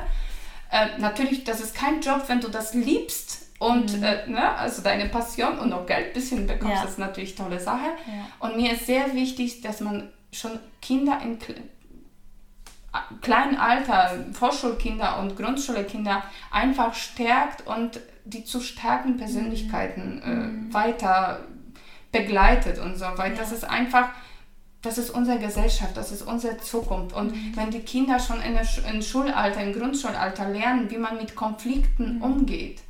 Äh, 0.71 0.99
natürlich, 0.99 1.45
das 1.45 1.61
ist 1.61 1.75
kein 1.75 2.03
Job, 2.03 2.25
wenn 2.27 2.41
du 2.41 2.49
das 2.49 2.75
liebst 2.75 3.50
und 3.61 3.99
mhm. 3.99 4.03
äh, 4.03 4.27
ne, 4.27 4.57
also 4.57 4.81
deine 4.81 5.11
Passion 5.11 5.59
und 5.59 5.69
noch 5.69 5.87
Geld 5.87 6.09
ein 6.09 6.13
bisschen 6.15 6.47
bekommst, 6.47 6.77
ja. 6.77 6.83
das 6.83 6.93
ist 6.93 6.99
natürlich 6.99 7.39
eine 7.39 7.49
tolle 7.49 7.61
Sache. 7.61 7.91
Ja. 8.07 8.47
Und 8.49 8.57
mir 8.57 8.73
ist 8.73 8.87
sehr 8.87 9.13
wichtig, 9.15 9.61
dass 9.61 9.81
man 9.81 10.09
schon 10.33 10.59
Kinder 10.81 11.21
in 11.23 11.39
kleinen 13.21 13.59
Alter, 13.59 14.25
Vorschulkinder 14.33 15.19
und 15.21 15.37
Grundschulkinder 15.37 16.23
einfach 16.51 16.95
stärkt 16.95 17.67
und 17.67 18.01
die 18.25 18.45
zu 18.45 18.61
starken 18.61 19.19
Persönlichkeiten 19.19 20.23
mhm. 20.25 20.71
äh, 20.71 20.75
weiter 20.75 21.41
begleitet 22.13 22.79
und 22.79 22.97
so, 22.97 23.05
weil 23.17 23.33
ja. 23.33 23.39
das 23.39 23.53
ist 23.53 23.65
einfach, 23.65 24.09
das 24.81 24.97
ist 24.97 25.11
unsere 25.11 25.39
Gesellschaft, 25.39 25.99
das 25.99 26.13
ist 26.13 26.23
unsere 26.23 26.57
Zukunft. 26.57 27.15
Und 27.15 27.33
mhm. 27.33 27.53
wenn 27.57 27.71
die 27.71 27.81
Kinder 27.81 28.19
schon 28.19 28.41
in, 28.41 28.55
der, 28.55 28.67
in 28.91 29.03
Schulalter, 29.03 29.63
im 29.63 29.75
Grundschulalter 29.75 30.49
lernen, 30.49 30.91
wie 30.91 30.97
man 30.97 31.19
mit 31.19 31.37
Konflikten 31.37 32.17
mhm. 32.17 32.23
umgeht, 32.23 32.81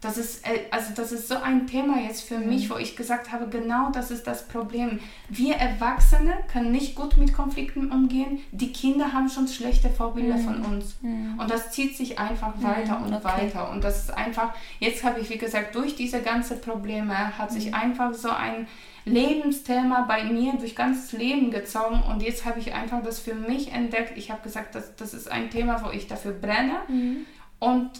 das 0.00 0.16
ist, 0.16 0.46
äh, 0.46 0.60
also 0.70 0.92
das 0.94 1.12
ist 1.12 1.28
so 1.28 1.36
ein 1.36 1.66
Thema 1.66 2.00
jetzt 2.00 2.22
für 2.22 2.38
mhm. 2.38 2.48
mich, 2.48 2.70
wo 2.70 2.76
ich 2.76 2.96
gesagt 2.96 3.32
habe, 3.32 3.48
genau 3.48 3.90
das 3.90 4.10
ist 4.10 4.26
das 4.26 4.48
Problem. 4.48 4.98
Wir 5.28 5.56
Erwachsene 5.56 6.38
können 6.50 6.72
nicht 6.72 6.94
gut 6.94 7.18
mit 7.18 7.34
Konflikten 7.34 7.92
umgehen. 7.92 8.40
Die 8.50 8.72
Kinder 8.72 9.12
haben 9.12 9.28
schon 9.28 9.46
schlechte 9.46 9.90
Vorbilder 9.90 10.36
mhm. 10.36 10.44
von 10.44 10.64
uns. 10.64 10.96
Mhm. 11.02 11.38
Und 11.38 11.50
das 11.50 11.70
zieht 11.72 11.96
sich 11.96 12.18
einfach 12.18 12.56
mhm. 12.56 12.62
weiter 12.62 13.02
und 13.04 13.12
okay. 13.12 13.24
weiter. 13.24 13.70
Und 13.70 13.84
das 13.84 14.04
ist 14.04 14.10
einfach, 14.16 14.54
jetzt 14.78 15.04
habe 15.04 15.20
ich, 15.20 15.28
wie 15.28 15.38
gesagt, 15.38 15.74
durch 15.74 15.96
diese 15.96 16.22
ganzen 16.22 16.62
Probleme 16.62 17.36
hat 17.36 17.52
sich 17.52 17.66
mhm. 17.66 17.74
einfach 17.74 18.14
so 18.14 18.30
ein 18.30 18.66
Lebensthema 19.04 20.02
bei 20.02 20.24
mir 20.24 20.54
durch 20.54 20.74
ganzes 20.74 21.12
Leben 21.12 21.50
gezogen. 21.50 22.02
Und 22.10 22.22
jetzt 22.22 22.46
habe 22.46 22.58
ich 22.58 22.72
einfach 22.72 23.02
das 23.02 23.18
für 23.18 23.34
mich 23.34 23.72
entdeckt. 23.72 24.16
Ich 24.16 24.30
habe 24.30 24.40
gesagt, 24.40 24.74
das, 24.74 24.96
das 24.96 25.12
ist 25.12 25.30
ein 25.30 25.50
Thema, 25.50 25.84
wo 25.84 25.90
ich 25.90 26.06
dafür 26.06 26.32
brenne. 26.32 26.76
Mhm. 26.88 27.26
Und 27.58 27.90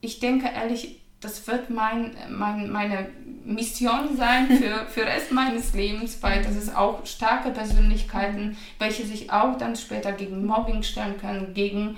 ich 0.00 0.18
denke 0.18 0.48
ehrlich, 0.48 1.00
das 1.20 1.46
wird 1.46 1.70
mein, 1.70 2.16
mein, 2.28 2.70
meine 2.70 3.08
Mission 3.44 4.16
sein 4.16 4.46
für, 4.58 4.86
für 4.86 5.06
Rest 5.06 5.32
meines 5.32 5.74
Lebens, 5.74 6.22
weil 6.22 6.42
das 6.42 6.54
ist 6.54 6.74
auch 6.76 7.04
starke 7.06 7.50
Persönlichkeiten, 7.50 8.56
welche 8.78 9.04
sich 9.04 9.32
auch 9.32 9.56
dann 9.58 9.74
später 9.74 10.12
gegen 10.12 10.46
Mobbing 10.46 10.82
stellen 10.82 11.18
können, 11.18 11.54
gegen 11.54 11.96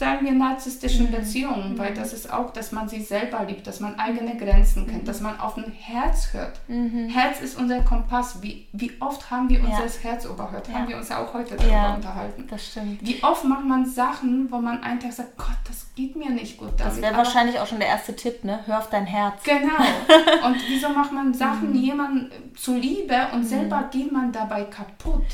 sagen 0.00 0.24
wir, 0.24 0.32
narzisstischen 0.32 1.08
mhm. 1.08 1.12
Beziehungen, 1.12 1.78
weil 1.78 1.90
mhm. 1.90 1.96
das 1.96 2.14
ist 2.14 2.32
auch, 2.32 2.54
dass 2.54 2.72
man 2.72 2.88
sich 2.88 3.06
selber 3.06 3.44
liebt, 3.44 3.66
dass 3.66 3.80
man 3.80 3.98
eigene 3.98 4.34
Grenzen 4.34 4.86
kennt, 4.86 5.02
mhm. 5.02 5.06
dass 5.06 5.20
man 5.20 5.38
auf 5.38 5.58
ein 5.58 5.70
Herz 5.78 6.32
hört. 6.32 6.58
Mhm. 6.68 7.10
Herz 7.10 7.40
ist 7.42 7.58
unser 7.58 7.82
Kompass. 7.82 8.40
Wie, 8.40 8.66
wie 8.72 8.92
oft 8.98 9.30
haben 9.30 9.50
wir 9.50 9.60
unser 9.60 9.84
ja. 9.84 10.02
Herz 10.02 10.24
überhört? 10.24 10.66
Ja. 10.68 10.74
Haben 10.74 10.88
wir 10.88 10.96
uns 10.96 11.10
ja 11.10 11.22
auch 11.22 11.34
heute 11.34 11.54
darüber 11.54 11.72
ja, 11.72 11.94
unterhalten. 11.94 12.46
Das 12.48 12.66
stimmt. 12.66 13.06
Wie 13.06 13.22
oft 13.22 13.44
macht 13.44 13.66
man 13.66 13.84
Sachen, 13.84 14.50
wo 14.50 14.56
man 14.58 14.82
einen 14.82 15.00
Tag 15.00 15.12
sagt, 15.12 15.36
Gott, 15.36 15.58
das 15.68 15.86
geht 15.94 16.16
mir 16.16 16.30
nicht 16.30 16.56
gut 16.56 16.70
damit. 16.78 16.94
Das 16.94 17.02
wäre 17.02 17.16
wahrscheinlich 17.18 17.60
auch 17.60 17.66
schon 17.66 17.80
der 17.80 17.88
erste 17.88 18.16
Tipp, 18.16 18.42
ne? 18.42 18.60
Hör 18.64 18.78
auf 18.78 18.88
dein 18.88 19.04
Herz. 19.04 19.42
Genau. 19.44 20.46
Und 20.46 20.56
wieso 20.66 20.88
macht 20.88 21.12
man 21.12 21.34
Sachen 21.34 21.72
mhm. 21.72 21.76
jemandem 21.76 22.30
zuliebe 22.56 23.28
und 23.34 23.44
selber 23.44 23.88
geht 23.92 24.10
man 24.10 24.32
dabei 24.32 24.64
kaputt? 24.64 25.26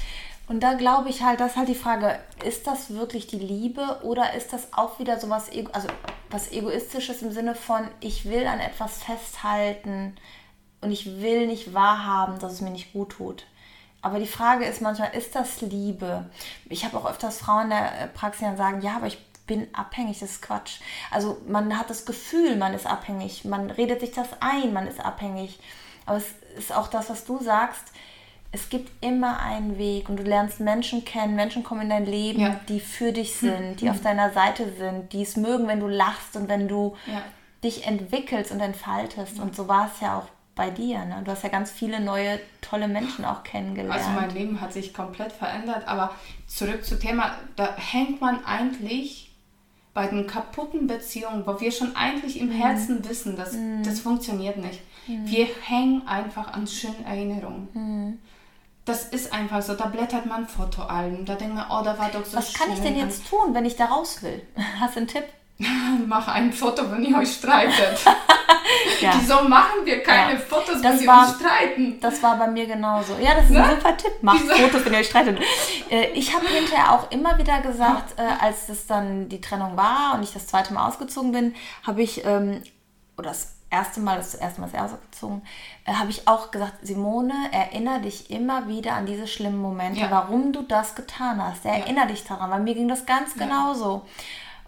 Und 0.48 0.60
da 0.60 0.74
glaube 0.74 1.08
ich 1.08 1.22
halt, 1.22 1.40
das 1.40 1.52
ist 1.52 1.56
halt 1.56 1.68
die 1.68 1.74
Frage, 1.74 2.20
ist 2.44 2.66
das 2.66 2.94
wirklich 2.94 3.26
die 3.26 3.38
Liebe 3.38 4.00
oder 4.02 4.34
ist 4.34 4.52
das 4.52 4.72
auch 4.72 4.98
wieder 5.00 5.18
so 5.18 5.28
was, 5.28 5.50
also 5.72 5.88
was 6.30 6.52
Egoistisches 6.52 7.22
im 7.22 7.32
Sinne 7.32 7.54
von, 7.54 7.88
ich 8.00 8.26
will 8.26 8.46
an 8.46 8.60
etwas 8.60 9.02
festhalten 9.02 10.16
und 10.80 10.92
ich 10.92 11.20
will 11.20 11.46
nicht 11.48 11.74
wahrhaben, 11.74 12.38
dass 12.38 12.52
es 12.52 12.60
mir 12.60 12.70
nicht 12.70 12.92
gut 12.92 13.10
tut. 13.10 13.44
Aber 14.02 14.20
die 14.20 14.26
Frage 14.26 14.66
ist 14.66 14.80
manchmal, 14.80 15.16
ist 15.16 15.34
das 15.34 15.60
Liebe? 15.62 16.30
Ich 16.68 16.84
habe 16.84 16.96
auch 16.96 17.10
öfters 17.10 17.38
Frauen 17.38 17.64
in 17.64 17.70
der 17.70 18.02
äh, 18.02 18.06
Praxis, 18.06 18.46
die 18.48 18.56
sagen, 18.56 18.80
ja, 18.82 18.96
aber 18.96 19.08
ich 19.08 19.18
bin 19.48 19.66
abhängig, 19.74 20.20
das 20.20 20.30
ist 20.30 20.42
Quatsch. 20.42 20.78
Also 21.10 21.38
man 21.48 21.76
hat 21.76 21.90
das 21.90 22.06
Gefühl, 22.06 22.54
man 22.56 22.72
ist 22.72 22.86
abhängig, 22.86 23.44
man 23.44 23.68
redet 23.68 24.00
sich 24.00 24.12
das 24.12 24.28
ein, 24.38 24.72
man 24.72 24.86
ist 24.86 25.00
abhängig. 25.00 25.58
Aber 26.04 26.18
es 26.18 26.26
ist 26.56 26.72
auch 26.72 26.86
das, 26.86 27.10
was 27.10 27.24
du 27.24 27.42
sagst, 27.42 27.82
es 28.56 28.70
gibt 28.70 28.90
immer 29.04 29.40
einen 29.40 29.76
Weg 29.76 30.08
und 30.08 30.18
du 30.18 30.22
lernst 30.22 30.60
Menschen 30.60 31.04
kennen, 31.04 31.36
Menschen 31.36 31.62
kommen 31.62 31.82
in 31.82 31.90
dein 31.90 32.06
Leben, 32.06 32.40
ja. 32.40 32.58
die 32.68 32.80
für 32.80 33.12
dich 33.12 33.40
hm. 33.40 33.50
sind, 33.50 33.80
die 33.80 33.84
mhm. 33.84 33.90
auf 33.90 34.00
deiner 34.00 34.32
Seite 34.32 34.72
sind, 34.78 35.12
die 35.12 35.22
es 35.22 35.36
mögen, 35.36 35.68
wenn 35.68 35.78
du 35.78 35.88
lachst 35.88 36.36
und 36.36 36.48
wenn 36.48 36.66
du 36.66 36.96
ja. 37.06 37.22
dich 37.62 37.86
entwickelst 37.86 38.50
und 38.52 38.60
entfaltest. 38.60 39.36
Ja. 39.36 39.42
Und 39.42 39.54
so 39.54 39.68
war 39.68 39.90
es 39.92 40.00
ja 40.00 40.18
auch 40.18 40.28
bei 40.54 40.70
dir. 40.70 41.04
Ne? 41.04 41.20
Du 41.22 41.30
hast 41.30 41.44
ja 41.44 41.50
ganz 41.50 41.70
viele 41.70 42.00
neue, 42.00 42.40
tolle 42.62 42.88
Menschen 42.88 43.26
auch 43.26 43.42
kennengelernt. 43.44 43.94
Also 43.94 44.10
mein 44.10 44.30
Leben 44.30 44.58
hat 44.58 44.72
sich 44.72 44.94
komplett 44.94 45.32
verändert, 45.32 45.86
aber 45.86 46.12
zurück 46.46 46.82
zum 46.82 46.98
Thema, 46.98 47.36
da 47.56 47.76
hängt 47.76 48.22
man 48.22 48.42
eigentlich 48.46 49.34
bei 49.92 50.06
den 50.06 50.26
kaputten 50.26 50.86
Beziehungen, 50.86 51.46
wo 51.46 51.60
wir 51.60 51.72
schon 51.72 51.94
eigentlich 51.94 52.40
im 52.40 52.48
mhm. 52.48 52.52
Herzen 52.52 52.98
mhm. 52.98 53.08
wissen, 53.08 53.36
dass 53.36 53.52
mhm. 53.52 53.82
das 53.82 54.00
funktioniert 54.00 54.56
nicht. 54.56 54.80
Mhm. 55.06 55.26
Wir 55.26 55.46
hängen 55.62 56.08
einfach 56.08 56.54
an 56.54 56.66
schönen 56.66 57.04
Erinnerungen. 57.04 57.68
Das 58.86 59.04
ist 59.04 59.32
einfach 59.32 59.60
so. 59.62 59.74
Da 59.74 59.86
blättert 59.86 60.26
man 60.26 60.46
Fotoalben. 60.46 61.26
Da 61.26 61.34
denkt 61.34 61.56
man, 61.56 61.66
oh, 61.68 61.82
da 61.82 61.98
war 61.98 62.08
doch 62.08 62.24
so 62.24 62.38
Was 62.38 62.54
kann 62.54 62.72
ich 62.72 62.80
denn 62.80 62.96
jetzt 62.96 63.28
tun, 63.28 63.52
wenn 63.52 63.64
ich 63.64 63.76
da 63.76 63.86
raus 63.86 64.22
will? 64.22 64.40
Hast 64.80 64.94
du 64.94 65.00
einen 65.00 65.08
Tipp? 65.08 65.24
Mach 66.06 66.28
ein 66.28 66.52
Foto, 66.52 66.90
wenn 66.92 67.04
ihr 67.04 67.18
euch 67.18 67.34
streitet. 67.34 67.98
ja. 69.00 69.12
Wieso 69.18 69.42
machen 69.42 69.84
wir 69.84 70.02
keine 70.04 70.34
ja. 70.34 70.38
Fotos, 70.38 70.80
das 70.80 71.00
wenn 71.00 71.06
wir 71.06 71.12
uns 71.14 71.36
streiten? 71.40 72.00
Das 72.00 72.22
war 72.22 72.38
bei 72.38 72.46
mir 72.46 72.66
genauso. 72.66 73.16
Ja, 73.20 73.34
das 73.34 73.46
ist 73.46 73.50
ne? 73.50 73.64
ein 73.64 73.76
super 73.76 73.96
Tipp. 73.96 74.12
Macht 74.22 74.42
Wieso? 74.44 74.54
Fotos, 74.54 74.84
wenn 74.84 74.92
ihr 74.92 74.98
euch 75.00 75.08
streitet. 75.08 75.40
Äh, 75.90 76.10
ich 76.12 76.32
habe 76.32 76.46
hinterher 76.46 76.92
auch 76.92 77.10
immer 77.10 77.38
wieder 77.38 77.60
gesagt, 77.62 78.20
äh, 78.20 78.22
als 78.40 78.66
das 78.66 78.86
dann 78.86 79.28
die 79.28 79.40
Trennung 79.40 79.76
war 79.76 80.14
und 80.14 80.22
ich 80.22 80.32
das 80.32 80.46
zweite 80.46 80.72
Mal 80.74 80.86
ausgezogen 80.86 81.32
bin, 81.32 81.54
habe 81.84 82.02
ich, 82.02 82.24
ähm, 82.24 82.62
oder 83.16 83.30
das 83.30 83.55
erste 83.76 84.00
Mal, 84.00 84.16
das 84.16 84.34
erste 84.34 84.60
Mal 84.60 84.68
ist 84.68 84.78
ausgezogen, 84.78 85.42
äh, 85.84 85.92
habe 85.92 86.10
ich 86.10 86.26
auch 86.26 86.50
gesagt, 86.50 86.74
Simone, 86.82 87.34
erinnere 87.52 88.00
dich 88.00 88.30
immer 88.30 88.68
wieder 88.68 88.94
an 88.94 89.06
diese 89.06 89.26
schlimmen 89.26 89.58
Momente, 89.58 90.00
ja. 90.00 90.10
warum 90.10 90.52
du 90.52 90.62
das 90.62 90.94
getan 90.94 91.42
hast. 91.42 91.64
Ja. 91.64 91.72
Erinnere 91.72 92.08
dich 92.08 92.24
daran, 92.24 92.50
weil 92.50 92.60
mir 92.60 92.74
ging 92.74 92.88
das 92.88 93.06
ganz 93.06 93.34
ja. 93.36 93.44
genauso. 93.44 94.02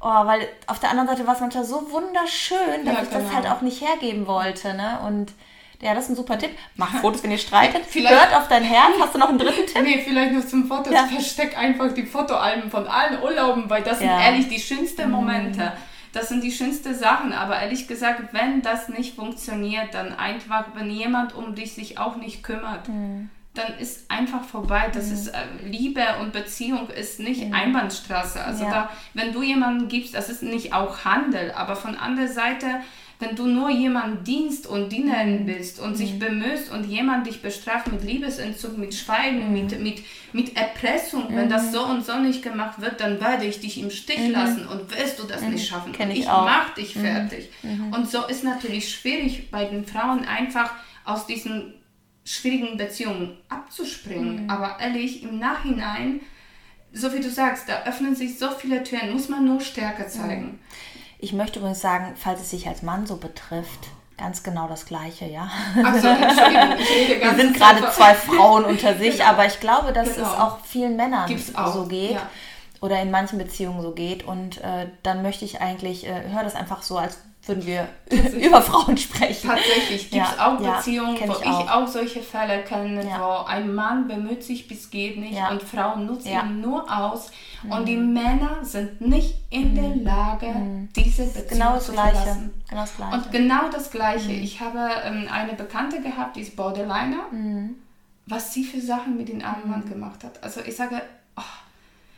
Oh, 0.00 0.26
weil 0.26 0.46
auf 0.66 0.78
der 0.78 0.90
anderen 0.90 1.08
Seite 1.08 1.26
war 1.26 1.34
es 1.34 1.40
manchmal 1.40 1.64
so 1.64 1.90
wunderschön, 1.90 2.84
dass 2.84 2.94
ja, 2.94 3.02
ich 3.02 3.10
genau. 3.10 3.22
das 3.22 3.34
halt 3.34 3.50
auch 3.50 3.62
nicht 3.62 3.80
hergeben 3.80 4.28
wollte. 4.28 4.74
Ne? 4.74 5.00
Und 5.04 5.32
ja, 5.80 5.94
das 5.94 6.04
ist 6.04 6.10
ein 6.10 6.16
super 6.16 6.38
Tipp. 6.38 6.50
Mach 6.76 6.94
Fotos, 7.00 7.22
wenn 7.24 7.32
ihr 7.32 7.38
streitet. 7.38 7.84
Vielleicht, 7.86 8.14
Hört 8.14 8.36
auf 8.36 8.46
dein 8.46 8.62
Herz. 8.62 8.92
Hast 9.00 9.14
du 9.14 9.18
noch 9.18 9.28
einen 9.28 9.38
dritten 9.38 9.66
Tipp? 9.66 9.82
Nee, 9.82 10.02
vielleicht 10.04 10.34
noch 10.34 10.46
zum 10.46 10.68
Fotos. 10.68 10.92
Ja. 10.92 11.06
Versteck 11.06 11.58
einfach 11.58 11.92
die 11.94 12.04
Fotoalben 12.04 12.70
von 12.70 12.86
allen 12.86 13.20
Urlauben, 13.20 13.68
weil 13.68 13.82
das 13.82 13.98
sind 13.98 14.08
ehrlich 14.08 14.48
die 14.48 14.60
schönsten 14.60 15.10
Momente. 15.10 15.64
Mhm 15.64 15.87
das 16.12 16.28
sind 16.28 16.42
die 16.42 16.52
schönsten 16.52 16.94
Sachen. 16.94 17.32
Aber 17.32 17.60
ehrlich 17.60 17.88
gesagt, 17.88 18.32
wenn 18.32 18.62
das 18.62 18.88
nicht 18.88 19.16
funktioniert, 19.16 19.94
dann 19.94 20.14
einfach, 20.14 20.66
wenn 20.74 20.90
jemand 20.90 21.34
um 21.34 21.54
dich 21.54 21.74
sich 21.74 21.98
auch 21.98 22.16
nicht 22.16 22.42
kümmert, 22.42 22.88
mhm. 22.88 23.30
dann 23.54 23.78
ist 23.78 24.10
einfach 24.10 24.44
vorbei. 24.44 24.90
Das 24.92 25.06
mhm. 25.06 25.12
ist 25.14 25.28
äh, 25.28 25.44
Liebe 25.64 26.02
und 26.20 26.32
Beziehung 26.32 26.88
ist 26.90 27.20
nicht 27.20 27.46
mhm. 27.46 27.54
Einbahnstraße. 27.54 28.42
Also 28.42 28.64
ja. 28.64 28.70
da, 28.70 28.90
wenn 29.14 29.32
du 29.32 29.42
jemanden 29.42 29.88
gibst, 29.88 30.14
das 30.14 30.28
ist 30.28 30.42
nicht 30.42 30.72
auch 30.72 31.04
Handel, 31.04 31.52
aber 31.52 31.76
von 31.76 31.96
anderer 31.96 32.28
Seite 32.28 32.66
wenn 33.20 33.34
du 33.34 33.46
nur 33.46 33.68
jemand 33.68 34.26
dienst 34.28 34.66
und 34.66 34.90
dienen 34.90 35.46
willst 35.46 35.80
und 35.80 35.90
mhm. 35.90 35.96
sich 35.96 36.18
bemühst 36.18 36.70
und 36.70 36.84
jemand 36.84 37.26
dich 37.26 37.42
bestraft 37.42 37.90
mit 37.90 38.04
Liebesentzug, 38.04 38.78
mit 38.78 38.94
Schweigen, 38.94 39.48
mhm. 39.48 39.52
mit, 39.52 39.80
mit, 39.80 40.02
mit 40.32 40.56
Erpressung, 40.56 41.30
mhm. 41.30 41.36
wenn 41.36 41.48
das 41.48 41.66
mhm. 41.66 41.72
so 41.72 41.84
und 41.84 42.06
so 42.06 42.18
nicht 42.18 42.42
gemacht 42.42 42.80
wird, 42.80 43.00
dann 43.00 43.20
werde 43.20 43.44
ich 43.44 43.60
dich 43.60 43.80
im 43.80 43.90
Stich 43.90 44.20
mhm. 44.20 44.30
lassen 44.30 44.68
und 44.68 44.96
wirst 44.96 45.18
du 45.18 45.24
das 45.24 45.42
nicht 45.42 45.52
mhm. 45.52 45.58
schaffen. 45.58 45.92
Kenn 45.92 46.10
ich, 46.10 46.20
ich 46.20 46.26
mach 46.26 46.74
dich 46.74 46.94
fertig. 46.94 47.50
Und 47.90 48.08
so 48.08 48.24
ist 48.26 48.44
natürlich 48.44 48.94
schwierig 48.94 49.50
bei 49.50 49.64
den 49.64 49.84
Frauen 49.84 50.24
einfach 50.24 50.72
aus 51.04 51.26
diesen 51.26 51.74
schwierigen 52.24 52.76
Beziehungen 52.76 53.38
abzuspringen. 53.48 54.48
Aber 54.50 54.76
ehrlich, 54.80 55.22
im 55.22 55.38
Nachhinein, 55.38 56.20
so 56.92 57.12
wie 57.12 57.20
du 57.20 57.30
sagst, 57.30 57.68
da 57.68 57.84
öffnen 57.84 58.14
sich 58.14 58.38
so 58.38 58.50
viele 58.50 58.82
Türen, 58.82 59.12
muss 59.12 59.28
man 59.28 59.44
nur 59.44 59.60
Stärke 59.60 60.06
zeigen. 60.06 60.58
Ich 61.18 61.32
möchte 61.32 61.58
übrigens 61.58 61.80
sagen, 61.80 62.14
falls 62.16 62.40
es 62.40 62.50
sich 62.50 62.68
als 62.68 62.82
Mann 62.82 63.06
so 63.06 63.16
betrifft, 63.16 63.88
ganz 64.16 64.42
genau 64.42 64.68
das 64.68 64.86
Gleiche, 64.86 65.26
ja. 65.26 65.50
So, 65.74 65.82
Wir 65.82 67.34
sind 67.36 67.56
gerade 67.56 67.90
zwei 67.90 68.14
Frauen 68.14 68.64
unter 68.64 68.96
sich, 68.96 69.18
genau. 69.18 69.30
aber 69.30 69.46
ich 69.46 69.58
glaube, 69.60 69.92
dass 69.92 70.14
genau. 70.14 70.28
es 70.28 70.38
auch 70.38 70.58
vielen 70.64 70.96
Männern 70.96 71.30
auch. 71.54 71.72
so 71.72 71.86
geht. 71.86 72.12
Ja. 72.12 72.28
Oder 72.80 73.00
in 73.02 73.10
manchen 73.10 73.38
Beziehungen 73.38 73.82
so 73.82 73.92
geht. 73.92 74.24
Und 74.24 74.58
äh, 74.58 74.86
dann 75.02 75.22
möchte 75.22 75.44
ich 75.44 75.60
eigentlich, 75.60 76.06
äh, 76.06 76.30
höre 76.30 76.44
das 76.44 76.54
einfach 76.54 76.82
so 76.82 76.96
als 76.96 77.18
würden 77.46 77.66
wir 77.66 77.88
über 78.46 78.60
Frauen 78.62 78.96
sprechen. 78.96 79.48
Tatsächlich 79.48 80.10
gibt 80.10 80.26
es 80.26 80.36
ja, 80.36 80.46
auch 80.46 80.58
Beziehungen, 80.58 81.16
ja, 81.16 81.28
wo 81.28 81.32
ich 81.32 81.46
auch. 81.46 81.64
ich 81.64 81.70
auch. 81.70 81.86
solche 81.86 82.22
Fälle 82.22 82.62
kenne, 82.62 83.06
ja. 83.06 83.20
wo 83.20 83.46
ein 83.46 83.74
Mann 83.74 84.06
bemüht 84.08 84.42
sich 84.42 84.68
bis 84.68 84.90
geht 84.90 85.18
nicht 85.18 85.38
und 85.50 85.62
Frauen 85.62 86.06
nutzen 86.06 86.28
ihn 86.28 86.60
nur 86.60 86.84
aus 86.94 87.30
mhm. 87.62 87.72
und 87.72 87.86
die 87.86 87.96
Männer 87.96 88.64
sind 88.64 89.00
nicht 89.00 89.36
in 89.50 89.72
mhm. 89.72 89.74
der 89.74 89.96
Lage, 89.96 90.46
mhm. 90.46 90.88
diese 90.94 91.24
Beziehung 91.24 91.48
genau 91.48 91.74
das 91.74 91.86
zu 91.86 91.92
Gleiche. 91.92 92.16
verlassen. 92.16 92.62
Genau 92.68 92.80
das 92.80 92.96
Gleiche. 92.96 93.14
Und 93.14 93.32
genau 93.32 93.68
das 93.70 93.90
Gleiche. 93.90 94.28
Mhm. 94.30 94.42
Ich 94.42 94.60
habe 94.60 94.90
ähm, 95.04 95.28
eine 95.32 95.54
Bekannte 95.54 96.00
gehabt, 96.00 96.36
die 96.36 96.42
ist 96.42 96.56
Borderliner, 96.56 97.24
mhm. 97.30 97.76
was 98.26 98.52
sie 98.52 98.64
für 98.64 98.80
Sachen 98.80 99.16
mit 99.16 99.28
dem 99.28 99.42
armen 99.42 99.70
Mann 99.70 99.84
mhm. 99.84 99.90
gemacht 99.90 100.24
hat. 100.24 100.42
Also 100.42 100.60
ich 100.60 100.76
sage, 100.76 101.00
oh, 101.36 101.42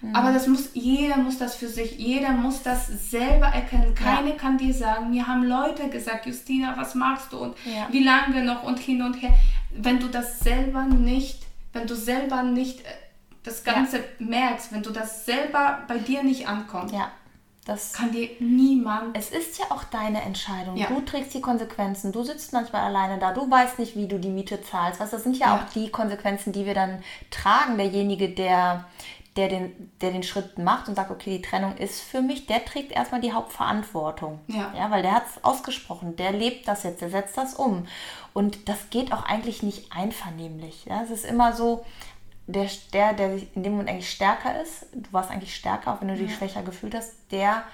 Mhm. 0.00 0.14
Aber 0.14 0.32
das 0.32 0.46
muss, 0.46 0.70
jeder 0.72 1.18
muss 1.18 1.38
das 1.38 1.54
für 1.54 1.68
sich, 1.68 1.98
jeder 1.98 2.30
muss 2.30 2.62
das 2.62 3.10
selber 3.10 3.46
erkennen. 3.46 3.94
Keine 3.94 4.30
ja. 4.30 4.36
kann 4.36 4.56
dir 4.56 4.72
sagen, 4.72 5.10
mir 5.10 5.26
haben 5.26 5.44
Leute 5.44 5.88
gesagt, 5.88 6.26
Justina, 6.26 6.74
was 6.76 6.94
machst 6.94 7.32
du 7.32 7.38
und 7.38 7.56
ja. 7.64 7.88
wie 7.90 8.02
lange 8.02 8.44
noch 8.44 8.62
und 8.62 8.78
hin 8.78 9.02
und 9.02 9.14
her. 9.14 9.34
Wenn 9.70 10.00
du 10.00 10.08
das 10.08 10.40
selber 10.40 10.84
nicht, 10.84 11.46
wenn 11.72 11.86
du 11.86 11.94
selber 11.94 12.42
nicht 12.42 12.80
äh, 12.80 12.88
das 13.42 13.64
Ganze 13.64 13.98
ja. 13.98 14.04
merkst, 14.18 14.72
wenn 14.72 14.82
du 14.82 14.90
das 14.90 15.24
selber 15.24 15.80
bei 15.86 15.98
dir 15.98 16.22
nicht 16.22 16.48
ankommt. 16.48 16.92
Das 17.66 17.92
kann 17.92 18.10
dir 18.10 18.28
niemand. 18.40 19.16
Es 19.16 19.30
ist 19.30 19.58
ja 19.58 19.66
auch 19.68 19.84
deine 19.84 20.22
Entscheidung. 20.22 20.76
Ja. 20.76 20.88
Du 20.88 21.02
trägst 21.02 21.34
die 21.34 21.40
Konsequenzen. 21.40 22.10
Du 22.10 22.24
sitzt 22.24 22.52
manchmal 22.52 22.82
alleine 22.82 23.18
da. 23.18 23.32
Du 23.32 23.48
weißt 23.50 23.78
nicht, 23.78 23.96
wie 23.96 24.08
du 24.08 24.18
die 24.18 24.30
Miete 24.30 24.62
zahlst. 24.62 24.98
Was, 24.98 25.10
das 25.10 25.22
sind 25.22 25.38
ja, 25.38 25.48
ja, 25.48 25.56
auch 25.56 25.72
die 25.72 25.90
Konsequenzen, 25.90 26.52
die 26.52 26.64
wir 26.64 26.74
dann 26.74 27.02
tragen. 27.30 27.76
Derjenige, 27.76 28.30
der, 28.30 28.86
der 29.40 29.48
den, 29.48 29.90
der 30.02 30.10
den 30.10 30.22
Schritt 30.22 30.58
macht 30.58 30.88
und 30.88 30.94
sagt, 30.94 31.10
okay, 31.10 31.38
die 31.38 31.42
Trennung 31.42 31.76
ist 31.78 32.02
für 32.02 32.20
mich, 32.20 32.46
der 32.46 32.62
trägt 32.64 32.92
erstmal 32.92 33.22
die 33.22 33.32
Hauptverantwortung. 33.32 34.40
Ja. 34.48 34.70
ja 34.76 34.90
weil 34.90 35.00
der 35.00 35.12
hat 35.12 35.24
es 35.26 35.42
ausgesprochen, 35.42 36.14
der 36.16 36.32
lebt 36.32 36.68
das 36.68 36.82
jetzt, 36.82 37.00
der 37.00 37.08
setzt 37.08 37.38
das 37.38 37.54
um. 37.54 37.86
Und 38.34 38.68
das 38.68 38.90
geht 38.90 39.12
auch 39.12 39.24
eigentlich 39.24 39.62
nicht 39.62 39.92
einvernehmlich. 39.92 40.84
Ja? 40.84 41.02
Es 41.02 41.10
ist 41.10 41.24
immer 41.24 41.54
so, 41.54 41.86
der, 42.46 42.68
der, 42.92 43.14
der 43.14 43.34
in 43.54 43.62
dem 43.62 43.72
Moment 43.72 43.88
eigentlich 43.88 44.10
stärker 44.10 44.60
ist, 44.60 44.86
du 44.92 45.10
warst 45.10 45.30
eigentlich 45.30 45.56
stärker, 45.56 45.94
auch 45.94 46.00
wenn 46.02 46.08
du 46.08 46.16
dich 46.16 46.34
schwächer 46.34 46.62
gefühlt 46.62 46.94
hast, 46.94 47.14
der 47.30 47.64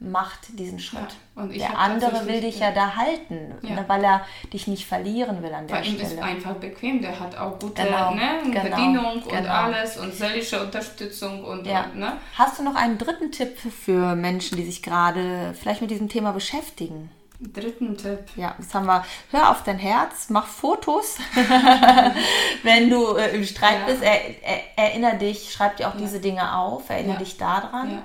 macht 0.00 0.58
diesen 0.58 0.78
Schritt. 0.78 1.16
Ja, 1.36 1.46
der 1.46 1.78
andere 1.78 2.26
will 2.26 2.40
dich 2.40 2.58
ja, 2.58 2.70
da 2.70 2.96
halten, 2.96 3.54
ja. 3.62 3.84
Weil 3.86 4.04
er 4.04 4.26
dich 4.52 4.66
nicht 4.66 4.86
verlieren 4.86 5.42
will 5.42 5.52
an 5.52 5.66
der 5.66 5.76
Bei 5.76 5.82
Stelle. 5.82 5.98
Ihm 5.98 6.04
ist 6.04 6.18
einfach 6.18 6.54
bequem, 6.54 7.00
der 7.00 7.18
hat 7.18 7.36
auch 7.36 7.58
gute 7.58 7.82
genau, 7.82 8.14
ne, 8.14 8.40
genau, 8.44 8.62
Bedienung 8.62 9.22
genau. 9.22 9.38
und 9.38 9.46
alles 9.46 9.96
und 9.96 10.14
seelische 10.14 10.62
Unterstützung 10.62 11.44
und, 11.44 11.66
ja. 11.66 11.84
und 11.84 11.96
ne? 11.96 12.12
Hast 12.36 12.58
du 12.58 12.62
noch 12.62 12.74
einen 12.74 12.98
dritten 12.98 13.32
Tipp 13.32 13.58
für 13.58 14.14
Menschen, 14.14 14.56
die 14.56 14.64
sich 14.64 14.82
gerade 14.82 15.54
vielleicht 15.58 15.80
mit 15.80 15.90
diesem 15.90 16.08
Thema 16.08 16.32
beschäftigen? 16.32 17.10
Dritten 17.40 17.96
Tipp. 17.96 18.20
Ja, 18.36 18.54
das 18.58 18.72
haben 18.74 18.86
wir. 18.86 19.04
Hör 19.30 19.50
auf 19.50 19.64
dein 19.64 19.78
Herz, 19.78 20.30
mach 20.30 20.46
Fotos, 20.46 21.18
wenn 22.62 22.88
du 22.88 23.16
äh, 23.16 23.34
im 23.36 23.44
Streit 23.44 23.86
bist. 23.86 24.02
Er, 24.02 24.42
er, 24.42 24.60
erinnere 24.76 25.18
dich, 25.18 25.52
schreib 25.52 25.76
dir 25.76 25.88
auch 25.88 25.96
diese 25.96 26.20
Dinge 26.20 26.56
auf, 26.56 26.88
erinnere 26.88 27.18
dich 27.18 27.36
daran. 27.36 28.02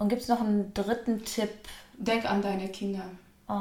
Und 0.00 0.08
gibt 0.08 0.22
es 0.22 0.28
noch 0.28 0.40
einen 0.40 0.72
dritten 0.72 1.26
Tipp? 1.26 1.50
Denk 1.98 2.24
an 2.24 2.40
deine 2.40 2.70
Kinder. 2.70 3.04
Oh, 3.48 3.52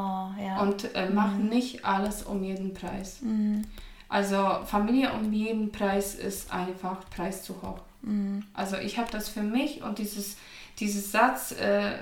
ja. 0.41 0.61
Und 0.61 0.95
äh, 0.95 1.09
mach 1.09 1.33
mhm. 1.33 1.49
nicht 1.49 1.83
alles 1.83 2.23
um 2.23 2.43
jeden 2.45 2.73
Preis. 2.73 3.21
Mhm. 3.21 3.63
Also 4.07 4.61
Familie 4.65 5.11
um 5.11 5.33
jeden 5.33 5.73
Preis 5.73 6.15
ist 6.15 6.53
einfach 6.53 7.09
Preis 7.09 7.43
zu 7.43 7.61
hoch. 7.61 7.81
Mhm. 8.03 8.45
Also 8.53 8.77
ich 8.77 8.97
habe 8.97 9.11
das 9.11 9.27
für 9.27 9.41
mich 9.41 9.83
und 9.83 9.99
dieses, 9.99 10.37
dieses 10.79 11.11
Satz 11.11 11.51
äh, 11.51 11.97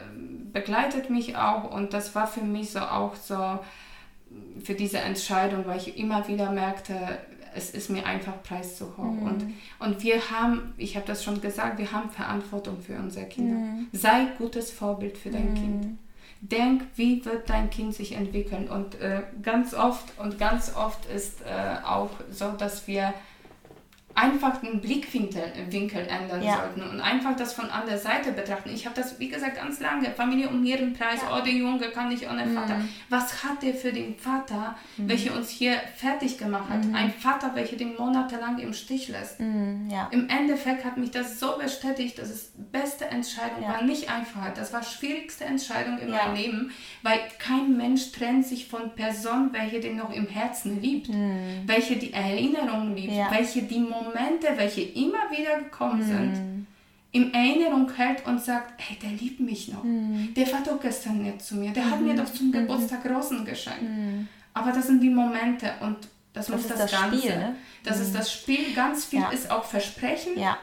begleitet 0.53 1.09
mich 1.09 1.35
auch 1.35 1.71
und 1.71 1.93
das 1.93 2.13
war 2.13 2.27
für 2.27 2.43
mich 2.43 2.69
so 2.71 2.79
auch 2.79 3.15
so 3.15 3.57
für 4.63 4.75
diese 4.75 4.99
Entscheidung, 4.99 5.65
weil 5.65 5.77
ich 5.77 5.97
immer 5.97 6.27
wieder 6.27 6.51
merkte, 6.51 7.17
es 7.55 7.71
ist 7.71 7.89
mir 7.89 8.05
einfach 8.05 8.41
preis 8.43 8.77
zu 8.77 8.97
hoch. 8.97 9.03
Mhm. 9.03 9.23
Und, 9.23 9.53
und 9.79 10.03
wir 10.03 10.29
haben, 10.31 10.73
ich 10.77 10.95
habe 10.95 11.05
das 11.05 11.23
schon 11.23 11.41
gesagt, 11.41 11.77
wir 11.77 11.91
haben 11.91 12.09
Verantwortung 12.09 12.81
für 12.81 12.97
unsere 12.97 13.25
Kinder. 13.25 13.55
Mhm. 13.55 13.87
Sei 13.91 14.27
gutes 14.37 14.71
Vorbild 14.71 15.17
für 15.17 15.29
dein 15.29 15.51
mhm. 15.51 15.55
Kind. 15.55 15.87
Denk, 16.41 16.83
wie 16.95 17.25
wird 17.25 17.49
dein 17.49 17.69
Kind 17.69 17.95
sich 17.95 18.13
entwickeln. 18.13 18.69
Und 18.69 18.99
äh, 19.01 19.23
ganz 19.41 19.73
oft 19.73 20.19
und 20.19 20.37
ganz 20.37 20.75
oft 20.75 21.05
ist 21.07 21.41
äh, 21.41 21.83
auch 21.83 22.11
so, 22.31 22.51
dass 22.51 22.87
wir 22.87 23.13
einfach 24.17 24.57
den 24.61 24.81
Blickwinkel 24.81 25.43
Winkel 25.69 26.07
ändern 26.07 26.41
ja. 26.41 26.57
sollten 26.57 26.81
und 26.81 26.99
einfach 26.99 27.35
das 27.35 27.53
von 27.53 27.69
an 27.69 27.85
der 27.87 27.99
Seite 27.99 28.31
betrachten. 28.31 28.71
Ich 28.73 28.85
habe 28.85 28.95
das, 28.95 29.19
wie 29.19 29.29
gesagt, 29.29 29.57
ganz 29.57 29.79
lange. 29.79 30.09
Familie 30.11 30.49
um 30.49 30.63
ihren 30.63 30.93
Preis, 30.93 31.21
ja. 31.21 31.37
oh, 31.37 31.43
der 31.43 31.53
Junge 31.53 31.89
kann 31.89 32.09
nicht 32.09 32.27
ohne 32.27 32.47
Vater. 32.47 32.77
Mhm. 32.77 32.89
Was 33.09 33.43
hat 33.43 33.61
der 33.61 33.75
für 33.75 33.93
den 33.93 34.17
Vater, 34.17 34.75
mhm. 34.97 35.09
welcher 35.09 35.35
uns 35.35 35.49
hier 35.49 35.75
fertig 35.95 36.39
gemacht 36.39 36.69
hat? 36.69 36.83
Mhm. 36.83 36.95
Ein 36.95 37.13
Vater, 37.13 37.51
welcher 37.53 37.75
den 37.75 37.95
monatelang 37.95 38.57
im 38.57 38.73
Stich 38.73 39.07
lässt. 39.09 39.39
Mhm. 39.39 39.87
Ja. 39.91 40.07
Im 40.11 40.27
Endeffekt 40.29 40.83
hat 40.83 40.97
mich 40.97 41.11
das 41.11 41.39
so 41.39 41.57
bestätigt, 41.57 42.17
dass 42.17 42.29
es 42.29 42.51
beste 42.71 43.05
Entscheidung 43.05 43.61
war. 43.61 43.83
Nicht 43.83 44.09
einfach. 44.09 44.51
Das 44.55 44.73
war 44.73 44.81
schwierigste 44.81 45.45
Entscheidung 45.45 45.99
in 45.99 46.09
meinem 46.09 46.35
Leben, 46.35 46.71
weil 47.03 47.19
kein 47.37 47.77
Mensch 47.77 48.11
trennt 48.11 48.47
sich 48.47 48.67
von 48.67 48.95
Person, 48.95 49.49
welche 49.51 49.79
den 49.79 49.97
noch 49.97 50.11
im 50.11 50.27
Herzen 50.27 50.81
liebt, 50.81 51.09
mhm. 51.09 51.63
welche 51.67 51.97
die 51.97 52.13
Erinnerung 52.13 52.95
liebt, 52.95 53.13
welche 53.29 53.61
die 53.61 53.79
Momente 53.79 54.06
Momente, 54.07 54.47
welche 54.55 54.81
immer 54.81 55.29
wieder 55.29 55.59
gekommen 55.59 55.99
mm. 55.99 56.03
sind, 56.03 56.67
in 57.11 57.33
Erinnerung 57.33 57.91
hält 57.93 58.25
und 58.25 58.41
sagt, 58.41 58.73
hey, 58.77 58.97
der 59.01 59.11
liebt 59.11 59.39
mich 59.39 59.69
noch. 59.69 59.83
Mm. 59.83 60.33
Der 60.35 60.51
war 60.51 60.63
doch 60.63 60.79
gestern 60.79 61.23
nett 61.23 61.41
zu 61.41 61.55
mir. 61.55 61.71
Der 61.71 61.83
mm. 61.83 61.91
hat 61.91 62.01
mir 62.01 62.15
doch 62.15 62.31
zum 62.31 62.47
mhm. 62.47 62.51
Geburtstag 62.51 63.05
Rosen 63.09 63.45
geschenkt. 63.45 63.83
Mhm. 63.83 64.27
Aber 64.53 64.71
das 64.71 64.87
sind 64.87 65.01
die 65.01 65.09
Momente 65.09 65.71
und 65.81 65.97
das, 66.33 66.47
das 66.47 66.49
muss 66.49 66.67
das, 66.67 66.79
das 66.79 66.91
Ganze. 66.91 67.19
Spiel, 67.19 67.37
ne? 67.37 67.55
Das 67.83 67.99
ist 67.99 68.13
das 68.13 68.31
Spiel. 68.31 68.73
Ganz 68.73 69.05
viel 69.05 69.21
ja. 69.21 69.29
ist 69.29 69.49
auch 69.49 69.63
Versprechen. 69.63 70.37
Ja. 70.37 70.57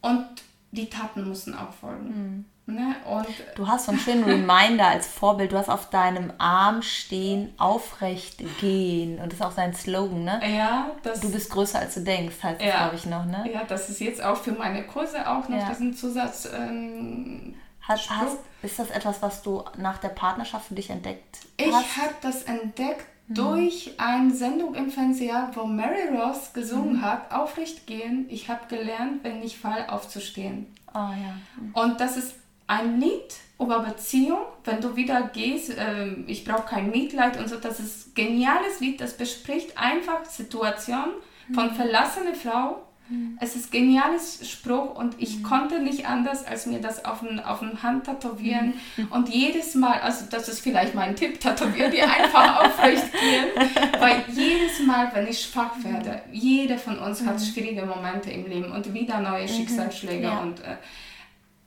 Und 0.00 0.26
die 0.72 0.88
Taten 0.88 1.26
müssen 1.28 1.54
auch 1.54 1.72
folgen. 1.72 2.44
Ne? 2.68 2.96
Und 3.06 3.26
du 3.54 3.66
hast 3.66 3.86
so 3.86 3.92
einen 3.92 4.00
schönen 4.00 4.24
Reminder 4.24 4.88
als 4.88 5.06
Vorbild. 5.06 5.52
Du 5.52 5.56
hast 5.56 5.70
auf 5.70 5.88
deinem 5.88 6.34
Arm 6.36 6.82
stehen, 6.82 7.54
aufrecht 7.56 8.42
gehen. 8.60 9.18
Und 9.18 9.32
das 9.32 9.40
ist 9.40 9.46
auch 9.46 9.52
sein 9.52 9.74
Slogan, 9.74 10.24
ne? 10.24 10.40
Ja, 10.54 10.90
das, 11.02 11.20
Du 11.20 11.32
bist 11.32 11.50
größer 11.50 11.78
als 11.78 11.94
du 11.94 12.00
denkst, 12.00 12.36
heißt 12.42 12.60
ja, 12.60 12.76
glaube 12.76 12.96
ich, 12.96 13.06
noch, 13.06 13.24
ne? 13.24 13.48
Ja, 13.50 13.64
das 13.64 13.88
ist 13.88 14.00
jetzt 14.00 14.22
auch 14.22 14.36
für 14.36 14.52
meine 14.52 14.84
Kurse 14.84 15.26
auch 15.26 15.48
noch 15.48 15.58
ja. 15.58 15.70
diesen 15.70 15.94
Zusatz. 15.94 16.46
Ähm, 16.54 17.54
hast, 17.80 18.10
hast, 18.10 18.36
ist 18.62 18.78
das 18.78 18.90
etwas, 18.90 19.22
was 19.22 19.42
du 19.42 19.64
nach 19.78 19.96
der 19.96 20.10
Partnerschaft 20.10 20.66
für 20.66 20.74
dich 20.74 20.90
entdeckt 20.90 21.38
ich 21.56 21.72
hast? 21.72 21.86
Ich 21.86 21.96
habe 21.96 22.14
das 22.20 22.42
entdeckt 22.42 23.06
mhm. 23.28 23.34
durch 23.34 23.94
eine 23.96 24.34
Sendung 24.34 24.74
im 24.74 24.90
Fernseher, 24.90 25.50
wo 25.54 25.64
Mary 25.64 26.14
Ross 26.14 26.52
gesungen 26.52 26.98
mhm. 26.98 27.02
hat, 27.02 27.32
aufrecht 27.32 27.86
gehen. 27.86 28.26
Ich 28.28 28.50
habe 28.50 28.66
gelernt, 28.68 29.24
wenn 29.24 29.42
ich 29.42 29.58
fall, 29.58 29.86
aufzustehen. 29.88 30.66
Oh, 30.92 30.98
ja. 30.98 31.34
Und 31.72 31.98
das 32.00 32.18
ist 32.18 32.34
ein 32.68 33.00
Lied 33.00 33.34
über 33.58 33.80
Beziehung, 33.80 34.38
wenn 34.64 34.80
du 34.80 34.94
wieder 34.94 35.22
gehst, 35.32 35.76
äh, 35.76 36.12
ich 36.28 36.44
brauche 36.44 36.68
kein 36.68 36.90
Mitleid 36.90 37.36
und 37.38 37.48
so, 37.48 37.56
das 37.56 37.80
ist 37.80 38.08
ein 38.08 38.14
geniales 38.14 38.78
Lied, 38.78 39.00
das 39.00 39.16
bespricht 39.16 39.76
einfach 39.76 40.24
Situationen 40.24 41.14
von 41.52 41.66
mhm. 41.66 41.74
verlassener 41.74 42.34
Frau, 42.34 42.88
Mhm. 43.08 43.38
Es 43.40 43.56
ist 43.56 43.68
ein 43.68 43.80
geniales 43.80 44.48
Spruch 44.48 44.94
und 44.94 45.14
ich 45.18 45.38
mhm. 45.38 45.42
konnte 45.42 45.80
nicht 45.80 46.06
anders, 46.06 46.46
als 46.46 46.66
mir 46.66 46.80
das 46.80 47.04
auf 47.04 47.20
den, 47.20 47.40
auf 47.40 47.60
den 47.60 47.82
Hand 47.82 48.04
tätowieren. 48.04 48.74
Mhm. 48.96 49.08
Und 49.10 49.28
jedes 49.28 49.74
Mal, 49.74 50.00
also 50.00 50.26
das 50.30 50.48
ist 50.48 50.60
vielleicht 50.60 50.94
mein 50.94 51.16
Tipp, 51.16 51.40
tätowieren 51.40 51.90
die 51.90 52.02
einfach 52.02 52.60
aufrecht 52.64 53.10
gehen. 53.12 53.68
Weil 53.98 54.24
jedes 54.28 54.80
Mal, 54.86 55.10
wenn 55.14 55.26
ich 55.26 55.42
schwach 55.42 55.72
werde, 55.82 56.22
jeder 56.32 56.78
von 56.78 56.98
uns 56.98 57.24
hat 57.24 57.38
mhm. 57.38 57.44
schwierige 57.44 57.86
Momente 57.86 58.30
im 58.30 58.46
Leben 58.46 58.72
und 58.72 58.92
wieder 58.92 59.20
neue 59.20 59.44
mhm. 59.44 59.48
Schicksalsschläge. 59.48 60.30
Und 60.30 60.60
äh, 60.60 60.76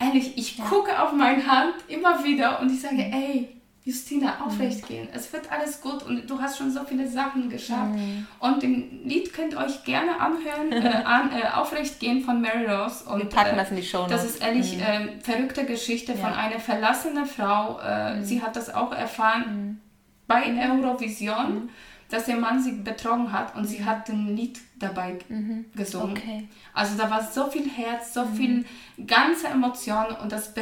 ehrlich, 0.02 0.38
ich 0.38 0.58
ja. 0.58 0.66
gucke 0.66 1.02
auf 1.02 1.14
meine 1.14 1.45
Hand 1.45 1.76
immer 1.88 2.24
wieder 2.24 2.60
und 2.60 2.72
ich 2.72 2.82
sage, 2.82 3.02
ey, 3.02 3.49
Justina, 3.84 4.45
aufrecht 4.45 4.88
gehen. 4.88 5.08
Es 5.12 5.34
wird 5.34 5.52
alles 5.52 5.82
gut 5.82 6.04
und 6.04 6.30
du 6.30 6.39
hast 6.39 6.60
schon 6.60 6.70
so 6.70 6.84
viele 6.84 7.08
Sachen 7.08 7.49
geschafft. 7.49 7.95
Mhm. 7.95 8.28
Und 8.39 8.62
den 8.62 9.08
Lied 9.08 9.34
könnt 9.34 9.54
ihr 9.54 9.60
euch 9.60 9.84
gerne 9.84 10.20
anhören, 10.20 10.72
äh, 10.72 10.88
an, 11.06 11.32
äh, 11.32 11.47
Aufrecht 11.56 11.99
gehen 11.99 12.22
von 12.22 12.41
Mary 12.41 12.66
Rose. 12.66 13.04
Und, 13.06 13.24
Wir 13.24 13.30
packen 13.30 13.58
das 13.58 13.72
in 13.72 13.78
die 13.78 13.84
Show. 13.84 14.06
Das 14.08 14.24
ist 14.24 14.39
ehrlich 14.41 14.78
mhm. 14.78 14.82
äh, 14.82 15.22
verrückte 15.22 15.66
Geschichte 15.66 16.12
ja. 16.12 16.18
von 16.20 16.32
einer 16.32 16.60
verlassenen 16.60 17.26
Frau. 17.26 17.80
Äh, 17.80 18.18
mhm. 18.18 18.24
Sie 18.24 18.43
hat 18.43 18.56
das 18.56 18.72
auch 18.72 18.91
erfahren 18.91 19.45
mhm. 19.47 19.80
bei 20.28 20.43
Eurovision 20.45 21.54
mhm 21.54 21.70
dass 22.12 22.26
der 22.26 22.36
Mann 22.36 22.62
sie 22.62 22.74
betrogen 22.74 23.32
hat 23.32 23.56
und 23.56 23.66
sie 23.66 23.86
hat 23.86 24.10
ein 24.10 24.36
Lied 24.36 24.60
dabei 24.82 25.17
mhm. 25.29 25.65
gesungen. 25.75 26.17
Okay. 26.17 26.47
Also 26.73 26.97
da 26.97 27.09
war 27.09 27.23
so 27.23 27.49
viel 27.49 27.69
Herz, 27.69 28.13
so 28.13 28.25
mhm. 28.25 28.36
viel 28.36 28.65
ganze 29.05 29.47
Emotionen 29.47 30.15
und 30.17 30.32
das 30.32 30.53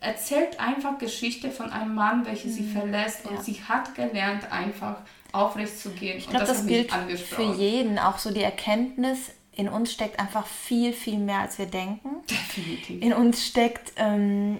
erzählt 0.00 0.60
einfach 0.60 0.98
Geschichte 0.98 1.50
von 1.50 1.70
einem 1.70 1.94
Mann, 1.94 2.24
welcher 2.26 2.48
mhm. 2.48 2.52
sie 2.52 2.64
verlässt 2.64 3.26
und 3.26 3.36
ja. 3.36 3.42
sie 3.42 3.62
hat 3.62 3.94
gelernt 3.94 4.50
einfach 4.52 4.96
aufrecht 5.32 5.78
zu 5.78 5.90
gehen. 5.90 6.18
Ich 6.18 6.28
glaube, 6.28 6.46
das, 6.46 6.58
das 6.58 6.66
gilt 6.66 6.92
für 6.92 7.54
jeden, 7.54 7.98
auch 7.98 8.18
so 8.18 8.32
die 8.32 8.42
Erkenntnis, 8.42 9.32
in 9.56 9.68
uns 9.68 9.92
steckt 9.92 10.18
einfach 10.18 10.46
viel, 10.46 10.92
viel 10.92 11.18
mehr, 11.18 11.40
als 11.40 11.58
wir 11.58 11.66
denken. 11.66 12.08
Definitiv. 12.28 13.02
In 13.02 13.12
uns 13.12 13.46
steckt 13.46 13.92
ähm, 13.96 14.58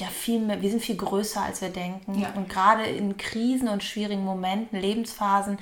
ja 0.00 0.06
viel 0.06 0.40
mehr, 0.40 0.62
wir 0.62 0.70
sind 0.70 0.82
viel 0.82 0.96
größer, 0.96 1.42
als 1.42 1.60
wir 1.60 1.68
denken. 1.68 2.20
Ja. 2.20 2.32
Und 2.34 2.48
gerade 2.48 2.84
in 2.84 3.16
Krisen 3.16 3.68
und 3.68 3.82
schwierigen 3.82 4.24
Momenten, 4.24 4.80
Lebensphasen, 4.80 5.58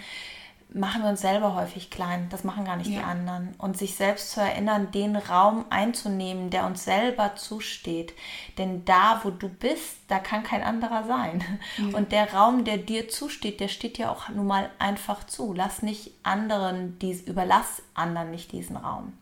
machen 0.75 1.03
wir 1.03 1.09
uns 1.09 1.21
selber 1.21 1.55
häufig 1.55 1.89
klein. 1.89 2.27
Das 2.31 2.45
machen 2.45 2.65
gar 2.65 2.77
nicht 2.77 2.91
ja. 2.91 2.99
die 2.99 3.05
anderen. 3.05 3.55
Und 3.59 3.79
sich 3.79 3.95
selbst 3.95 4.33
zu 4.33 4.41
erinnern, 4.41 4.91
den 4.91 5.17
Raum 5.17 5.65
einzunehmen, 5.71 6.51
der 6.51 6.67
uns 6.67 6.85
selber 6.85 7.37
zusteht. 7.37 8.13
Denn 8.59 8.85
da, 8.85 9.21
wo 9.23 9.31
du 9.31 9.49
bist, 9.49 9.99
da 10.09 10.19
kann 10.19 10.43
kein 10.43 10.63
anderer 10.63 11.05
sein. 11.05 11.43
Ja. 11.79 11.97
Und 11.97 12.13
der 12.13 12.33
Raum, 12.33 12.65
der 12.65 12.77
dir 12.77 13.09
zusteht, 13.09 13.61
der 13.61 13.69
steht 13.69 13.99
dir 13.99 14.11
auch 14.11 14.29
nun 14.29 14.47
mal 14.47 14.71
einfach 14.79 15.25
zu. 15.25 15.53
Lass 15.53 15.83
nicht 15.83 16.13
anderen, 16.23 16.99
dies, 16.99 17.23
überlass 17.23 17.83
anderen 17.95 18.31
nicht 18.31 18.53
diesen 18.53 18.77
Raum. 18.77 19.13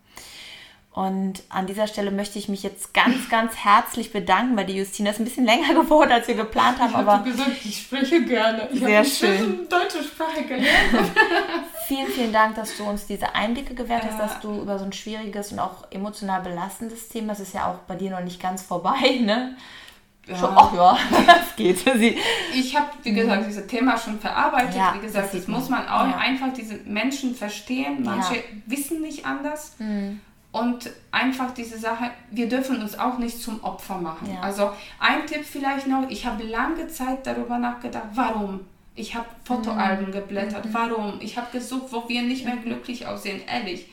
Und 0.95 1.43
an 1.49 1.67
dieser 1.67 1.87
Stelle 1.87 2.11
möchte 2.11 2.39
ich 2.39 2.51
mich 2.51 2.63
jetzt 2.63 2.93
ganz, 2.93 3.31
ganz 3.31 3.57
herzlich 3.57 4.13
bedanken 4.13 4.57
bei 4.57 4.65
dir, 4.65 4.75
Justina. 4.75 5.09
Es 5.09 5.17
ist 5.17 5.21
ein 5.21 5.25
bisschen 5.25 5.47
länger 5.47 5.73
geworden, 5.75 6.13
als 6.13 6.29
wir 6.29 6.35
geplant 6.35 6.81
haben. 6.81 6.91
Ich 6.91 6.97
habe 6.97 7.31
gesagt, 7.31 7.51
ich 7.65 7.81
spreche 7.81 8.23
gerne. 8.25 8.69
Ich 8.71 8.81
sehr 8.81 9.05
schön. 9.05 9.67
deutsche 9.71 10.03
Sprache 10.05 10.43
gelernt. 10.43 11.11
vielen, 11.89 12.09
vielen 12.09 12.33
Dank, 12.33 12.57
dass 12.57 12.77
du 12.77 12.85
uns 12.85 13.07
diese 13.07 13.35
Einblicke 13.35 13.75
gewährt 13.75 14.05
hast, 14.05 14.19
dass 14.19 14.41
du 14.41 14.61
über 14.61 14.79
so 14.79 14.85
ein 14.85 14.93
schwieriges 14.93 15.53
und 15.53 15.61
auch 15.61 15.91
emotional 15.91 16.43
belastendes 16.43 17.09
Thema, 17.09 17.29
das 17.29 17.41
ist 17.41 17.55
ja 17.55 17.71
auch 17.71 17.79
bei 17.89 17.95
dir 17.95 18.11
noch 18.11 18.21
nicht 18.21 18.41
ganz 18.41 18.63
vorbei, 18.63 19.19
ne? 19.21 19.57
Ja. 20.27 20.37
Schon, 20.37 20.51
ach 20.55 20.73
ja, 20.75 20.99
das 21.27 21.57
geht. 21.57 21.79
Sie. 21.79 22.17
Ich 22.55 22.77
habe, 22.77 22.87
wie 23.03 23.13
gesagt, 23.13 23.43
mhm. 23.43 23.47
dieses 23.49 23.67
Thema 23.67 23.97
schon 23.99 24.21
verarbeitet. 24.21 24.77
Ja, 24.77 24.95
wie 24.95 25.05
gesagt, 25.05 25.33
das, 25.33 25.41
das 25.41 25.49
muss 25.49 25.69
man 25.69 25.89
auch 25.89 26.07
ja. 26.07 26.17
einfach 26.19 26.53
diese 26.53 26.75
Menschen 26.85 27.35
verstehen. 27.35 28.03
Manche 28.05 28.45
wissen 28.67 29.01
nicht 29.01 29.27
anders. 29.27 29.75
Mhm. 29.79 30.21
Und 30.53 30.91
einfach 31.11 31.53
diese 31.55 31.79
Sache, 31.79 32.11
wir 32.31 32.47
dürfen 32.47 32.81
uns 32.83 32.99
auch 32.99 33.17
nicht 33.17 33.41
zum 33.41 33.65
Opfer 33.65 33.97
machen. 33.97 34.31
Ja. 34.33 34.41
Also 34.41 34.71
ein 34.99 35.27
Tipp 35.27 35.45
vielleicht 35.45 35.87
noch, 35.87 36.09
ich 36.11 36.27
habe 36.27 36.45
lange 36.45 36.89
Zeit 36.89 37.27
darüber 37.27 37.59
nachgedacht, 37.59 38.09
warum. 38.15 38.61
Ich 38.95 39.15
habe 39.15 39.27
Fotoalben 39.45 40.09
mhm. 40.09 40.13
geblättert, 40.13 40.67
mhm. 40.67 40.75
warum. 40.75 41.19
Ich 41.21 41.39
habe 41.39 41.47
gesucht, 41.51 41.87
wo 41.91 42.07
wir 42.07 42.21
nicht 42.21 42.45
mehr 42.45 42.57
glücklich 42.57 43.07
aussehen, 43.07 43.41
ehrlich. 43.47 43.89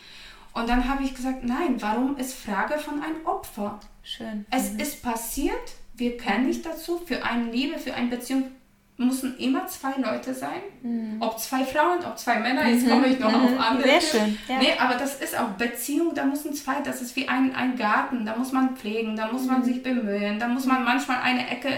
Und 0.53 0.68
dann 0.68 0.89
habe 0.89 1.03
ich 1.03 1.16
gesagt, 1.16 1.45
nein, 1.45 1.82
warum 1.82 2.18
ist 2.18 2.34
Frage 2.34 2.78
von 2.78 3.01
einem 3.01 3.26
Opfer? 3.26 3.80
Schön. 4.03 4.45
Es 4.51 4.74
mhm. 4.74 4.80
ist 4.80 5.01
passiert, 5.01 5.53
wir 5.93 6.18
können 6.18 6.47
nicht 6.47 6.66
dazu, 6.66 6.99
für 7.05 7.24
eine 7.24 7.51
Liebe, 7.51 7.80
für 7.80 7.93
eine 7.93 8.10
Beziehung 8.10 8.51
müssen 9.00 9.38
immer 9.38 9.66
zwei 9.68 9.93
Leute 10.00 10.34
sein. 10.34 10.62
Mhm. 10.82 11.18
Ob 11.22 11.39
zwei 11.39 11.64
Frauen, 11.64 12.04
ob 12.06 12.20
zwei 12.20 12.38
Männer, 12.39 12.68
jetzt 12.68 12.86
mhm. 12.86 12.89
komme 12.89 13.08
ich 13.08 13.20
noch 13.20 13.32
mhm. 13.32 13.58
auf 13.58 13.70
andere. 13.72 13.88
Sehr 13.88 14.02
schön. 14.02 14.38
Ja. 14.47 14.60
Nee, 14.60 14.74
aber 14.78 14.95
das 14.95 15.16
ist 15.22 15.39
auch 15.39 15.47
Beziehung, 15.52 16.14
da 16.14 16.26
müssen 16.26 16.54
zwei, 16.54 16.82
das 16.82 17.02
ist 17.02 17.16
wie 17.16 17.28
ein, 17.28 17.56
ein 17.56 17.78
Garten, 17.78 18.26
da 18.26 18.36
muss 18.36 18.52
man 18.52 18.76
pflegen, 18.76 19.16
da 19.16 19.32
muss 19.32 19.45
man 19.45 19.62
mhm. 19.62 19.64
sich 19.64 19.82
bemühen, 19.82 20.38
da 20.38 20.50
muss 20.50 20.66
man 20.66 20.84
manchmal 20.84 21.22
eine 21.22 21.50
Ecke 21.50 21.70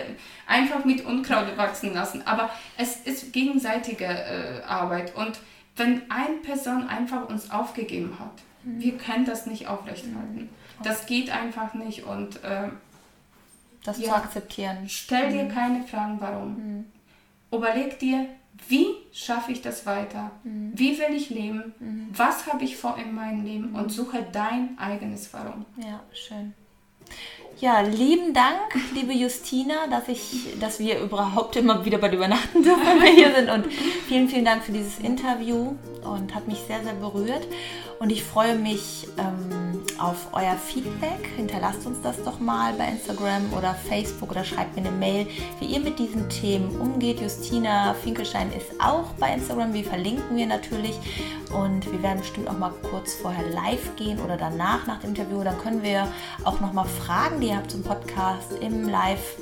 einfach 0.48 0.84
mit 0.84 1.06
Unkraut 1.06 1.56
wachsen 1.58 1.94
lassen. 1.94 2.24
Aber 2.26 2.50
es 2.78 2.98
ist 2.98 3.32
gegenseitige 3.32 4.06
äh, 4.06 4.64
Arbeit. 4.68 5.16
Und 5.16 5.40
wenn 5.76 6.02
eine 6.10 6.38
Person 6.38 6.88
einfach 6.88 7.30
uns 7.30 7.52
aufgegeben 7.52 8.18
hat, 8.20 8.34
mhm. 8.64 8.82
wir 8.82 8.98
können 8.98 9.26
das 9.26 9.46
nicht 9.46 9.68
aufrechterhalten. 9.68 10.42
Mhm. 10.42 10.84
Das 10.84 11.06
geht 11.06 11.30
einfach 11.30 11.76
nicht 11.76 12.04
und 12.04 12.44
äh, 12.44 12.70
das 13.84 14.00
ja, 14.00 14.10
zu 14.10 14.16
akzeptieren. 14.16 14.78
Stell 14.88 15.32
dir 15.32 15.48
keine 15.48 15.84
Fragen, 15.84 16.18
warum 16.20 16.86
überleg 17.52 18.00
dir, 18.00 18.28
wie 18.68 18.88
schaffe 19.12 19.52
ich 19.52 19.62
das 19.62 19.86
weiter? 19.86 20.32
Mhm. 20.44 20.72
Wie 20.76 20.98
will 20.98 21.16
ich 21.16 21.30
leben? 21.30 21.74
Mhm. 21.80 22.08
Was 22.16 22.52
habe 22.52 22.64
ich 22.64 22.78
vor 22.78 22.98
in 22.98 23.14
meinem 23.14 23.44
Leben? 23.44 23.76
Und 23.76 23.92
suche 23.92 24.26
dein 24.32 24.78
eigenes 24.78 25.34
Warum. 25.34 25.66
Ja, 25.78 26.02
schön. 26.14 26.54
Ja, 27.60 27.82
lieben 27.82 28.34
Dank, 28.34 28.74
liebe 28.94 29.14
Justina, 29.14 29.88
dass, 29.88 30.08
ich, 30.08 30.60
dass 30.60 30.80
wir 30.80 31.00
überhaupt 31.00 31.56
immer 31.56 31.86
wieder 31.86 31.98
bei 31.98 32.08
dir 32.10 32.18
übernachten 32.18 32.64
dürfen, 32.64 32.82
wenn 32.86 33.02
wir 33.02 33.14
hier 33.14 33.36
sind. 33.36 33.50
Und 33.50 33.72
vielen, 34.08 34.30
vielen 34.30 34.46
Dank 34.46 34.64
für 34.64 34.72
dieses 34.72 35.00
Interview 35.00 35.76
und 36.04 36.34
hat 36.34 36.48
mich 36.48 36.60
sehr, 36.60 36.82
sehr 36.84 36.94
berührt. 36.94 37.48
Und 38.00 38.12
ich 38.12 38.24
freue 38.24 38.56
mich 38.56 39.08
ähm, 39.18 39.71
auf 40.02 40.28
euer 40.34 40.56
Feedback. 40.56 41.30
Hinterlasst 41.36 41.86
uns 41.86 42.02
das 42.02 42.22
doch 42.24 42.40
mal 42.40 42.74
bei 42.74 42.88
Instagram 42.88 43.54
oder 43.56 43.76
Facebook 43.76 44.32
oder 44.32 44.44
schreibt 44.44 44.76
mir 44.76 44.88
eine 44.88 44.98
Mail, 44.98 45.28
wie 45.60 45.66
ihr 45.66 45.80
mit 45.80 46.00
diesen 46.00 46.28
Themen 46.30 46.76
umgeht. 46.80 47.22
Justina 47.22 47.94
Finkelstein 47.94 48.52
ist 48.52 48.72
auch 48.80 49.12
bei 49.20 49.34
Instagram. 49.34 49.74
Wir 49.74 49.84
verlinken 49.84 50.36
wir 50.36 50.48
natürlich. 50.48 50.96
Und 51.54 51.92
wir 51.92 52.02
werden 52.02 52.20
bestimmt 52.20 52.50
auch 52.50 52.58
mal 52.58 52.72
kurz 52.90 53.14
vorher 53.14 53.48
live 53.50 53.96
gehen 53.96 54.20
oder 54.20 54.38
danach 54.38 54.88
nach 54.88 55.00
dem 55.00 55.12
Interview. 55.12 55.44
Dann 55.44 55.58
können 55.60 55.84
wir 55.84 56.08
auch 56.44 56.60
noch 56.60 56.74
mal 56.74 56.86
Fragen, 56.86 57.40
die 57.42 57.48
ihr 57.48 57.58
habt 57.58 57.72
zum 57.72 57.84
Podcast 57.84 58.54
im 58.62 58.90
Live 58.90 59.38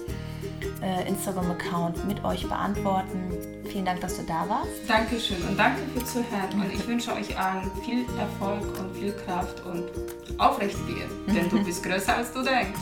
äh, 0.82 1.08
Instagram-Account 1.08 2.08
mit 2.08 2.24
euch 2.24 2.48
beantworten. 2.48 3.32
Vielen 3.66 3.86
Dank, 3.86 4.02
dass 4.02 4.18
du 4.18 4.24
da 4.24 4.48
warst. 4.50 4.70
Dankeschön 4.88 5.38
und 5.48 5.58
danke 5.58 5.82
für 5.94 6.04
Zuhören. 6.04 6.54
Und 6.54 6.74
ich 6.74 6.88
wünsche 6.88 7.14
euch 7.14 7.38
allen 7.38 7.70
viel 7.84 8.06
Erfolg 8.18 8.64
und 8.80 8.96
viel 8.96 9.14
Kraft 9.14 9.64
und 9.66 10.19
aufrecht 10.40 10.78
gehen, 10.88 11.10
denn 11.28 11.50
du 11.50 11.64
bist 11.66 11.84
größer 11.84 12.16
als 12.16 12.32
du 12.32 12.44
denkst. 12.44 12.80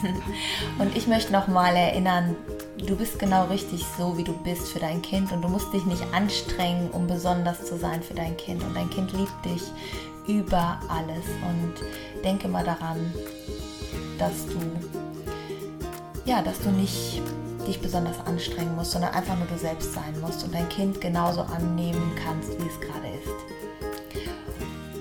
Und 0.79 0.95
ich 0.95 1.07
möchte 1.07 1.31
nochmal 1.31 1.75
erinnern, 1.75 2.35
du 2.77 2.95
bist 2.95 3.19
genau 3.19 3.45
richtig 3.45 3.83
so, 3.97 4.17
wie 4.17 4.23
du 4.23 4.33
bist 4.43 4.69
für 4.69 4.79
dein 4.79 5.01
Kind 5.01 5.31
und 5.31 5.41
du 5.41 5.47
musst 5.47 5.73
dich 5.73 5.85
nicht 5.85 6.03
anstrengen, 6.13 6.89
um 6.91 7.07
besonders 7.07 7.65
zu 7.65 7.77
sein 7.77 8.01
für 8.03 8.13
dein 8.13 8.37
Kind. 8.37 8.63
Und 8.63 8.75
dein 8.75 8.89
Kind 8.89 9.11
liebt 9.13 9.45
dich 9.45 9.63
über 10.27 10.79
alles. 10.89 11.25
Und 11.47 11.73
denke 12.23 12.47
mal 12.47 12.63
daran, 12.63 13.13
dass 14.17 14.45
du 14.47 14.59
ja, 16.27 16.41
dass 16.41 16.59
du 16.59 16.69
nicht 16.69 17.21
dich 17.65 17.79
besonders 17.81 18.19
anstrengen 18.25 18.75
musst, 18.75 18.91
sondern 18.91 19.13
einfach 19.13 19.37
nur 19.37 19.47
du 19.47 19.57
selbst 19.57 19.93
sein 19.93 20.19
musst 20.21 20.43
und 20.43 20.53
dein 20.53 20.67
Kind 20.69 20.99
genauso 20.99 21.41
annehmen 21.41 22.11
kannst, 22.21 22.51
wie 22.59 22.67
es 22.67 22.79
gerade 22.81 23.07
ist. 23.23 23.31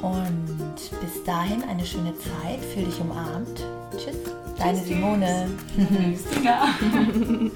Und 0.02 0.55
bis 1.00 1.24
dahin 1.24 1.62
eine 1.64 1.84
schöne 1.84 2.14
Zeit, 2.16 2.60
fühl 2.72 2.84
dich 2.84 3.00
umarmt. 3.00 3.64
Tschüss, 3.96 4.16
deine 4.58 4.78
Simone. 4.82 5.50
Tschüss. 5.76 6.24